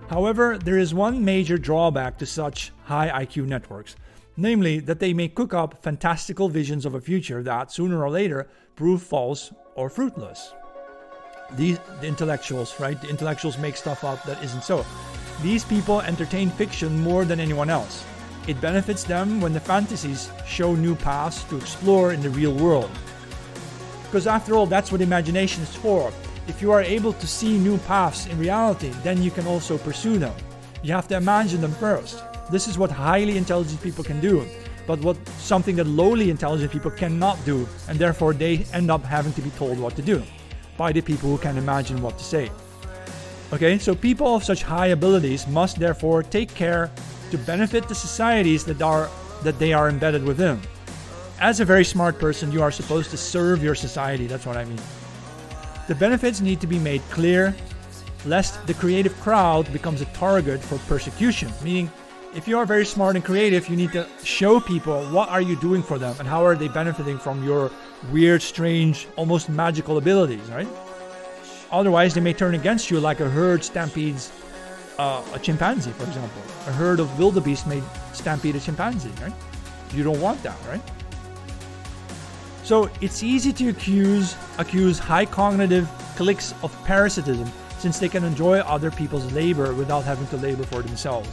However, 0.08 0.56
there 0.56 0.78
is 0.78 0.94
one 0.94 1.24
major 1.24 1.58
drawback 1.58 2.16
to 2.18 2.26
such 2.26 2.72
high 2.84 3.24
IQ 3.24 3.46
networks, 3.46 3.96
namely 4.36 4.78
that 4.80 5.00
they 5.00 5.12
may 5.12 5.28
cook 5.28 5.52
up 5.52 5.82
fantastical 5.82 6.48
visions 6.48 6.86
of 6.86 6.94
a 6.94 7.00
future 7.00 7.42
that, 7.42 7.72
sooner 7.72 8.02
or 8.02 8.10
later, 8.10 8.48
prove 8.76 9.02
false 9.02 9.52
or 9.74 9.90
fruitless. 9.90 10.52
These 11.52 11.78
the 12.00 12.06
intellectuals, 12.06 12.78
right? 12.80 13.00
The 13.00 13.08
intellectuals 13.08 13.58
make 13.58 13.76
stuff 13.76 14.04
up 14.04 14.22
that 14.24 14.42
isn't 14.42 14.64
so. 14.64 14.84
These 15.42 15.64
people 15.64 16.00
entertain 16.00 16.50
fiction 16.50 17.00
more 17.00 17.24
than 17.24 17.40
anyone 17.40 17.70
else. 17.70 18.04
It 18.46 18.60
benefits 18.60 19.02
them 19.02 19.40
when 19.40 19.52
the 19.52 19.60
fantasies 19.60 20.30
show 20.46 20.74
new 20.74 20.94
paths 20.94 21.42
to 21.44 21.56
explore 21.56 22.12
in 22.12 22.20
the 22.20 22.30
real 22.30 22.54
world. 22.54 22.90
Because 24.04 24.28
after 24.28 24.54
all, 24.54 24.66
that's 24.66 24.92
what 24.92 25.00
imagination 25.00 25.64
is 25.64 25.74
for. 25.74 26.12
If 26.46 26.62
you 26.62 26.70
are 26.70 26.82
able 26.82 27.12
to 27.14 27.26
see 27.26 27.58
new 27.58 27.76
paths 27.78 28.26
in 28.26 28.38
reality, 28.38 28.90
then 29.02 29.20
you 29.20 29.32
can 29.32 29.48
also 29.48 29.78
pursue 29.78 30.16
them. 30.18 30.34
You 30.84 30.92
have 30.92 31.08
to 31.08 31.16
imagine 31.16 31.60
them 31.60 31.72
first. 31.72 32.22
This 32.48 32.68
is 32.68 32.78
what 32.78 32.92
highly 32.92 33.36
intelligent 33.36 33.82
people 33.82 34.04
can 34.04 34.20
do, 34.20 34.46
but 34.86 35.00
what 35.00 35.16
something 35.38 35.74
that 35.76 35.88
lowly 35.88 36.30
intelligent 36.30 36.70
people 36.70 36.92
cannot 36.92 37.44
do, 37.44 37.66
and 37.88 37.98
therefore 37.98 38.32
they 38.32 38.64
end 38.72 38.92
up 38.92 39.02
having 39.02 39.32
to 39.32 39.42
be 39.42 39.50
told 39.50 39.80
what 39.80 39.96
to 39.96 40.02
do 40.02 40.22
by 40.76 40.92
the 40.92 41.00
people 41.00 41.28
who 41.28 41.38
can 41.38 41.58
imagine 41.58 42.00
what 42.00 42.16
to 42.18 42.22
say. 42.22 42.48
Okay, 43.52 43.78
so 43.78 43.94
people 43.96 44.36
of 44.36 44.44
such 44.44 44.62
high 44.62 44.88
abilities 44.88 45.48
must 45.48 45.80
therefore 45.80 46.22
take 46.22 46.54
care 46.54 46.92
to 47.30 47.38
benefit 47.38 47.88
the 47.88 47.94
societies 47.94 48.64
that 48.64 48.82
are 48.82 49.08
that 49.42 49.58
they 49.58 49.72
are 49.72 49.88
embedded 49.88 50.24
within. 50.24 50.60
As 51.40 51.60
a 51.60 51.64
very 51.64 51.84
smart 51.84 52.18
person, 52.18 52.50
you 52.50 52.62
are 52.62 52.70
supposed 52.70 53.10
to 53.10 53.16
serve 53.16 53.62
your 53.62 53.74
society. 53.74 54.26
That's 54.26 54.46
what 54.46 54.56
I 54.56 54.64
mean. 54.64 54.80
The 55.88 55.94
benefits 55.94 56.40
need 56.40 56.60
to 56.62 56.66
be 56.66 56.78
made 56.78 57.02
clear, 57.10 57.54
lest 58.24 58.66
the 58.66 58.74
creative 58.74 59.18
crowd 59.20 59.70
becomes 59.72 60.00
a 60.00 60.06
target 60.06 60.60
for 60.62 60.78
persecution. 60.88 61.52
Meaning, 61.62 61.90
if 62.34 62.48
you 62.48 62.58
are 62.58 62.66
very 62.66 62.84
smart 62.84 63.16
and 63.16 63.24
creative, 63.24 63.68
you 63.68 63.76
need 63.76 63.92
to 63.92 64.06
show 64.24 64.58
people 64.58 65.04
what 65.06 65.28
are 65.28 65.40
you 65.40 65.56
doing 65.56 65.82
for 65.82 65.98
them 65.98 66.16
and 66.18 66.26
how 66.26 66.44
are 66.44 66.56
they 66.56 66.68
benefiting 66.68 67.18
from 67.18 67.44
your 67.44 67.70
weird, 68.10 68.42
strange, 68.42 69.06
almost 69.16 69.48
magical 69.48 69.98
abilities, 69.98 70.46
right? 70.50 70.68
Otherwise, 71.70 72.14
they 72.14 72.20
may 72.20 72.32
turn 72.32 72.54
against 72.54 72.90
you 72.90 73.00
like 73.00 73.20
a 73.20 73.28
herd 73.28 73.62
stampedes 73.62 74.32
uh, 74.98 75.22
a 75.32 75.38
chimpanzee, 75.38 75.92
for 75.92 76.04
example. 76.04 76.42
A 76.66 76.72
herd 76.72 77.00
of 77.00 77.18
wildebeest 77.18 77.66
may 77.66 77.82
stampede 78.12 78.56
a 78.56 78.60
chimpanzee, 78.60 79.12
right? 79.20 79.32
You 79.92 80.02
don't 80.02 80.20
want 80.20 80.42
that, 80.42 80.58
right? 80.68 80.80
So 82.64 82.90
it's 83.00 83.22
easy 83.22 83.52
to 83.52 83.68
accuse 83.68 84.36
accuse 84.58 84.98
high 84.98 85.26
cognitive 85.26 85.88
cliques 86.16 86.52
of 86.62 86.72
parasitism 86.84 87.50
since 87.78 87.98
they 87.98 88.08
can 88.08 88.24
enjoy 88.24 88.58
other 88.60 88.90
people's 88.90 89.30
labor 89.32 89.72
without 89.74 90.02
having 90.04 90.26
to 90.28 90.36
labor 90.36 90.64
for 90.64 90.82
themselves 90.82 91.28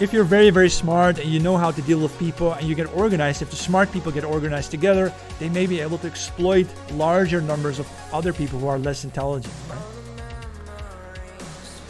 if 0.00 0.14
you're 0.14 0.24
very, 0.24 0.48
very 0.48 0.70
smart 0.70 1.18
and 1.18 1.30
you 1.30 1.38
know 1.38 1.58
how 1.58 1.70
to 1.70 1.82
deal 1.82 2.00
with 2.00 2.18
people 2.18 2.54
and 2.54 2.66
you 2.66 2.74
get 2.74 2.90
organized, 2.96 3.42
if 3.42 3.50
the 3.50 3.56
smart 3.56 3.92
people 3.92 4.10
get 4.10 4.24
organized 4.24 4.70
together, 4.70 5.12
they 5.38 5.50
may 5.50 5.66
be 5.66 5.78
able 5.78 5.98
to 5.98 6.06
exploit 6.06 6.66
larger 6.92 7.42
numbers 7.42 7.78
of 7.78 7.86
other 8.10 8.32
people 8.32 8.58
who 8.58 8.66
are 8.66 8.78
less 8.78 9.04
intelligent. 9.04 9.52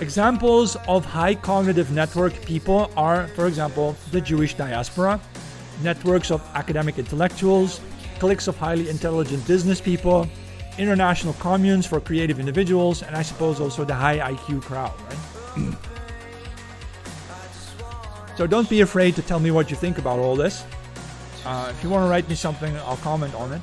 Examples 0.01 0.77
of 0.89 1.05
high 1.05 1.35
cognitive 1.35 1.91
network 1.91 2.33
people 2.47 2.91
are, 2.97 3.29
for 3.29 3.47
example, 3.47 3.95
the 4.13 4.21
Jewish 4.21 4.55
diaspora, 4.55 5.21
networks 5.83 6.31
of 6.31 6.41
academic 6.55 6.99
intellectuals, 6.99 7.83
cliques 8.19 8.49
of 8.49 8.57
highly 8.57 8.89
intelligent 8.89 9.47
business 9.47 9.79
people, 9.79 10.27
international 10.79 11.35
communes 11.35 11.85
for 11.85 12.01
creative 12.01 12.41
individuals, 12.41 13.03
and 13.03 13.15
I 13.15 13.21
suppose 13.21 13.61
also 13.61 13.85
the 13.85 13.95
high 13.95 14.19
IQ 14.19 14.63
crowd, 14.63 14.95
right? 15.09 15.77
So 18.37 18.47
don't 18.47 18.71
be 18.71 18.81
afraid 18.81 19.17
to 19.17 19.23
tell 19.23 19.39
me 19.39 19.51
what 19.51 19.71
you 19.71 19.77
think 19.77 19.99
about 19.99 20.19
all 20.19 20.35
this. 20.35 20.65
Uh, 21.45 21.69
if 21.71 21.85
you 21.85 21.91
want 21.91 22.07
to 22.07 22.09
write 22.09 22.27
me 22.27 22.35
something, 22.35 22.75
I'll 22.79 22.97
comment 22.99 23.35
on 23.35 23.53
it. 23.53 23.61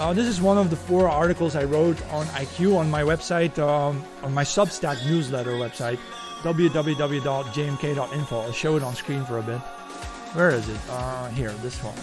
Uh, 0.00 0.12
this 0.14 0.26
is 0.26 0.40
one 0.40 0.56
of 0.56 0.70
the 0.70 0.76
four 0.76 1.10
articles 1.10 1.54
I 1.54 1.64
wrote 1.64 2.00
on 2.10 2.24
IQ 2.28 2.78
on 2.78 2.90
my 2.90 3.02
website, 3.02 3.58
um, 3.58 4.02
on 4.22 4.32
my 4.32 4.44
Substack 4.44 5.04
newsletter 5.04 5.50
website, 5.50 5.98
www.jmk.info. 6.40 8.40
I'll 8.40 8.52
show 8.52 8.78
it 8.78 8.82
on 8.82 8.94
screen 8.94 9.26
for 9.26 9.36
a 9.36 9.42
bit. 9.42 9.58
Where 10.32 10.52
is 10.52 10.66
it? 10.70 10.80
Uh, 10.88 11.28
here, 11.28 11.50
this 11.60 11.76
one. 11.84 11.94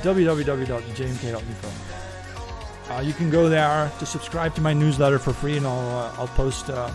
www.jmk.info. 0.00 1.70
Uh, 2.94 3.00
you 3.00 3.12
can 3.12 3.28
go 3.28 3.50
there 3.50 3.92
to 3.98 4.06
subscribe 4.06 4.54
to 4.54 4.62
my 4.62 4.72
newsletter 4.72 5.18
for 5.18 5.34
free, 5.34 5.58
and 5.58 5.66
I'll 5.66 5.98
uh, 5.98 6.14
I'll 6.16 6.28
post 6.28 6.70
uh, 6.70 6.90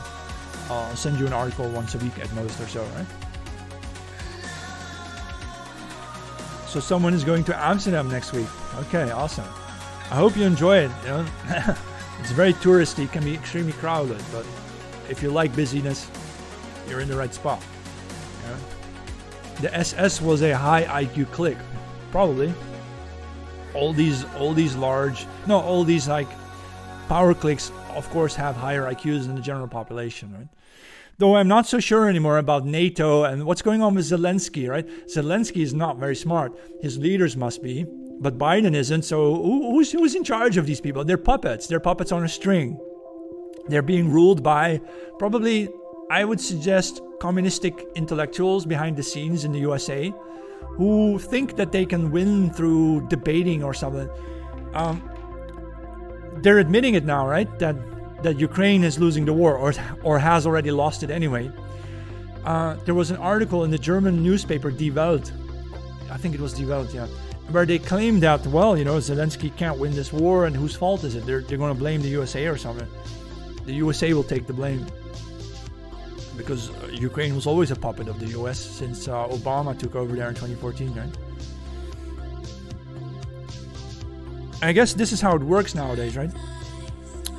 I'll 0.71 0.95
send 0.95 1.19
you 1.19 1.27
an 1.27 1.33
article 1.33 1.69
once 1.69 1.93
a 1.93 1.99
week 1.99 2.17
at 2.17 2.33
most 2.33 2.59
or 2.59 2.65
so, 2.65 2.83
right? 2.95 3.05
So 6.65 6.79
someone 6.79 7.13
is 7.13 7.23
going 7.23 7.43
to 7.43 7.55
Amsterdam 7.63 8.09
next 8.09 8.33
week. 8.33 8.47
Okay, 8.79 9.11
awesome. 9.11 9.45
I 10.09 10.15
hope 10.15 10.35
you 10.35 10.43
enjoy 10.43 10.77
it. 10.77 10.91
You 11.03 11.09
know, 11.09 11.25
it's 12.19 12.31
very 12.31 12.53
touristy, 12.53 13.11
can 13.11 13.23
be 13.23 13.33
extremely 13.33 13.73
crowded, 13.73 14.21
but 14.31 14.45
if 15.09 15.21
you 15.21 15.29
like 15.31 15.55
busyness, 15.55 16.09
you're 16.87 16.99
in 16.99 17.09
the 17.09 17.17
right 17.17 17.33
spot. 17.33 17.61
The 19.61 19.75
SS 19.75 20.21
was 20.21 20.41
a 20.41 20.57
high 20.57 21.05
IQ 21.05 21.31
clique, 21.31 21.57
probably. 22.09 22.51
All 23.75 23.93
these, 23.93 24.25
all 24.37 24.53
these 24.53 24.75
large, 24.75 25.27
no, 25.45 25.59
all 25.59 25.83
these 25.83 26.07
like 26.07 26.27
power 27.07 27.33
cliques, 27.33 27.71
of 27.89 28.09
course, 28.09 28.33
have 28.35 28.55
higher 28.55 28.83
IQs 28.91 29.27
than 29.27 29.35
the 29.35 29.41
general 29.41 29.67
population, 29.67 30.33
right? 30.33 30.47
Though 31.19 31.35
I'm 31.35 31.47
not 31.47 31.67
so 31.67 31.79
sure 31.79 32.09
anymore 32.09 32.39
about 32.39 32.65
NATO 32.65 33.23
and 33.23 33.45
what's 33.45 33.61
going 33.61 33.83
on 33.83 33.93
with 33.93 34.05
Zelensky, 34.05 34.67
right? 34.67 34.87
Zelensky 35.07 35.61
is 35.61 35.73
not 35.73 35.97
very 35.97 36.15
smart. 36.15 36.57
His 36.81 36.97
leaders 36.97 37.37
must 37.37 37.61
be, 37.61 37.85
but 38.21 38.37
Biden 38.37 38.75
isn't. 38.75 39.03
So 39.03 39.35
who's, 39.35 39.91
who's 39.91 40.15
in 40.15 40.23
charge 40.23 40.55
of 40.57 40.67
these 40.67 40.79
people? 40.79 41.03
They're 41.03 41.17
puppets. 41.17 41.67
They're 41.67 41.79
puppets 41.79 42.11
on 42.11 42.23
a 42.23 42.29
string. 42.29 42.79
They're 43.67 43.81
being 43.81 44.11
ruled 44.11 44.43
by 44.43 44.79
probably, 45.17 45.69
I 46.09 46.23
would 46.23 46.39
suggest, 46.39 47.01
communistic 47.19 47.87
intellectuals 47.95 48.65
behind 48.65 48.95
the 48.95 49.03
scenes 49.03 49.43
in 49.43 49.51
the 49.51 49.59
USA 49.59 50.13
who 50.61 51.17
think 51.17 51.55
that 51.57 51.71
they 51.71 51.85
can 51.85 52.11
win 52.11 52.51
through 52.51 53.07
debating 53.07 53.63
or 53.63 53.73
something. 53.73 54.09
Um, 54.73 55.09
they're 56.37 56.59
admitting 56.59 56.93
it 56.93 57.05
now, 57.05 57.27
right? 57.27 57.49
That 57.59 57.75
that 58.23 58.39
Ukraine 58.39 58.83
is 58.83 58.99
losing 58.99 59.25
the 59.25 59.33
war 59.33 59.57
or 59.57 59.73
or 60.03 60.19
has 60.19 60.45
already 60.45 60.71
lost 60.71 61.03
it 61.03 61.09
anyway. 61.09 61.51
Uh, 62.45 62.75
there 62.85 62.95
was 62.95 63.11
an 63.11 63.17
article 63.17 63.63
in 63.63 63.71
the 63.71 63.77
German 63.77 64.23
newspaper 64.23 64.71
Die 64.71 64.89
Welt, 64.89 65.31
I 66.09 66.17
think 66.17 66.33
it 66.33 66.41
was 66.41 66.53
Die 66.53 66.65
Welt, 66.65 66.93
yeah, 66.93 67.07
where 67.51 67.65
they 67.65 67.79
claim 67.79 68.19
that 68.21 68.45
well, 68.47 68.77
you 68.77 68.85
know, 68.85 68.97
Zelensky 68.97 69.55
can't 69.55 69.77
win 69.77 69.93
this 69.93 70.11
war, 70.11 70.45
and 70.45 70.55
whose 70.55 70.75
fault 70.75 71.03
is 71.03 71.15
it? 71.15 71.25
They're 71.25 71.41
they're 71.41 71.57
going 71.57 71.73
to 71.73 71.79
blame 71.79 72.01
the 72.01 72.09
USA 72.09 72.47
or 72.47 72.57
something. 72.57 72.87
The 73.65 73.73
USA 73.73 74.13
will 74.13 74.23
take 74.23 74.47
the 74.47 74.53
blame 74.53 74.85
because 76.37 76.69
uh, 76.69 76.87
Ukraine 76.91 77.35
was 77.35 77.45
always 77.45 77.71
a 77.71 77.75
puppet 77.75 78.07
of 78.07 78.19
the 78.19 78.27
US 78.39 78.59
since 78.59 79.07
uh, 79.07 79.27
Obama 79.27 79.77
took 79.77 79.95
over 79.95 80.15
there 80.15 80.29
in 80.29 80.35
2014, 80.35 80.93
right? 80.93 81.09
I 84.63 84.71
guess 84.71 84.93
this 84.93 85.11
is 85.11 85.21
how 85.21 85.35
it 85.35 85.43
works 85.43 85.75
nowadays, 85.75 86.15
right? 86.15 86.31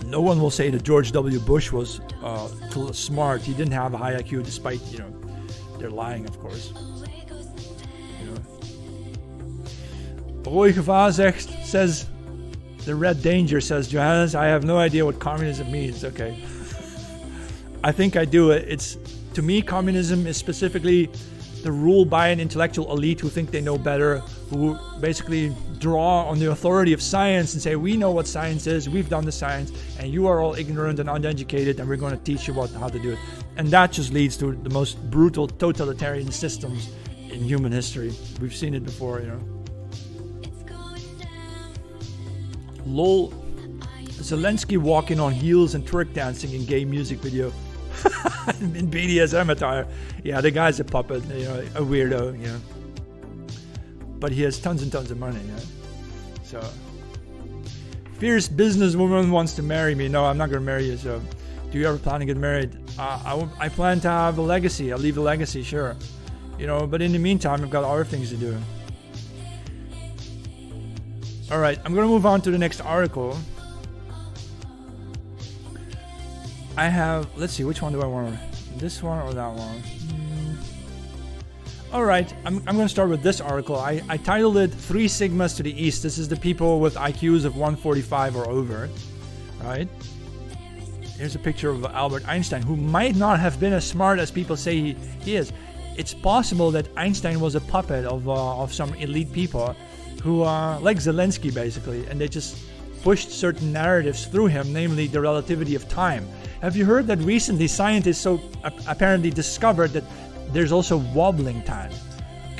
No 0.06 0.20
one 0.20 0.40
will 0.40 0.50
say 0.50 0.70
that 0.70 0.82
George 0.82 1.12
W. 1.12 1.38
Bush 1.40 1.72
was 1.72 2.00
uh, 2.22 2.48
smart. 2.92 3.42
He 3.42 3.54
didn't 3.54 3.72
have 3.72 3.94
a 3.94 3.96
high 3.96 4.14
IQ, 4.14 4.44
despite 4.44 4.80
you 4.90 4.98
know 4.98 5.12
they're 5.78 5.90
lying, 5.90 6.26
of 6.26 6.38
course. 6.40 6.72
Roy 10.52 10.70
Gevaar 10.70 11.08
zegt, 11.08 11.64
says 11.64 12.06
the 12.84 12.94
Red 12.94 13.22
Danger 13.22 13.58
says 13.58 13.88
Johannes. 13.88 14.34
I 14.34 14.48
have 14.48 14.64
no 14.64 14.76
idea 14.76 15.02
what 15.02 15.18
communism 15.18 15.72
means. 15.72 16.04
Okay. 16.04 16.36
I 17.82 17.90
think 17.90 18.16
I 18.16 18.26
do 18.26 18.50
it. 18.50 18.68
It's 18.68 18.98
to 19.32 19.40
me, 19.40 19.62
communism 19.62 20.26
is 20.26 20.36
specifically 20.36 21.08
the 21.62 21.72
rule 21.72 22.04
by 22.04 22.28
an 22.28 22.38
intellectual 22.38 22.92
elite 22.92 23.18
who 23.18 23.30
think 23.30 23.50
they 23.50 23.62
know 23.62 23.78
better, 23.78 24.18
who 24.50 24.76
basically 25.00 25.56
draw 25.78 26.24
on 26.24 26.38
the 26.38 26.50
authority 26.50 26.92
of 26.92 27.00
science 27.00 27.54
and 27.54 27.62
say, 27.62 27.76
We 27.76 27.96
know 27.96 28.10
what 28.10 28.26
science 28.26 28.66
is, 28.66 28.90
we've 28.90 29.08
done 29.08 29.24
the 29.24 29.32
science, 29.32 29.72
and 29.98 30.12
you 30.12 30.26
are 30.26 30.40
all 30.40 30.54
ignorant 30.54 30.98
and 30.98 31.08
uneducated, 31.08 31.80
and 31.80 31.88
we're 31.88 31.96
going 31.96 32.14
to 32.14 32.24
teach 32.24 32.46
you 32.46 32.52
what, 32.52 32.70
how 32.72 32.88
to 32.88 32.98
do 32.98 33.12
it. 33.12 33.18
And 33.56 33.68
that 33.68 33.90
just 33.92 34.12
leads 34.12 34.36
to 34.36 34.52
the 34.52 34.70
most 34.70 35.02
brutal 35.10 35.48
totalitarian 35.48 36.30
systems 36.30 36.90
in 37.30 37.42
human 37.42 37.72
history. 37.72 38.12
We've 38.38 38.54
seen 38.54 38.74
it 38.74 38.84
before, 38.84 39.20
you 39.20 39.28
know. 39.28 39.61
LOL. 42.86 43.32
Zelensky 44.22 44.78
walking 44.78 45.18
on 45.18 45.32
heels 45.32 45.74
and 45.74 45.86
twerk 45.86 46.12
dancing 46.12 46.52
in 46.52 46.64
gay 46.64 46.84
music 46.84 47.18
video. 47.18 47.52
in 48.60 48.90
BDSM 48.90 49.50
attire. 49.50 49.86
Yeah, 50.24 50.40
the 50.40 50.50
guy's 50.50 50.80
a 50.80 50.84
puppet, 50.84 51.24
you 51.26 51.44
know, 51.44 51.60
a 51.74 51.80
weirdo, 51.80 52.38
you 52.40 52.46
know. 52.46 52.60
But 54.18 54.32
he 54.32 54.42
has 54.42 54.58
tons 54.58 54.82
and 54.82 54.90
tons 54.90 55.10
of 55.10 55.18
money, 55.18 55.40
yeah. 55.46 55.60
So, 56.44 56.60
fierce 58.18 58.48
businesswoman 58.48 59.30
wants 59.30 59.54
to 59.54 59.62
marry 59.62 59.94
me. 59.94 60.08
No, 60.08 60.24
I'm 60.24 60.38
not 60.38 60.50
gonna 60.50 60.60
marry 60.60 60.86
you. 60.86 60.96
So, 60.96 61.20
do 61.70 61.78
you 61.78 61.86
ever 61.86 61.98
plan 61.98 62.20
to 62.20 62.26
get 62.26 62.36
married? 62.36 62.76
Uh, 62.98 63.48
I, 63.58 63.66
I 63.66 63.68
plan 63.68 64.00
to 64.00 64.08
have 64.08 64.38
a 64.38 64.42
legacy. 64.42 64.92
I'll 64.92 64.98
leave 64.98 65.18
a 65.18 65.22
legacy, 65.22 65.62
sure. 65.62 65.96
You 66.58 66.66
know, 66.66 66.86
but 66.86 67.02
in 67.02 67.12
the 67.12 67.18
meantime, 67.18 67.62
I've 67.62 67.70
got 67.70 67.84
other 67.84 68.04
things 68.04 68.30
to 68.30 68.36
do. 68.36 68.56
All 71.50 71.58
right, 71.58 71.78
I'm 71.84 71.94
gonna 71.94 72.06
move 72.06 72.26
on 72.26 72.40
to 72.42 72.50
the 72.50 72.58
next 72.58 72.80
article. 72.80 73.36
I 76.76 76.88
have, 76.88 77.28
let's 77.36 77.52
see, 77.52 77.64
which 77.64 77.82
one 77.82 77.92
do 77.92 78.00
I 78.00 78.06
want? 78.06 78.38
This 78.78 79.02
one 79.02 79.20
or 79.20 79.34
that 79.34 79.52
one? 79.52 79.82
Mm. 79.82 80.56
All 81.92 82.06
right, 82.06 82.32
I'm, 82.46 82.56
I'm 82.66 82.76
going 82.76 82.86
to 82.86 82.88
start 82.88 83.10
with 83.10 83.22
this 83.22 83.38
article. 83.38 83.76
I, 83.76 84.00
I 84.08 84.16
titled 84.16 84.56
it 84.56 84.68
Three 84.68 85.04
Sigmas 85.04 85.54
to 85.58 85.62
the 85.62 85.70
East. 85.70 86.02
This 86.02 86.16
is 86.16 86.26
the 86.26 86.36
people 86.36 86.80
with 86.80 86.94
IQs 86.94 87.44
of 87.44 87.54
145 87.56 88.36
or 88.36 88.48
over, 88.48 88.88
right? 89.62 89.86
Here's 91.18 91.34
a 91.34 91.38
picture 91.38 91.68
of 91.68 91.84
Albert 91.84 92.26
Einstein, 92.26 92.62
who 92.62 92.76
might 92.76 93.14
not 93.14 93.40
have 93.40 93.60
been 93.60 93.74
as 93.74 93.86
smart 93.86 94.18
as 94.18 94.30
people 94.30 94.56
say 94.56 94.80
he, 94.80 94.92
he 95.20 95.36
is. 95.36 95.52
It's 95.98 96.14
possible 96.14 96.70
that 96.70 96.88
Einstein 96.96 97.38
was 97.40 97.56
a 97.56 97.60
puppet 97.60 98.06
of, 98.06 98.26
uh, 98.26 98.62
of 98.62 98.72
some 98.72 98.94
elite 98.94 99.30
people 99.30 99.76
who, 100.22 100.42
are 100.42 100.78
like 100.80 100.98
Zelensky 100.98 101.52
basically, 101.52 102.06
and 102.06 102.20
they 102.20 102.28
just 102.28 102.56
pushed 103.02 103.30
certain 103.30 103.72
narratives 103.72 104.26
through 104.26 104.46
him, 104.46 104.72
namely 104.72 105.08
the 105.08 105.20
relativity 105.20 105.74
of 105.74 105.88
time. 105.88 106.26
Have 106.60 106.76
you 106.76 106.84
heard 106.84 107.06
that 107.08 107.18
recently 107.18 107.66
scientists 107.66 108.20
so 108.20 108.40
apparently 108.86 109.30
discovered 109.30 109.92
that 109.92 110.04
there's 110.52 110.70
also 110.70 110.98
wobbling 111.12 111.62
time? 111.64 111.90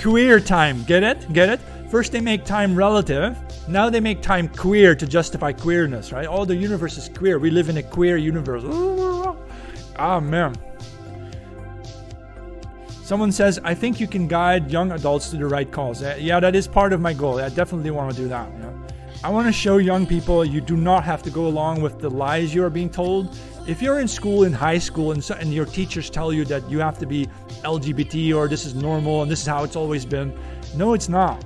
Queer 0.01 0.40
time, 0.40 0.83
get 0.85 1.05
it? 1.05 1.33
Get 1.33 1.48
it? 1.48 1.61
First 1.88 2.11
they 2.11 2.20
make 2.20 2.44
time 2.44 2.75
relative, 2.75 3.37
now 3.68 3.88
they 3.90 4.01
make 4.01 4.22
time 4.22 4.48
queer 4.48 4.94
to 4.96 5.07
justify 5.07 5.53
queerness, 5.53 6.11
right? 6.11 6.27
Oh, 6.29 6.44
the 6.44 6.57
universe 6.57 6.96
is 6.98 7.09
queer. 7.09 7.38
We 7.38 7.51
live 7.51 7.68
in 7.68 7.77
a 7.77 7.83
queer 7.83 8.16
universe. 8.16 8.64
Ah, 9.96 10.18
man. 10.18 10.57
Someone 13.12 13.31
says, 13.31 13.61
I 13.62 13.75
think 13.75 14.01
you 14.01 14.07
can 14.07 14.27
guide 14.27 14.70
young 14.70 14.90
adults 14.92 15.29
to 15.33 15.37
the 15.37 15.46
right 15.46 15.70
cause. 15.70 16.03
Uh, 16.03 16.16
yeah, 16.18 16.40
that 16.40 16.57
is 16.57 16.66
part 16.66 16.94
of 16.94 17.01
my 17.03 17.12
goal. 17.12 17.38
I 17.38 17.51
definitely 17.51 17.90
want 17.90 18.11
to 18.11 18.16
do 18.16 18.27
that. 18.29 18.48
I 19.22 19.29
want 19.29 19.46
to 19.46 19.53
show 19.53 19.77
young 19.77 20.07
people 20.07 20.46
you 20.46 20.62
do 20.62 20.79
not 20.79 21.05
have 21.05 21.22
to 21.25 21.31
go 21.31 21.46
along 21.46 21.83
with 21.83 22.01
the 22.01 22.09
lies 22.09 22.55
you 22.55 22.64
are 22.64 22.70
being 22.70 22.88
told. 22.88 23.37
If 23.66 23.83
you're 23.83 24.01
in 24.01 24.09
school 24.09 24.44
in 24.44 24.53
high 24.55 24.79
school 24.79 25.12
and, 25.12 25.22
so, 25.22 25.35
and 25.35 25.53
your 25.53 25.66
teachers 25.66 26.09
tell 26.09 26.33
you 26.33 26.46
that 26.46 26.66
you 26.70 26.79
have 26.79 26.98
to 27.01 27.07
be 27.07 27.29
lgbt 27.64 28.35
or 28.35 28.48
this 28.48 28.64
is 28.64 28.75
normal 28.75 29.20
and 29.20 29.31
this 29.31 29.42
is 29.42 29.46
how 29.46 29.62
it's 29.62 29.77
always 29.77 30.07
been 30.07 30.33
no 30.75 30.94
it's 30.94 31.11
not. 31.11 31.44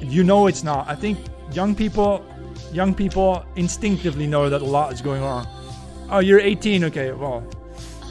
You 0.00 0.24
know 0.24 0.46
it's 0.46 0.64
not. 0.64 0.88
I 0.88 0.94
think 0.94 1.18
young 1.52 1.74
people 1.74 2.24
young 2.72 2.94
people 2.94 3.44
instinctively 3.56 4.26
know 4.26 4.48
that 4.48 4.62
a 4.62 4.70
lot 4.78 4.94
is 4.94 5.02
going 5.02 5.22
on. 5.22 5.46
Oh 6.10 6.20
you're 6.20 6.40
18 6.40 6.84
okay 6.84 7.12
well 7.12 7.44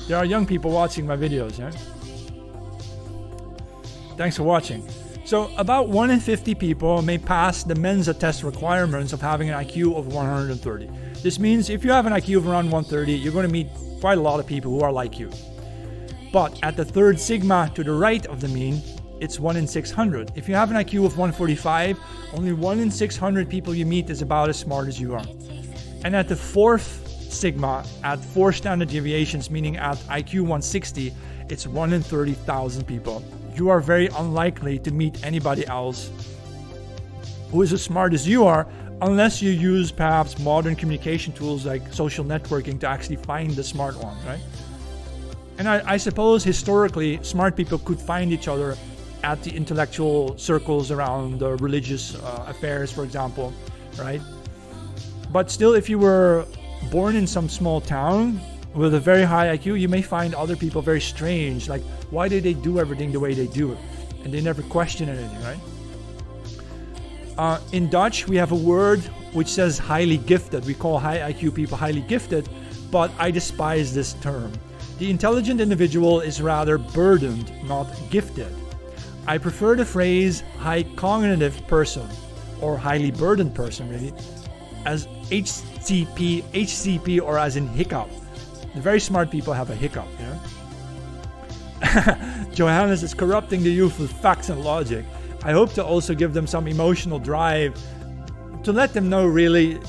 there 0.07 0.17
are 0.17 0.25
young 0.25 0.45
people 0.45 0.69
watching 0.69 1.07
my 1.07 1.17
videos 1.17 1.57
yeah 1.57 1.71
thanks 4.17 4.35
for 4.35 4.43
watching 4.43 4.87
so 5.25 5.51
about 5.57 5.89
1 5.89 6.09
in 6.09 6.19
50 6.19 6.55
people 6.55 7.01
may 7.01 7.17
pass 7.17 7.63
the 7.63 7.75
mensa 7.75 8.13
test 8.13 8.43
requirements 8.43 9.13
of 9.13 9.21
having 9.21 9.49
an 9.49 9.63
iq 9.63 9.97
of 9.97 10.07
130 10.07 10.89
this 11.23 11.39
means 11.39 11.71
if 11.71 11.83
you 11.83 11.91
have 11.91 12.05
an 12.05 12.13
IQ 12.13 12.37
of 12.37 12.47
around 12.47 12.69
130, 12.69 13.11
you're 13.13 13.33
going 13.33 13.47
to 13.47 13.51
meet 13.51 13.67
quite 13.99 14.19
a 14.19 14.21
lot 14.21 14.39
of 14.39 14.45
people 14.45 14.71
who 14.71 14.81
are 14.81 14.91
like 14.91 15.17
you. 15.17 15.31
But 16.31 16.59
at 16.61 16.77
the 16.77 16.85
third 16.85 17.19
sigma 17.19 17.71
to 17.73 17.83
the 17.83 17.91
right 17.91 18.23
of 18.27 18.39
the 18.39 18.47
mean, 18.47 18.81
it's 19.19 19.39
1 19.39 19.57
in 19.57 19.65
600. 19.65 20.31
If 20.35 20.47
you 20.47 20.53
have 20.53 20.69
an 20.69 20.77
IQ 20.77 21.05
of 21.05 21.17
145, 21.17 21.99
only 22.33 22.53
1 22.53 22.79
in 22.79 22.91
600 22.91 23.49
people 23.49 23.73
you 23.73 23.85
meet 23.85 24.09
is 24.11 24.21
about 24.21 24.49
as 24.49 24.57
smart 24.59 24.87
as 24.87 25.01
you 25.01 25.15
are. 25.15 25.25
And 26.05 26.15
at 26.15 26.27
the 26.27 26.35
fourth 26.35 27.07
sigma, 27.31 27.83
at 28.03 28.23
4 28.23 28.53
standard 28.53 28.89
deviations, 28.89 29.49
meaning 29.49 29.77
at 29.77 29.97
IQ 30.07 30.41
160, 30.41 31.13
it's 31.49 31.65
1 31.65 31.93
in 31.93 32.03
30,000 32.03 32.85
people. 32.85 33.23
You 33.57 33.69
are 33.69 33.79
very 33.79 34.05
unlikely 34.07 34.77
to 34.79 34.91
meet 34.91 35.25
anybody 35.25 35.65
else 35.65 36.11
who 37.49 37.63
is 37.63 37.73
as 37.73 37.81
smart 37.81 38.13
as 38.13 38.27
you 38.27 38.45
are 38.45 38.67
unless 39.01 39.41
you 39.41 39.49
use 39.49 39.91
perhaps 39.91 40.37
modern 40.37 40.75
communication 40.75 41.33
tools 41.33 41.65
like 41.65 41.91
social 41.91 42.23
networking 42.23 42.79
to 42.81 42.87
actually 42.87 43.15
find 43.15 43.49
the 43.51 43.63
smart 43.63 43.95
ones, 43.97 44.23
right? 44.25 44.39
And 45.57 45.67
I, 45.67 45.93
I, 45.93 45.97
suppose 45.97 46.43
historically, 46.43 47.19
smart 47.23 47.55
people 47.55 47.79
could 47.79 47.99
find 47.99 48.31
each 48.31 48.47
other 48.47 48.77
at 49.23 49.41
the 49.41 49.55
intellectual 49.55 50.37
circles 50.37 50.91
around 50.91 51.39
the 51.39 51.55
religious 51.55 52.13
uh, 52.13 52.45
affairs, 52.47 52.91
for 52.91 53.03
example, 53.03 53.51
right? 53.97 54.21
But 55.31 55.49
still, 55.49 55.73
if 55.73 55.89
you 55.89 55.97
were 55.97 56.45
born 56.91 57.15
in 57.15 57.25
some 57.25 57.49
small 57.49 57.81
town 57.81 58.39
with 58.77 58.93
a 58.93 58.99
very 58.99 59.23
high 59.23 59.57
IQ, 59.57 59.79
you 59.79 59.89
may 59.89 60.03
find 60.03 60.35
other 60.35 60.55
people 60.55 60.81
very 60.83 61.01
strange. 61.01 61.67
Like, 61.67 61.81
why 62.11 62.27
do 62.27 62.39
they 62.39 62.53
do 62.53 62.79
everything 62.79 63.11
the 63.11 63.19
way 63.19 63.33
they 63.33 63.47
do 63.47 63.71
it? 63.71 63.77
And 64.23 64.31
they 64.31 64.39
never 64.39 64.61
question 64.61 65.09
anything, 65.09 65.41
right? 65.41 65.59
Uh, 67.37 67.59
in 67.71 67.89
Dutch, 67.89 68.27
we 68.27 68.35
have 68.37 68.51
a 68.51 68.55
word 68.55 68.99
which 69.33 69.47
says 69.47 69.79
highly 69.79 70.17
gifted. 70.17 70.65
We 70.65 70.75
call 70.75 70.99
high 70.99 71.33
IQ 71.33 71.55
people 71.55 71.75
highly 71.75 72.01
gifted, 72.01 72.47
but 72.91 73.11
I 73.17 73.31
despise 73.31 73.93
this 73.93 74.13
term. 74.13 74.51
The 74.99 75.09
intelligent 75.09 75.59
individual 75.59 76.21
is 76.21 76.41
rather 76.41 76.77
burdened, 76.77 77.51
not 77.67 77.87
gifted. 78.09 78.53
I 79.25 79.37
prefer 79.37 79.75
the 79.75 79.85
phrase 79.85 80.43
high 80.59 80.83
cognitive 80.95 81.67
person 81.67 82.07
or 82.61 82.77
highly 82.77 83.11
burdened 83.11 83.53
person, 83.53 83.89
really, 83.89 84.13
as 84.85 85.07
HCP, 85.29 86.43
HCP, 86.43 87.21
or 87.21 87.37
as 87.37 87.55
in 87.55 87.67
hiccup. 87.67 88.09
The 88.77 88.83
very 88.83 88.99
smart 88.99 89.31
people 89.31 89.53
have 89.53 89.71
a 89.71 89.75
hiccup, 89.75 90.05
know? 90.19 90.39
Johannes 92.53 93.01
is 93.01 93.15
corrupting 93.15 93.63
the 93.63 93.71
youth 93.71 93.97
with 93.97 94.11
facts 94.11 94.49
and 94.49 94.63
logic. 94.63 95.03
I 95.43 95.51
hope 95.51 95.73
to 95.73 95.83
also 95.83 96.13
give 96.13 96.35
them 96.35 96.45
some 96.45 96.67
emotional 96.67 97.17
drive 97.17 97.73
to 98.61 98.71
let 98.71 98.93
them 98.93 99.09
know 99.09 99.25
really 99.25 99.79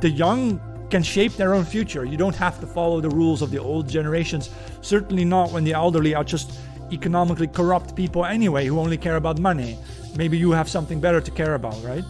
the 0.00 0.10
young 0.10 0.60
can 0.90 1.02
shape 1.02 1.32
their 1.36 1.54
own 1.54 1.64
future. 1.64 2.04
You 2.04 2.18
don't 2.18 2.36
have 2.36 2.60
to 2.60 2.66
follow 2.66 3.00
the 3.00 3.08
rules 3.08 3.40
of 3.40 3.50
the 3.50 3.56
old 3.56 3.88
generations, 3.88 4.50
certainly 4.82 5.24
not 5.24 5.50
when 5.50 5.64
the 5.64 5.72
elderly 5.72 6.14
are 6.14 6.22
just 6.22 6.60
economically 6.92 7.46
corrupt 7.46 7.96
people 7.96 8.26
anyway 8.26 8.66
who 8.66 8.78
only 8.78 8.98
care 8.98 9.16
about 9.16 9.38
money. 9.38 9.78
Maybe 10.16 10.36
you 10.36 10.50
have 10.50 10.68
something 10.68 11.00
better 11.00 11.22
to 11.22 11.30
care 11.30 11.54
about, 11.54 11.82
right? 11.82 12.04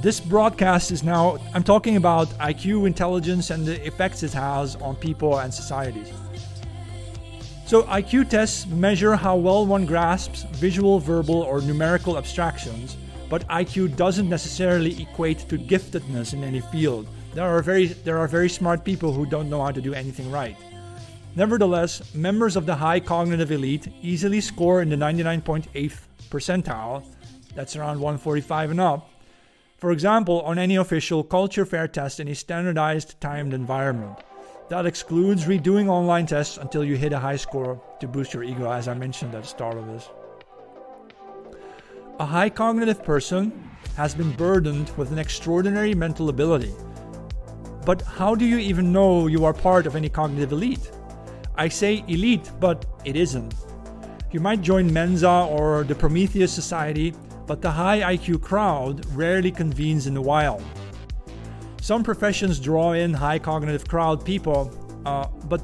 This 0.00 0.20
broadcast 0.20 0.92
is 0.92 1.02
now, 1.02 1.38
I'm 1.52 1.64
talking 1.64 1.96
about 1.96 2.28
IQ, 2.38 2.86
intelligence, 2.86 3.50
and 3.50 3.66
the 3.66 3.84
effects 3.84 4.22
it 4.22 4.32
has 4.32 4.76
on 4.76 4.94
people 4.94 5.40
and 5.40 5.52
societies. 5.52 6.12
So, 7.66 7.82
IQ 7.82 8.30
tests 8.30 8.64
measure 8.66 9.16
how 9.16 9.34
well 9.34 9.66
one 9.66 9.86
grasps 9.86 10.44
visual, 10.52 11.00
verbal, 11.00 11.42
or 11.42 11.60
numerical 11.60 12.16
abstractions, 12.16 12.96
but 13.28 13.46
IQ 13.48 13.96
doesn't 13.96 14.28
necessarily 14.28 15.02
equate 15.02 15.40
to 15.48 15.58
giftedness 15.58 16.32
in 16.32 16.44
any 16.44 16.60
field. 16.60 17.08
There 17.34 17.44
are 17.44 17.60
very, 17.60 17.86
there 17.86 18.18
are 18.18 18.28
very 18.28 18.48
smart 18.48 18.84
people 18.84 19.12
who 19.12 19.26
don't 19.26 19.50
know 19.50 19.64
how 19.64 19.72
to 19.72 19.80
do 19.80 19.94
anything 19.94 20.30
right. 20.30 20.56
Nevertheless, 21.34 22.14
members 22.14 22.54
of 22.54 22.66
the 22.66 22.76
high 22.76 23.00
cognitive 23.00 23.50
elite 23.50 23.88
easily 24.00 24.40
score 24.40 24.80
in 24.80 24.90
the 24.90 24.96
99.8th 24.96 25.98
percentile, 26.30 27.04
that's 27.56 27.74
around 27.74 27.98
145 27.98 28.70
and 28.70 28.80
up, 28.80 29.10
for 29.78 29.92
example, 29.92 30.42
on 30.42 30.58
any 30.58 30.74
official 30.74 31.22
culture 31.22 31.64
fair 31.64 31.86
test 31.86 32.18
in 32.18 32.28
a 32.28 32.34
standardized 32.34 33.20
timed 33.20 33.54
environment. 33.54 34.18
That 34.68 34.86
excludes 34.86 35.46
redoing 35.46 35.88
online 35.88 36.26
tests 36.26 36.58
until 36.58 36.84
you 36.84 36.96
hit 36.96 37.12
a 37.12 37.18
high 37.18 37.36
score 37.36 37.80
to 38.00 38.08
boost 38.08 38.34
your 38.34 38.42
ego, 38.42 38.70
as 38.70 38.88
I 38.88 38.94
mentioned 38.94 39.34
at 39.34 39.42
the 39.42 39.48
start 39.48 39.78
of 39.78 39.86
this. 39.86 40.10
A 42.18 42.26
high 42.26 42.50
cognitive 42.50 43.04
person 43.04 43.70
has 43.96 44.14
been 44.14 44.32
burdened 44.32 44.90
with 44.96 45.12
an 45.12 45.18
extraordinary 45.18 45.94
mental 45.94 46.28
ability. 46.28 46.74
But 47.86 48.02
how 48.02 48.34
do 48.34 48.44
you 48.44 48.58
even 48.58 48.92
know 48.92 49.28
you 49.28 49.44
are 49.44 49.54
part 49.54 49.86
of 49.86 49.94
any 49.94 50.08
cognitive 50.08 50.52
elite? 50.52 50.90
I 51.54 51.68
say 51.68 52.04
elite, 52.08 52.50
but 52.58 52.84
it 53.04 53.14
isn't. 53.14 53.54
You 54.32 54.40
might 54.40 54.60
join 54.60 54.92
Mensa 54.92 55.46
or 55.48 55.84
the 55.84 55.94
Prometheus 55.94 56.52
Society, 56.52 57.14
but 57.48 57.60
the 57.60 57.70
high 57.70 58.16
IQ 58.16 58.42
crowd 58.42 59.04
rarely 59.16 59.50
convenes 59.50 60.06
in 60.06 60.14
the 60.14 60.22
wild. 60.22 60.62
Some 61.80 62.04
professions 62.04 62.60
draw 62.60 62.92
in 62.92 63.12
high 63.12 63.40
cognitive 63.40 63.88
crowd 63.88 64.24
people, 64.24 64.70
uh, 65.04 65.26
but 65.46 65.60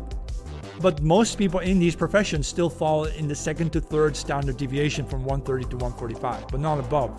but 0.80 1.00
most 1.02 1.38
people 1.38 1.60
in 1.60 1.78
these 1.78 1.94
professions 1.94 2.48
still 2.48 2.68
fall 2.68 3.04
in 3.04 3.28
the 3.28 3.34
second 3.34 3.72
to 3.74 3.80
third 3.80 4.16
standard 4.16 4.56
deviation 4.56 5.06
from 5.06 5.24
130 5.24 5.64
to 5.66 5.76
145, 5.76 6.48
but 6.48 6.58
not 6.58 6.80
above. 6.80 7.12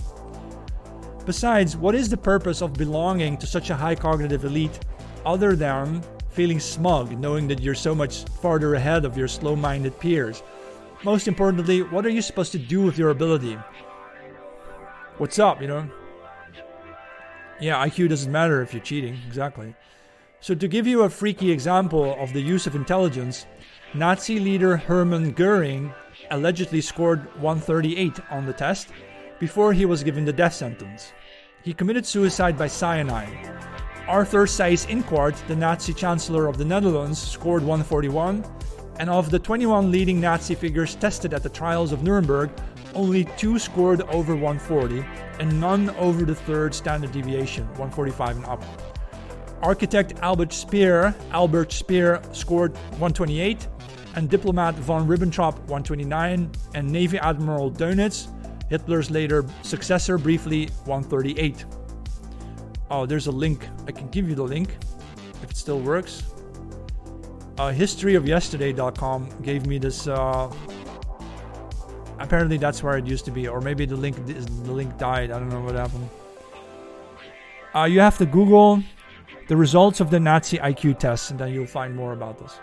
Besides, 1.25 1.77
what 1.77 1.95
is 1.95 2.09
the 2.09 2.17
purpose 2.17 2.61
of 2.61 2.73
belonging 2.73 3.37
to 3.37 3.47
such 3.47 3.69
a 3.69 3.75
high 3.75 3.95
cognitive 3.95 4.43
elite 4.43 4.77
other 5.25 5.55
than 5.55 6.03
feeling 6.29 6.59
smug, 6.59 7.17
knowing 7.17 7.47
that 7.47 7.61
you're 7.61 7.73
so 7.73 7.95
much 7.95 8.25
farther 8.41 8.75
ahead 8.75 9.05
of 9.05 9.17
your 9.17 9.27
slow 9.27 9.55
minded 9.55 9.97
peers. 9.99 10.43
Most 11.03 11.27
importantly, 11.27 11.81
what 11.81 12.05
are 12.05 12.09
you 12.09 12.21
supposed 12.21 12.51
to 12.51 12.59
do 12.59 12.81
with 12.81 12.97
your 12.97 13.09
ability? 13.09 13.57
What's 15.17 15.39
up, 15.39 15.61
you 15.61 15.67
know? 15.67 15.89
Yeah, 17.61 17.85
IQ 17.87 18.09
doesn't 18.09 18.31
matter 18.31 18.61
if 18.61 18.73
you're 18.73 18.83
cheating, 18.83 19.17
exactly. 19.25 19.73
So, 20.41 20.53
to 20.53 20.67
give 20.67 20.85
you 20.85 21.03
a 21.03 21.09
freaky 21.09 21.51
example 21.51 22.15
of 22.19 22.33
the 22.33 22.41
use 22.41 22.67
of 22.67 22.75
intelligence, 22.75 23.45
Nazi 23.93 24.39
leader 24.39 24.75
Hermann 24.75 25.31
Goering 25.31 25.93
allegedly 26.31 26.81
scored 26.81 27.33
138 27.39 28.19
on 28.29 28.45
the 28.45 28.51
test 28.51 28.89
before 29.39 29.71
he 29.71 29.85
was 29.85 30.03
given 30.03 30.25
the 30.25 30.33
death 30.33 30.53
sentence. 30.53 31.13
He 31.63 31.73
committed 31.73 32.05
suicide 32.05 32.57
by 32.57 32.67
cyanide. 32.67 33.53
Arthur 34.09 34.45
Seyss-Inquart, 34.45 35.47
the 35.47 35.55
Nazi 35.55 35.93
Chancellor 35.93 36.47
of 36.47 36.57
the 36.57 36.65
Netherlands, 36.65 37.21
scored 37.21 37.63
141, 37.63 38.43
and 38.99 39.09
of 39.09 39.31
the 39.31 39.39
21 39.39 39.91
leading 39.91 40.19
Nazi 40.19 40.55
figures 40.55 40.95
tested 40.95 41.33
at 41.33 41.41
the 41.41 41.49
trials 41.49 41.93
of 41.93 42.03
Nuremberg, 42.03 42.51
only 42.95 43.25
two 43.37 43.59
scored 43.59 44.01
over 44.03 44.35
140, 44.35 45.05
and 45.39 45.59
none 45.59 45.89
over 45.91 46.25
the 46.25 46.33
third 46.33 46.73
standard 46.73 47.11
deviation, 47.11 47.65
145 47.77 48.37
and 48.37 48.45
up. 48.45 48.63
Architect 49.61 50.13
Albert 50.21 50.53
Speer, 50.53 51.13
Albert 51.31 51.71
Speer 51.71 52.21
scored 52.31 52.73
128, 52.97 53.67
and 54.15 54.29
diplomat 54.29 54.75
von 54.75 55.07
Ribbentrop 55.07 55.55
129, 55.67 56.49
and 56.73 56.91
Navy 56.91 57.17
Admiral 57.19 57.71
Dönitz, 57.71 58.27
Hitler's 58.69 59.11
later 59.11 59.45
successor, 59.61 60.17
briefly 60.17 60.67
138. 60.85 61.65
Oh, 62.89 63.05
there's 63.05 63.27
a 63.27 63.31
link. 63.31 63.67
I 63.87 63.91
can 63.91 64.07
give 64.09 64.29
you 64.29 64.35
the 64.35 64.43
link 64.43 64.77
if 65.41 65.51
it 65.51 65.57
still 65.57 65.79
works. 65.79 66.23
Uh, 67.57 67.69
historyofyesterday.com 67.69 69.29
gave 69.41 69.65
me 69.65 69.77
this. 69.77 70.07
Uh, 70.07 70.53
apparently, 72.19 72.57
that's 72.57 72.81
where 72.83 72.97
it 72.97 73.05
used 73.05 73.25
to 73.25 73.31
be, 73.31 73.47
or 73.47 73.61
maybe 73.61 73.85
the 73.85 73.95
link 73.95 74.15
the 74.25 74.71
link 74.71 74.97
died. 74.97 75.31
I 75.31 75.39
don't 75.39 75.49
know 75.49 75.61
what 75.61 75.75
happened. 75.75 76.09
Uh, 77.73 77.83
you 77.83 77.99
have 77.99 78.17
to 78.19 78.25
Google 78.25 78.81
the 79.47 79.57
results 79.57 79.99
of 79.99 80.09
the 80.09 80.19
Nazi 80.19 80.57
IQ 80.57 80.99
test, 80.99 81.31
and 81.31 81.39
then 81.39 81.53
you'll 81.53 81.65
find 81.65 81.95
more 81.95 82.13
about 82.13 82.39
this. 82.39 82.59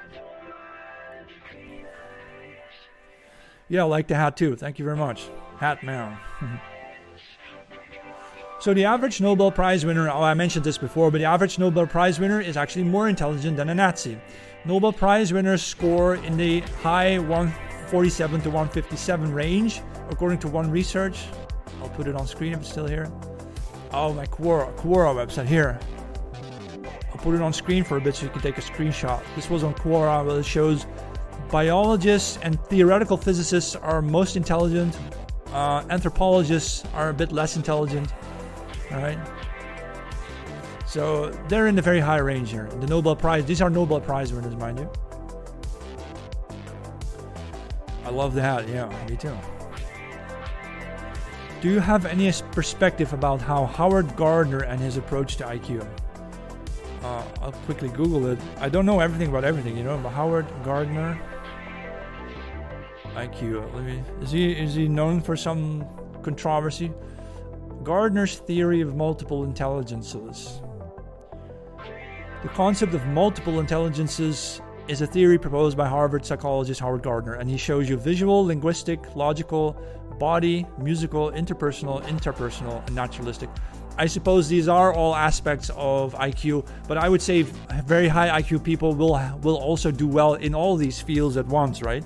Yeah, 3.69 3.83
I 3.83 3.85
like 3.85 4.09
the 4.09 4.17
hat 4.17 4.37
too. 4.37 4.57
Thank 4.57 4.79
you 4.79 4.85
very 4.85 4.97
much. 4.97 5.29
Hat 5.59 5.83
man. 5.83 6.19
So 8.63 8.73
the 8.73 8.85
average 8.85 9.21
Nobel 9.21 9.51
Prize 9.51 9.85
winner, 9.85 10.09
oh, 10.09 10.23
I 10.23 10.35
mentioned 10.35 10.65
this 10.65 10.79
before, 10.79 11.11
but 11.11 11.19
the 11.19 11.25
average 11.25 11.59
Nobel 11.59 11.85
Prize 11.85 12.21
winner 12.21 12.41
is 12.41 12.57
actually 12.57 12.85
more 12.85 13.09
intelligent 13.09 13.57
than 13.57 13.69
a 13.71 13.75
Nazi. 13.75 14.17
Nobel 14.65 14.93
Prize 14.93 15.33
winners 15.33 15.65
score 15.65 16.15
in 16.15 16.37
the 16.37 16.61
high 16.81 17.19
147 17.93 18.41
to 18.41 18.49
157 18.49 19.35
range, 19.35 19.83
according 20.09 20.39
to 20.39 20.49
one 20.49 20.71
research. 20.71 21.27
I'll 21.83 21.91
put 21.91 22.07
it 22.07 22.17
on 22.17 22.27
screen 22.27 22.55
if 22.55 22.61
it's 22.61 22.71
still 22.71 22.87
here. 22.87 23.13
Oh, 23.93 24.15
my 24.15 24.25
Quora, 24.25 24.75
Quora 24.77 25.15
website 25.15 25.45
here. 25.45 25.79
I'll 27.11 27.19
put 27.19 27.35
it 27.35 27.43
on 27.43 27.53
screen 27.53 27.85
for 27.85 27.99
a 27.99 28.01
bit 28.01 28.15
so 28.15 28.25
you 28.25 28.31
can 28.31 28.41
take 28.41 28.57
a 28.57 28.63
screenshot. 28.63 29.23
This 29.37 29.51
was 29.51 29.63
on 29.63 29.75
Quora, 29.75 30.25
where 30.25 30.41
it 30.41 30.47
shows 30.47 30.87
biologists 31.51 32.39
and 32.43 32.59
theoretical 32.69 33.19
physicists 33.19 33.77
are 33.77 34.01
most 34.01 34.37
intelligent. 34.37 34.99
Uh, 35.53 35.85
anthropologists 35.91 36.85
are 36.95 37.11
a 37.11 37.15
bit 37.15 37.31
less 37.31 37.57
intelligent. 37.57 38.11
All 38.91 39.03
right. 39.03 39.19
So 40.87 41.29
they're 41.49 41.67
in 41.67 41.75
the 41.75 41.83
very 41.83 42.01
high 42.01 42.21
range 42.21 42.51
here. 42.51 42.71
The 42.81 42.87
Nobel 42.87 43.15
Prize, 43.17 43.45
these 43.45 43.61
are 43.61 43.69
Nobel 43.69 44.01
Prize 44.01 44.33
winners, 44.33 44.57
mind 44.57 44.79
you. 44.79 44.91
Love 48.13 48.35
that. 48.35 48.69
yeah, 48.69 48.89
me 49.09 49.17
too. 49.17 49.37
Do 51.61 51.71
you 51.71 51.79
have 51.79 52.07
any 52.07 52.33
perspective 52.51 53.13
about 53.13 53.41
how 53.41 53.67
Howard 53.67 54.17
Gardner 54.17 54.61
and 54.61 54.81
his 54.81 54.97
approach 54.97 55.37
to 55.37 55.45
IQ? 55.45 55.87
Uh, 57.03 57.25
I'll 57.41 57.53
quickly 57.67 57.89
Google 57.89 58.27
it. 58.27 58.39
I 58.59 58.69
don't 58.69 58.87
know 58.87 59.01
everything 59.01 59.29
about 59.29 59.45
everything, 59.45 59.77
you 59.77 59.85
know, 59.85 59.97
but 59.99 60.11
Howard 60.11 60.47
Gardner 60.65 61.21
IQ. 63.15 63.73
Let 63.75 63.85
me. 63.85 64.03
Is 64.21 64.31
he 64.31 64.53
is 64.53 64.75
he 64.75 64.89
known 64.89 65.21
for 65.21 65.37
some 65.37 65.87
controversy? 66.23 66.93
Gardner's 67.83 68.39
theory 68.39 68.81
of 68.81 68.95
multiple 68.97 69.45
intelligences. 69.45 70.61
The 72.43 72.49
concept 72.49 72.95
of 72.95 73.07
multiple 73.07 73.61
intelligences 73.61 74.61
is 74.89 75.01
a 75.01 75.07
theory 75.07 75.39
proposed 75.39 75.77
by 75.77 75.89
Harvard 75.89 76.25
psychologist 76.25 76.81
Howard 76.81 77.03
Gardner, 77.03 77.35
and 77.35 77.49
he 77.49 77.57
shows 77.57 77.89
you 77.89 77.97
visual, 77.97 78.45
linguistic, 78.45 79.15
logical, 79.15 79.77
body, 80.19 80.67
musical, 80.79 81.31
interpersonal, 81.33 82.03
interpersonal, 82.05 82.85
and 82.87 82.95
naturalistic. 82.95 83.49
I 83.99 84.07
suppose 84.07 84.49
these 84.49 84.69
are 84.69 84.93
all 84.95 85.15
aspects 85.15 85.71
of 85.77 86.15
IQ, 86.15 86.67
but 86.89 86.97
I 86.97 87.09
would 87.09 87.21
say 87.21 87.43
very 87.85 88.09
high 88.09 88.41
IQ 88.41 88.65
people 88.65 88.95
will 88.95 89.19
will 89.43 89.57
also 89.57 89.91
do 89.91 90.09
well 90.09 90.35
in 90.35 90.55
all 90.55 90.77
these 90.77 91.01
fields 91.01 91.37
at 91.37 91.47
once, 91.47 91.83
right? 91.83 92.05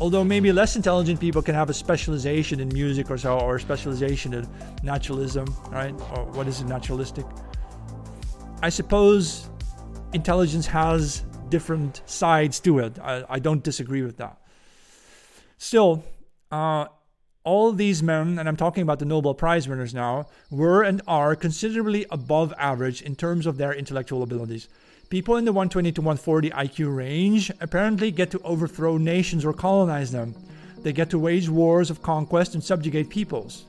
Although 0.00 0.24
maybe 0.24 0.52
less 0.52 0.76
intelligent 0.76 1.20
people 1.20 1.42
can 1.42 1.54
have 1.54 1.70
a 1.70 1.74
specialization 1.74 2.60
in 2.60 2.68
music 2.68 3.10
or 3.10 3.18
so, 3.18 3.38
or 3.38 3.56
a 3.56 3.60
specialization 3.60 4.34
in 4.34 4.48
naturalism, 4.82 5.46
right? 5.70 5.94
Or 6.16 6.24
what 6.32 6.48
is 6.48 6.60
it, 6.60 6.66
naturalistic? 6.66 7.26
I 8.62 8.68
suppose 8.68 9.48
intelligence 10.12 10.66
has 10.66 11.24
different 11.54 12.02
sides 12.04 12.58
to 12.58 12.80
it. 12.80 12.98
I, 12.98 13.22
I 13.28 13.38
don't 13.38 13.62
disagree 13.62 14.02
with 14.02 14.16
that. 14.16 14.36
Still, 15.56 16.02
uh, 16.50 16.86
all 17.44 17.70
these 17.70 18.02
men, 18.02 18.40
and 18.40 18.48
I'm 18.48 18.56
talking 18.56 18.82
about 18.82 18.98
the 18.98 19.04
Nobel 19.04 19.34
Prize 19.34 19.68
winners 19.68 19.94
now, 19.94 20.26
were 20.50 20.82
and 20.82 21.00
are 21.06 21.36
considerably 21.36 22.06
above 22.10 22.52
average 22.58 23.02
in 23.02 23.14
terms 23.14 23.46
of 23.46 23.56
their 23.56 23.72
intellectual 23.72 24.24
abilities. 24.24 24.68
People 25.10 25.36
in 25.36 25.44
the 25.44 25.52
120 25.52 25.92
to 25.92 26.00
140 26.00 26.50
IQ 26.50 26.96
range 26.96 27.52
apparently 27.60 28.10
get 28.10 28.32
to 28.32 28.40
overthrow 28.42 28.96
nations 28.96 29.44
or 29.44 29.52
colonize 29.52 30.10
them. 30.10 30.34
They 30.78 30.92
get 30.92 31.08
to 31.10 31.20
wage 31.20 31.48
wars 31.48 31.88
of 31.88 32.02
conquest 32.02 32.54
and 32.54 32.64
subjugate 32.64 33.10
peoples. 33.10 33.64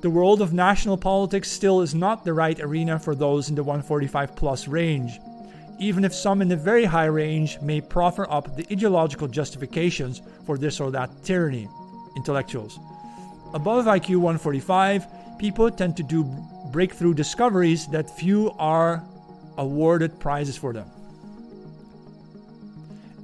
The 0.00 0.10
world 0.10 0.42
of 0.42 0.52
national 0.52 0.96
politics 0.96 1.48
still 1.48 1.80
is 1.80 1.94
not 1.94 2.24
the 2.24 2.32
right 2.32 2.58
arena 2.58 2.98
for 2.98 3.14
those 3.14 3.50
in 3.50 3.54
the 3.54 3.62
145 3.62 4.34
plus 4.34 4.66
range, 4.66 5.20
even 5.78 6.04
if 6.04 6.14
some 6.14 6.42
in 6.42 6.48
the 6.48 6.56
very 6.56 6.84
high 6.84 7.06
range 7.06 7.60
may 7.60 7.80
proffer 7.80 8.30
up 8.30 8.56
the 8.56 8.66
ideological 8.70 9.28
justifications 9.28 10.22
for 10.46 10.58
this 10.58 10.80
or 10.80 10.90
that 10.90 11.10
tyranny. 11.24 11.68
Intellectuals. 12.16 12.78
Above 13.54 13.86
IQ 13.86 14.16
145, 14.16 15.06
people 15.38 15.70
tend 15.70 15.96
to 15.96 16.02
do 16.02 16.24
breakthrough 16.70 17.14
discoveries 17.14 17.86
that 17.88 18.08
few 18.18 18.52
are 18.52 19.02
awarded 19.58 20.18
prizes 20.20 20.56
for 20.56 20.72
them 20.72 20.88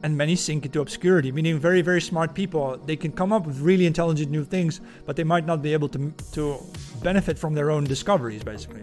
and 0.02 0.16
many 0.16 0.34
sink 0.36 0.64
into 0.64 0.80
obscurity, 0.80 1.30
meaning 1.32 1.58
very, 1.58 1.82
very 1.82 2.00
smart 2.00 2.34
people, 2.34 2.78
they 2.86 2.96
can 2.96 3.12
come 3.12 3.32
up 3.32 3.46
with 3.46 3.58
really 3.60 3.86
intelligent 3.86 4.30
new 4.30 4.44
things, 4.44 4.80
but 5.06 5.16
they 5.16 5.24
might 5.24 5.46
not 5.46 5.62
be 5.62 5.72
able 5.72 5.88
to, 5.88 6.12
to 6.32 6.58
benefit 7.02 7.38
from 7.38 7.54
their 7.54 7.70
own 7.70 7.84
discoveries, 7.84 8.42
basically. 8.42 8.82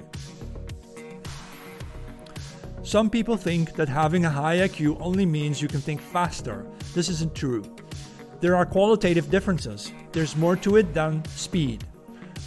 Some 2.87 3.09
people 3.09 3.35
think 3.35 3.73
that 3.73 3.89
having 3.89 4.23
a 4.23 4.29
high 4.29 4.59
IQ 4.59 5.01
only 5.01 5.25
means 5.25 5.61
you 5.61 5.67
can 5.67 5.81
think 5.81 5.99
faster. 5.99 6.65
This 6.93 7.09
isn't 7.09 7.35
true. 7.35 7.65
There 8.39 8.55
are 8.55 8.65
qualitative 8.65 9.29
differences. 9.29 9.91
There's 10.13 10.37
more 10.37 10.55
to 10.55 10.77
it 10.77 10.93
than 10.93 11.25
speed. 11.25 11.83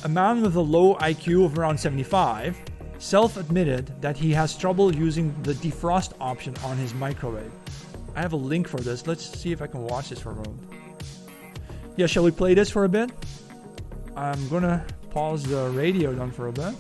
A 0.05 0.09
man 0.09 0.41
with 0.41 0.57
a 0.57 0.61
low 0.61 0.95
IQ 0.95 1.45
of 1.45 1.59
around 1.59 1.79
75 1.79 2.59
self 2.99 3.37
admitted 3.37 3.93
that 4.01 4.17
he 4.17 4.33
has 4.33 4.57
trouble 4.57 4.95
using 4.95 5.35
the 5.43 5.53
defrost 5.53 6.15
option 6.23 6.55
on 6.65 6.79
his 6.79 6.95
microwave. 6.95 7.53
I 8.17 8.23
have 8.23 8.33
a 8.33 8.37
link 8.37 8.67
for 8.67 8.81
this. 8.81 9.07
Let's 9.07 9.39
see 9.39 9.53
if 9.53 9.61
I 9.61 9.67
can 9.67 9.83
watch 9.83 10.09
this 10.09 10.21
for 10.21 10.31
a 10.31 10.37
moment. 10.37 10.63
Yeah, 11.99 12.07
shall 12.07 12.25
we 12.25 12.31
play 12.31 12.55
this 12.55 12.71
for 12.71 12.85
a 12.85 12.89
bit? 12.89 13.11
I'm 14.17 14.49
gonna 14.49 14.87
pause 15.11 15.45
the 15.45 15.69
radio 15.69 16.15
down 16.15 16.31
for 16.31 16.47
a 16.49 16.53
bit. 16.53 16.75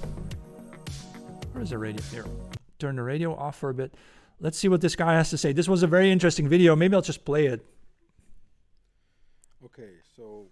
Where's 1.53 1.69
the 1.69 1.77
radio? 1.77 2.03
Here. 2.11 2.25
Turn 2.81 2.97
the 2.97 3.03
radio 3.03 3.35
off 3.37 3.57
for 3.57 3.71
a 3.71 3.75
bit. 3.75 3.95
Let's 4.41 4.59
see 4.59 4.69
what 4.69 4.81
this 4.81 4.97
guy 4.97 5.13
has 5.13 5.29
to 5.31 5.39
say. 5.39 5.53
This 5.53 5.69
was 5.69 5.83
a 5.83 5.87
very 5.87 6.11
interesting 6.11 6.49
video. 6.49 6.75
Maybe 6.75 6.95
I'll 6.95 7.03
just 7.03 7.27
play 7.27 7.47
it. 7.47 7.65
Okay, 9.63 9.91
so 10.17 10.47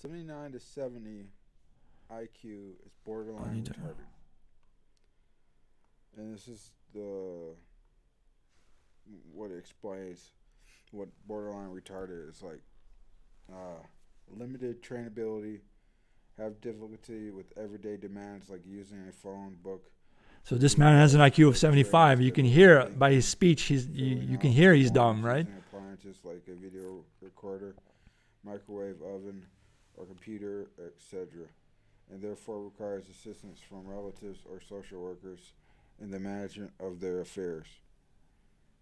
79 0.00 0.52
to 0.52 0.60
70 0.60 1.24
IQ 2.12 2.44
is 2.86 2.92
borderline 3.04 3.64
retarded. 3.64 4.06
And 6.16 6.32
this 6.32 6.46
is 6.46 6.70
the 6.94 7.54
what 9.32 9.50
explains 9.50 10.30
what 10.92 11.08
borderline 11.26 11.70
retarded 11.70 12.30
is 12.30 12.42
like. 12.42 12.62
Uh, 13.52 13.82
limited 14.36 14.82
trainability, 14.82 15.60
have 16.38 16.60
difficulty 16.60 17.30
with 17.30 17.46
everyday 17.56 17.96
demands 17.96 18.48
like 18.48 18.60
using 18.66 18.98
a 19.08 19.12
phone, 19.12 19.56
book. 19.62 19.90
So 20.44 20.54
this 20.54 20.78
man 20.78 20.96
has 20.96 21.14
an 21.14 21.20
IQ 21.20 21.48
of 21.48 21.58
75. 21.58 22.20
You 22.20 22.32
can 22.32 22.44
hear 22.44 22.86
by 22.96 23.12
his 23.12 23.26
speech, 23.26 23.62
he's 23.62 23.86
you, 23.88 24.16
you 24.16 24.38
can 24.38 24.50
hear 24.50 24.72
he's 24.72 24.90
dumb, 24.90 25.24
right? 25.24 25.46
Appliances 25.72 26.18
like 26.24 26.42
a 26.48 26.54
video 26.54 27.04
recorder, 27.20 27.74
microwave 28.44 29.02
oven, 29.02 29.44
or 29.96 30.06
computer, 30.06 30.68
etc., 30.78 31.46
and 32.10 32.22
therefore 32.22 32.62
requires 32.62 33.04
assistance 33.10 33.60
from 33.60 33.86
relatives 33.86 34.40
or 34.50 34.60
social 34.60 35.00
workers 35.00 35.52
in 36.00 36.10
the 36.10 36.18
management 36.18 36.70
of 36.80 37.00
their 37.00 37.20
affairs 37.20 37.66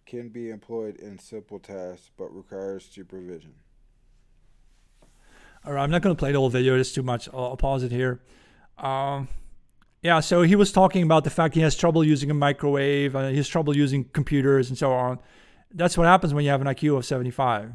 can 0.05 0.29
be 0.29 0.51
employed 0.51 0.97
in 0.97 1.19
simple 1.19 1.59
tasks 1.59 2.11
but 2.17 2.35
requires 2.35 2.85
supervision. 2.85 3.55
I'm 5.67 5.91
not 5.91 6.03
going 6.03 6.15
to 6.15 6.19
play 6.19 6.33
the 6.33 6.39
whole 6.39 6.51
video. 6.51 6.79
It's 6.79 6.93
too 6.93 7.03
much. 7.03 7.29
I'll, 7.33 7.45
I'll 7.45 7.57
pause 7.57 7.83
it 7.83 7.91
here. 7.91 8.21
Um, 8.79 9.29
yeah, 10.03 10.21
so 10.21 10.43
he 10.43 10.55
was 10.55 10.71
talking 10.71 11.03
about 11.03 11.25
the 11.25 11.31
fact 11.31 11.55
he 11.55 11.63
has 11.63 11.75
trouble 11.75 12.05
using 12.05 12.31
a 12.31 12.35
microwave, 12.35 13.17
uh, 13.17 13.29
he 13.29 13.37
has 13.39 13.49
trouble 13.49 13.77
using 13.77 14.05
computers, 14.05 14.69
and 14.69 14.79
so 14.79 14.93
on. 14.93 15.19
That's 15.75 15.99
what 15.99 16.07
happens 16.07 16.33
when 16.33 16.45
you 16.45 16.51
have 16.51 16.61
an 16.61 16.69
IQ 16.69 16.99
of 16.99 17.05
75. 17.05 17.73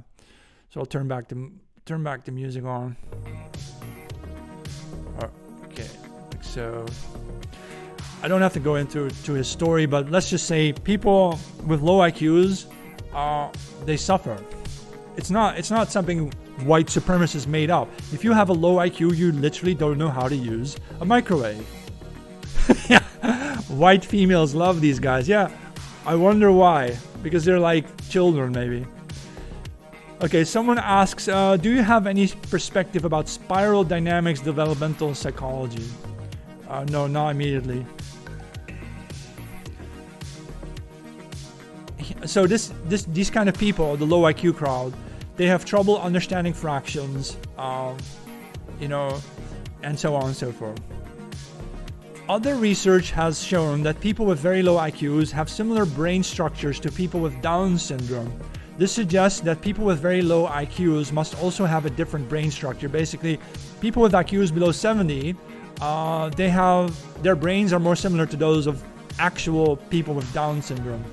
So 0.69 0.79
I'll 0.79 0.85
turn 0.85 1.07
back 1.07 1.27
the 1.27 1.51
turn 1.85 2.03
back 2.03 2.23
the 2.23 2.31
music 2.31 2.63
on. 2.63 2.95
Okay, 5.65 5.87
so 6.41 6.85
I 8.23 8.27
don't 8.27 8.41
have 8.41 8.53
to 8.53 8.59
go 8.59 8.75
into 8.75 9.09
to 9.09 9.33
his 9.33 9.47
story, 9.47 9.85
but 9.85 10.09
let's 10.09 10.29
just 10.29 10.47
say 10.47 10.71
people 10.71 11.37
with 11.65 11.81
low 11.81 11.99
IQs, 11.99 12.67
uh, 13.13 13.49
they 13.85 13.97
suffer. 13.97 14.37
It's 15.17 15.29
not 15.29 15.57
it's 15.57 15.71
not 15.71 15.91
something 15.91 16.31
white 16.63 16.87
supremacists 16.87 17.47
made 17.47 17.69
up. 17.69 17.89
If 18.13 18.23
you 18.23 18.33
have 18.33 18.49
a 18.49 18.53
low 18.53 18.75
IQ, 18.77 19.15
you 19.17 19.31
literally 19.31 19.73
don't 19.73 19.97
know 19.97 20.09
how 20.09 20.27
to 20.27 20.35
use 20.35 20.77
a 20.99 21.05
microwave. 21.05 21.67
yeah, 22.89 23.03
white 23.67 24.05
females 24.05 24.53
love 24.55 24.81
these 24.81 24.99
guys. 24.99 25.27
Yeah, 25.27 25.51
I 26.05 26.15
wonder 26.15 26.51
why. 26.51 26.97
Because 27.21 27.45
they're 27.45 27.59
like 27.59 27.85
children, 28.09 28.51
maybe. 28.51 28.85
Okay, 30.23 30.43
someone 30.43 30.77
asks, 30.77 31.27
uh, 31.27 31.57
do 31.57 31.71
you 31.71 31.81
have 31.81 32.05
any 32.05 32.27
perspective 32.27 33.05
about 33.05 33.27
spiral 33.27 33.83
dynamics 33.83 34.39
developmental 34.39 35.15
psychology? 35.15 35.87
Uh, 36.69 36.85
no, 36.85 37.07
not 37.07 37.29
immediately. 37.29 37.85
so 42.25 42.45
this 42.45 42.71
this 42.85 43.03
these 43.05 43.29
kind 43.29 43.49
of 43.49 43.57
people, 43.57 43.97
the 43.97 44.05
low 44.05 44.21
IQ 44.21 44.55
crowd, 44.55 44.93
they 45.37 45.47
have 45.47 45.65
trouble 45.65 45.99
understanding 45.99 46.53
fractions, 46.53 47.37
um, 47.57 47.97
you 48.79 48.87
know, 48.87 49.19
and 49.83 49.97
so 49.97 50.15
on 50.15 50.27
and 50.27 50.35
so 50.35 50.51
forth. 50.51 50.79
Other 52.29 52.55
research 52.55 53.11
has 53.11 53.43
shown 53.43 53.83
that 53.83 53.99
people 53.99 54.25
with 54.25 54.39
very 54.39 54.63
low 54.63 54.77
IQs 54.77 55.31
have 55.31 55.49
similar 55.49 55.85
brain 55.85 56.23
structures 56.23 56.79
to 56.79 56.91
people 56.91 57.19
with 57.19 57.41
Down 57.41 57.77
syndrome. 57.77 58.31
This 58.77 58.91
suggests 58.91 59.41
that 59.41 59.61
people 59.61 59.85
with 59.85 59.99
very 59.99 60.21
low 60.21 60.47
IQs 60.47 61.11
must 61.11 61.37
also 61.41 61.65
have 61.65 61.85
a 61.85 61.89
different 61.89 62.29
brain 62.29 62.49
structure. 62.49 62.87
Basically, 62.87 63.39
people 63.81 64.01
with 64.01 64.13
IQs 64.13 64.53
below 64.53 64.71
70, 64.71 65.35
uh, 65.81 66.29
they 66.29 66.49
have 66.49 66.95
their 67.21 67.35
brains 67.35 67.73
are 67.73 67.79
more 67.79 67.95
similar 67.95 68.25
to 68.25 68.37
those 68.37 68.65
of 68.65 68.81
actual 69.19 69.75
people 69.75 70.13
with 70.13 70.31
Down 70.33 70.61
syndrome. 70.61 71.03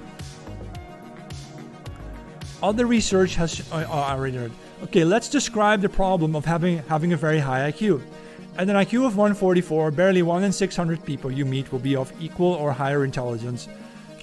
Other 2.63 2.87
research 2.87 3.37
has. 3.37 3.63
Oh, 3.71 3.85
already 3.85 4.37
read. 4.37 4.51
Okay, 4.83 5.05
let's 5.05 5.29
describe 5.29 5.81
the 5.81 5.89
problem 5.89 6.35
of 6.35 6.45
having 6.45 6.79
having 6.89 7.13
a 7.13 7.17
very 7.17 7.39
high 7.39 7.71
IQ. 7.71 8.03
At 8.57 8.69
an 8.69 8.75
IQ 8.75 9.07
of 9.07 9.17
144, 9.17 9.93
barely 9.93 10.23
1 10.23 10.43
in 10.43 10.51
600 10.53 11.05
people 11.05 11.31
you 11.31 11.45
meet 11.45 11.71
will 11.71 11.79
be 11.79 11.95
of 11.95 12.13
equal 12.21 12.55
or 12.55 12.73
higher 12.73 13.05
intelligence. 13.05 13.69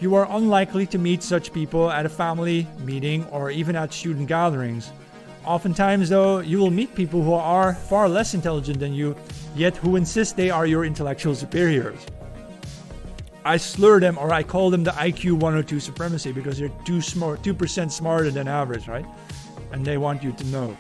You 0.02 0.16
are 0.16 0.28
unlikely 0.30 0.86
to 0.88 0.98
meet 0.98 1.24
such 1.24 1.54
people 1.54 1.90
at 1.90 2.06
a 2.06 2.10
family 2.10 2.68
meeting 2.80 3.24
or 3.32 3.50
even 3.50 3.78
at 3.78 3.94
student 3.94 4.28
gatherings. 4.28 4.92
Oftentimes, 5.46 6.10
though, 6.10 6.40
you 6.40 6.58
will 6.58 6.72
meet 6.72 6.94
people 6.96 7.22
who 7.22 7.34
are 7.34 7.76
far 7.76 8.10
less 8.10 8.34
intelligent 8.34 8.80
than 8.80 8.94
you, 8.94 9.16
yet 9.56 9.78
who 9.78 9.96
insist 9.96 10.36
they 10.36 10.50
are 10.50 10.66
your 10.66 10.84
intellectual 10.84 11.36
superiors. 11.36 12.00
I 13.46 13.58
slur 13.58 14.00
them 14.00 14.18
or 14.18 14.34
I 14.34 14.42
call 14.42 14.72
them 14.72 14.84
the 14.84 14.92
IQ 14.92 15.34
102 15.34 15.80
supremacy 15.80 16.32
because 16.32 16.58
they're 16.58 16.70
too 16.84 17.00
smart, 17.00 17.44
2% 17.44 17.92
smarter 17.92 18.32
than 18.32 18.48
average, 18.48 18.88
right? 18.88 19.06
And 19.72 19.86
they 19.86 19.98
want 19.98 20.24
you 20.24 20.32
to 20.32 20.44
know. 20.46 20.76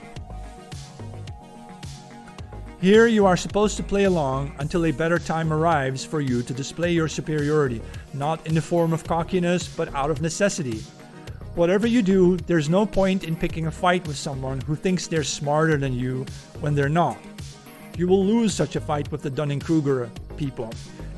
Here 2.81 3.05
you 3.05 3.27
are 3.27 3.37
supposed 3.37 3.77
to 3.77 3.83
play 3.83 4.05
along 4.05 4.55
until 4.57 4.85
a 4.85 4.91
better 4.91 5.19
time 5.19 5.53
arrives 5.53 6.03
for 6.03 6.21
you 6.21 6.41
to 6.41 6.53
display 6.53 6.91
your 6.91 7.07
superiority, 7.07 7.83
not 8.15 8.45
in 8.47 8.55
the 8.55 8.61
form 8.61 8.93
of 8.93 9.03
cockiness, 9.03 9.67
but 9.67 9.93
out 9.93 10.09
of 10.09 10.23
necessity. 10.23 10.83
Whatever 11.53 11.85
you 11.85 12.01
do, 12.01 12.35
there's 12.37 12.67
no 12.67 12.85
point 12.85 13.23
in 13.23 13.35
picking 13.35 13.67
a 13.67 13.71
fight 13.71 14.05
with 14.07 14.17
someone 14.17 14.59
who 14.61 14.75
thinks 14.75 15.05
they're 15.05 15.23
smarter 15.23 15.77
than 15.77 15.93
you 15.93 16.25
when 16.61 16.73
they're 16.73 16.89
not. 16.89 17.17
You 17.95 18.07
will 18.07 18.25
lose 18.25 18.55
such 18.55 18.75
a 18.75 18.81
fight 18.81 19.11
with 19.11 19.21
the 19.21 19.29
Dunning 19.29 19.59
Kruger 19.59 20.09
people. 20.35 20.71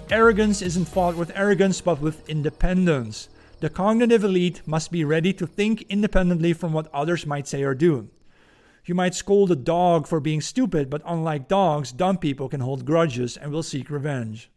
Arrogance 0.10 0.62
isn't 0.62 0.86
fought 0.86 1.18
with 1.18 1.34
arrogance 1.36 1.82
but 1.82 2.00
with 2.00 2.28
independence. 2.30 3.28
The 3.60 3.70
cognitive 3.70 4.24
elite 4.24 4.62
must 4.66 4.90
be 4.90 5.04
ready 5.04 5.34
to 5.34 5.46
think 5.46 5.82
independently 5.90 6.54
from 6.54 6.72
what 6.72 6.90
others 6.94 7.26
might 7.26 7.46
say 7.46 7.64
or 7.64 7.76
do. 7.76 8.10
You 8.86 8.96
might 8.96 9.16
scold 9.16 9.52
a 9.52 9.56
dog 9.56 10.08
for 10.08 10.22
being 10.22 10.40
stupid, 10.40 10.90
but 10.90 11.02
unlike 11.06 11.50
dogs, 11.50 11.92
dumb 11.92 12.20
people 12.20 12.48
can 12.48 12.62
hold 12.62 12.86
grudges 12.86 13.36
and 13.36 13.52
will 13.52 13.64
seek 13.64 13.90
revenge. 13.90 14.50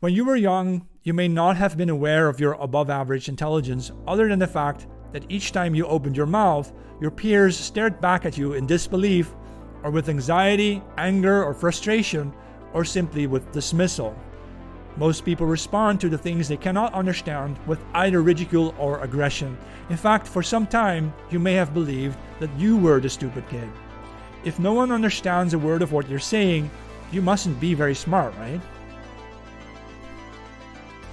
When 0.00 0.14
you 0.14 0.24
were 0.24 0.36
young, 0.36 0.88
You 1.06 1.14
may 1.14 1.28
not 1.28 1.56
have 1.56 1.76
been 1.76 1.88
aware 1.88 2.26
of 2.28 2.40
your 2.40 2.54
above 2.54 2.90
average 2.90 3.28
intelligence 3.28 3.92
other 4.08 4.28
than 4.28 4.40
the 4.40 4.46
fact 4.48 4.88
that 5.12 5.24
each 5.28 5.52
time 5.52 5.72
you 5.72 5.86
opened 5.86 6.16
your 6.16 6.26
mouth, 6.26 6.72
your 7.00 7.12
peers 7.12 7.56
stared 7.56 8.00
back 8.00 8.24
at 8.24 8.36
you 8.36 8.54
in 8.54 8.66
disbelief 8.66 9.32
or 9.84 9.92
with 9.92 10.08
anxiety, 10.08 10.82
anger, 10.98 11.44
or 11.44 11.54
frustration, 11.54 12.34
or 12.76 12.84
simply 12.84 13.26
with 13.26 13.50
dismissal. 13.52 14.14
Most 14.98 15.24
people 15.24 15.46
respond 15.46 15.98
to 15.98 16.10
the 16.10 16.18
things 16.18 16.46
they 16.46 16.58
cannot 16.58 16.92
understand 16.92 17.56
with 17.66 17.80
either 17.94 18.20
ridicule 18.20 18.74
or 18.78 19.00
aggression. 19.00 19.56
In 19.88 19.96
fact, 19.96 20.26
for 20.26 20.42
some 20.42 20.66
time, 20.66 21.14
you 21.30 21.38
may 21.38 21.54
have 21.54 21.72
believed 21.72 22.18
that 22.38 22.54
you 22.58 22.76
were 22.76 23.00
the 23.00 23.08
stupid 23.08 23.48
kid. 23.48 23.66
If 24.44 24.58
no 24.58 24.74
one 24.74 24.92
understands 24.92 25.54
a 25.54 25.58
word 25.58 25.80
of 25.80 25.92
what 25.92 26.06
you're 26.10 26.18
saying, 26.18 26.70
you 27.10 27.22
mustn't 27.22 27.58
be 27.60 27.72
very 27.72 27.94
smart, 27.94 28.34
right? 28.36 28.60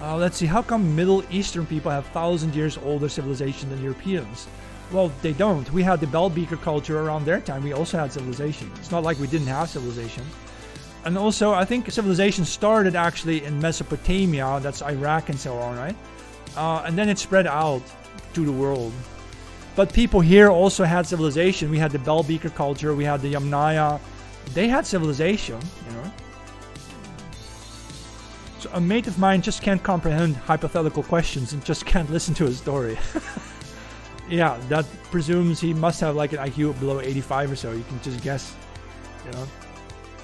Uh, 0.02 0.18
let's 0.18 0.36
see, 0.36 0.46
how 0.46 0.62
come 0.62 0.98
Middle 0.98 1.24
Eastern 1.32 1.66
people 1.66 1.92
have 1.92 2.06
thousand 2.08 2.54
years 2.54 2.78
older 2.84 3.08
civilization 3.08 3.70
than 3.70 3.82
Europeans? 3.82 4.48
Well, 4.92 5.14
they 5.22 5.32
don't. 5.32 5.72
We 5.72 5.82
had 5.82 6.02
the 6.02 6.08
bell 6.08 6.30
beaker 6.30 6.58
culture 6.58 7.00
around 7.00 7.24
their 7.24 7.40
time. 7.40 7.64
We 7.64 7.72
also 7.72 7.98
had 7.98 8.12
civilization. 8.12 8.70
It's 8.80 8.92
not 8.92 9.04
like 9.04 9.18
we 9.18 9.28
didn't 9.28 9.48
have 9.48 9.70
civilization. 9.70 10.26
And 11.06 11.18
also, 11.18 11.52
I 11.52 11.66
think 11.66 11.92
civilization 11.92 12.46
started 12.46 12.96
actually 12.96 13.44
in 13.44 13.60
Mesopotamia, 13.60 14.60
that's 14.62 14.82
Iraq 14.82 15.30
and 15.30 15.40
so 15.40 15.58
on, 15.58 15.78
right? 15.78 15.96
Uh, 16.56 16.84
and 16.86 16.98
then 16.98 17.10
it 17.10 17.20
spread 17.20 17.46
out 17.46 17.82
to 18.34 18.46
the 18.46 18.52
world. 18.52 18.94
But 19.76 19.92
people 19.92 20.22
here 20.22 20.50
also 20.50 20.84
had 20.84 21.08
civilization. 21.08 21.72
We 21.72 21.80
had 21.80 21.92
the 21.92 22.00
bell 22.00 22.24
beaker 22.24 22.50
culture, 22.50 22.94
we 22.94 23.04
had 23.04 23.22
the 23.22 23.34
Yamnaya. 23.34 24.00
They 24.54 24.68
had 24.68 24.86
civilization, 24.86 25.60
you 25.88 25.94
know. 25.96 26.12
So 28.60 28.70
a 28.74 28.80
mate 28.80 29.08
of 29.08 29.18
mine 29.18 29.42
just 29.42 29.62
can't 29.62 29.82
comprehend 29.84 30.36
hypothetical 30.38 31.04
questions 31.04 31.54
and 31.54 31.66
just 31.66 31.86
can't 31.94 32.10
listen 32.10 32.34
to 32.36 32.46
a 32.46 32.52
story. 32.52 32.98
yeah, 34.30 34.58
that 34.70 34.86
presumes 35.12 35.60
he 35.60 35.74
must 35.74 36.00
have 36.02 36.16
like 36.16 36.34
an 36.34 36.40
IQ 36.40 36.80
below 36.80 37.02
85 37.02 37.52
or 37.52 37.56
so. 37.56 37.72
You 37.72 37.84
can 37.84 38.02
just 38.02 38.22
guess, 38.22 38.56
you 39.26 39.32
know. 39.32 39.48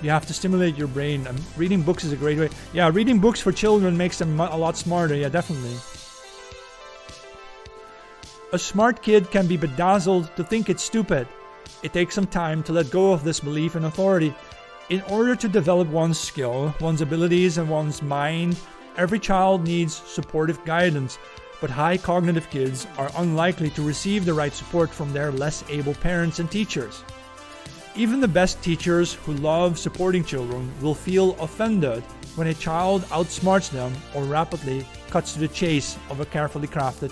You 0.02 0.10
have 0.10 0.26
to 0.28 0.34
stimulate 0.34 0.78
your 0.78 0.88
brain. 0.88 1.28
And 1.28 1.40
reading 1.58 1.82
books 1.82 2.04
is 2.04 2.12
a 2.12 2.18
great 2.18 2.38
way. 2.38 2.50
Yeah, 2.74 2.90
reading 2.94 3.20
books 3.20 3.42
for 3.42 3.52
children 3.52 3.98
makes 3.98 4.18
them 4.18 4.40
a 4.40 4.58
lot 4.58 4.78
smarter. 4.78 5.16
Yeah, 5.16 5.30
definitely. 5.30 5.76
A 8.54 8.60
smart 8.60 9.02
kid 9.02 9.30
can 9.30 9.46
be 9.46 9.58
bedazzled 9.58 10.36
to 10.36 10.44
think 10.44 10.70
it's 10.70 10.84
stupid. 10.84 11.28
It 11.84 11.94
takes 11.94 12.16
some 12.16 12.28
time 12.28 12.64
to 12.64 12.74
let 12.74 12.90
go 12.90 13.14
of 13.14 13.24
this 13.24 13.40
belief 13.40 13.76
in 13.76 13.86
authority 13.86 14.34
in 14.90 15.02
order 15.04 15.36
to 15.36 15.48
develop 15.48 15.88
one's 15.90 16.20
skill, 16.20 16.74
one's 16.82 17.02
abilities, 17.02 17.60
and 17.60 17.70
one's 17.70 18.02
mind, 18.02 18.60
every 18.98 19.20
child 19.20 19.64
needs 19.64 19.94
supportive 19.94 20.64
guidance, 20.66 21.20
but 21.62 21.70
high 21.70 21.96
cognitive 21.96 22.50
kids 22.50 22.88
are 22.98 23.12
unlikely 23.18 23.70
to 23.72 23.84
receive 23.84 24.26
the 24.26 24.34
right 24.34 24.54
support 24.54 24.90
from 24.90 25.14
their 25.14 25.32
less 25.32 25.64
able 25.70 25.94
parents 25.94 26.40
and 26.40 26.50
teachers. 26.50 27.04
Even 28.00 28.22
the 28.22 28.30
best 28.30 28.64
teachers 28.64 29.16
who 29.16 29.34
love 29.34 29.78
supporting 29.78 30.24
children 30.24 30.72
will 30.80 30.96
feel 30.96 31.38
offended 31.42 32.02
when 32.36 32.48
a 32.48 32.54
child 32.54 33.02
outsmarts 33.10 33.70
them 33.70 33.92
or 34.16 34.24
rapidly 34.24 34.88
cuts 35.10 35.34
to 35.34 35.40
the 35.40 35.50
chase 35.50 35.98
of 36.10 36.22
a 36.22 36.26
carefully 36.26 36.70
crafted 36.70 37.08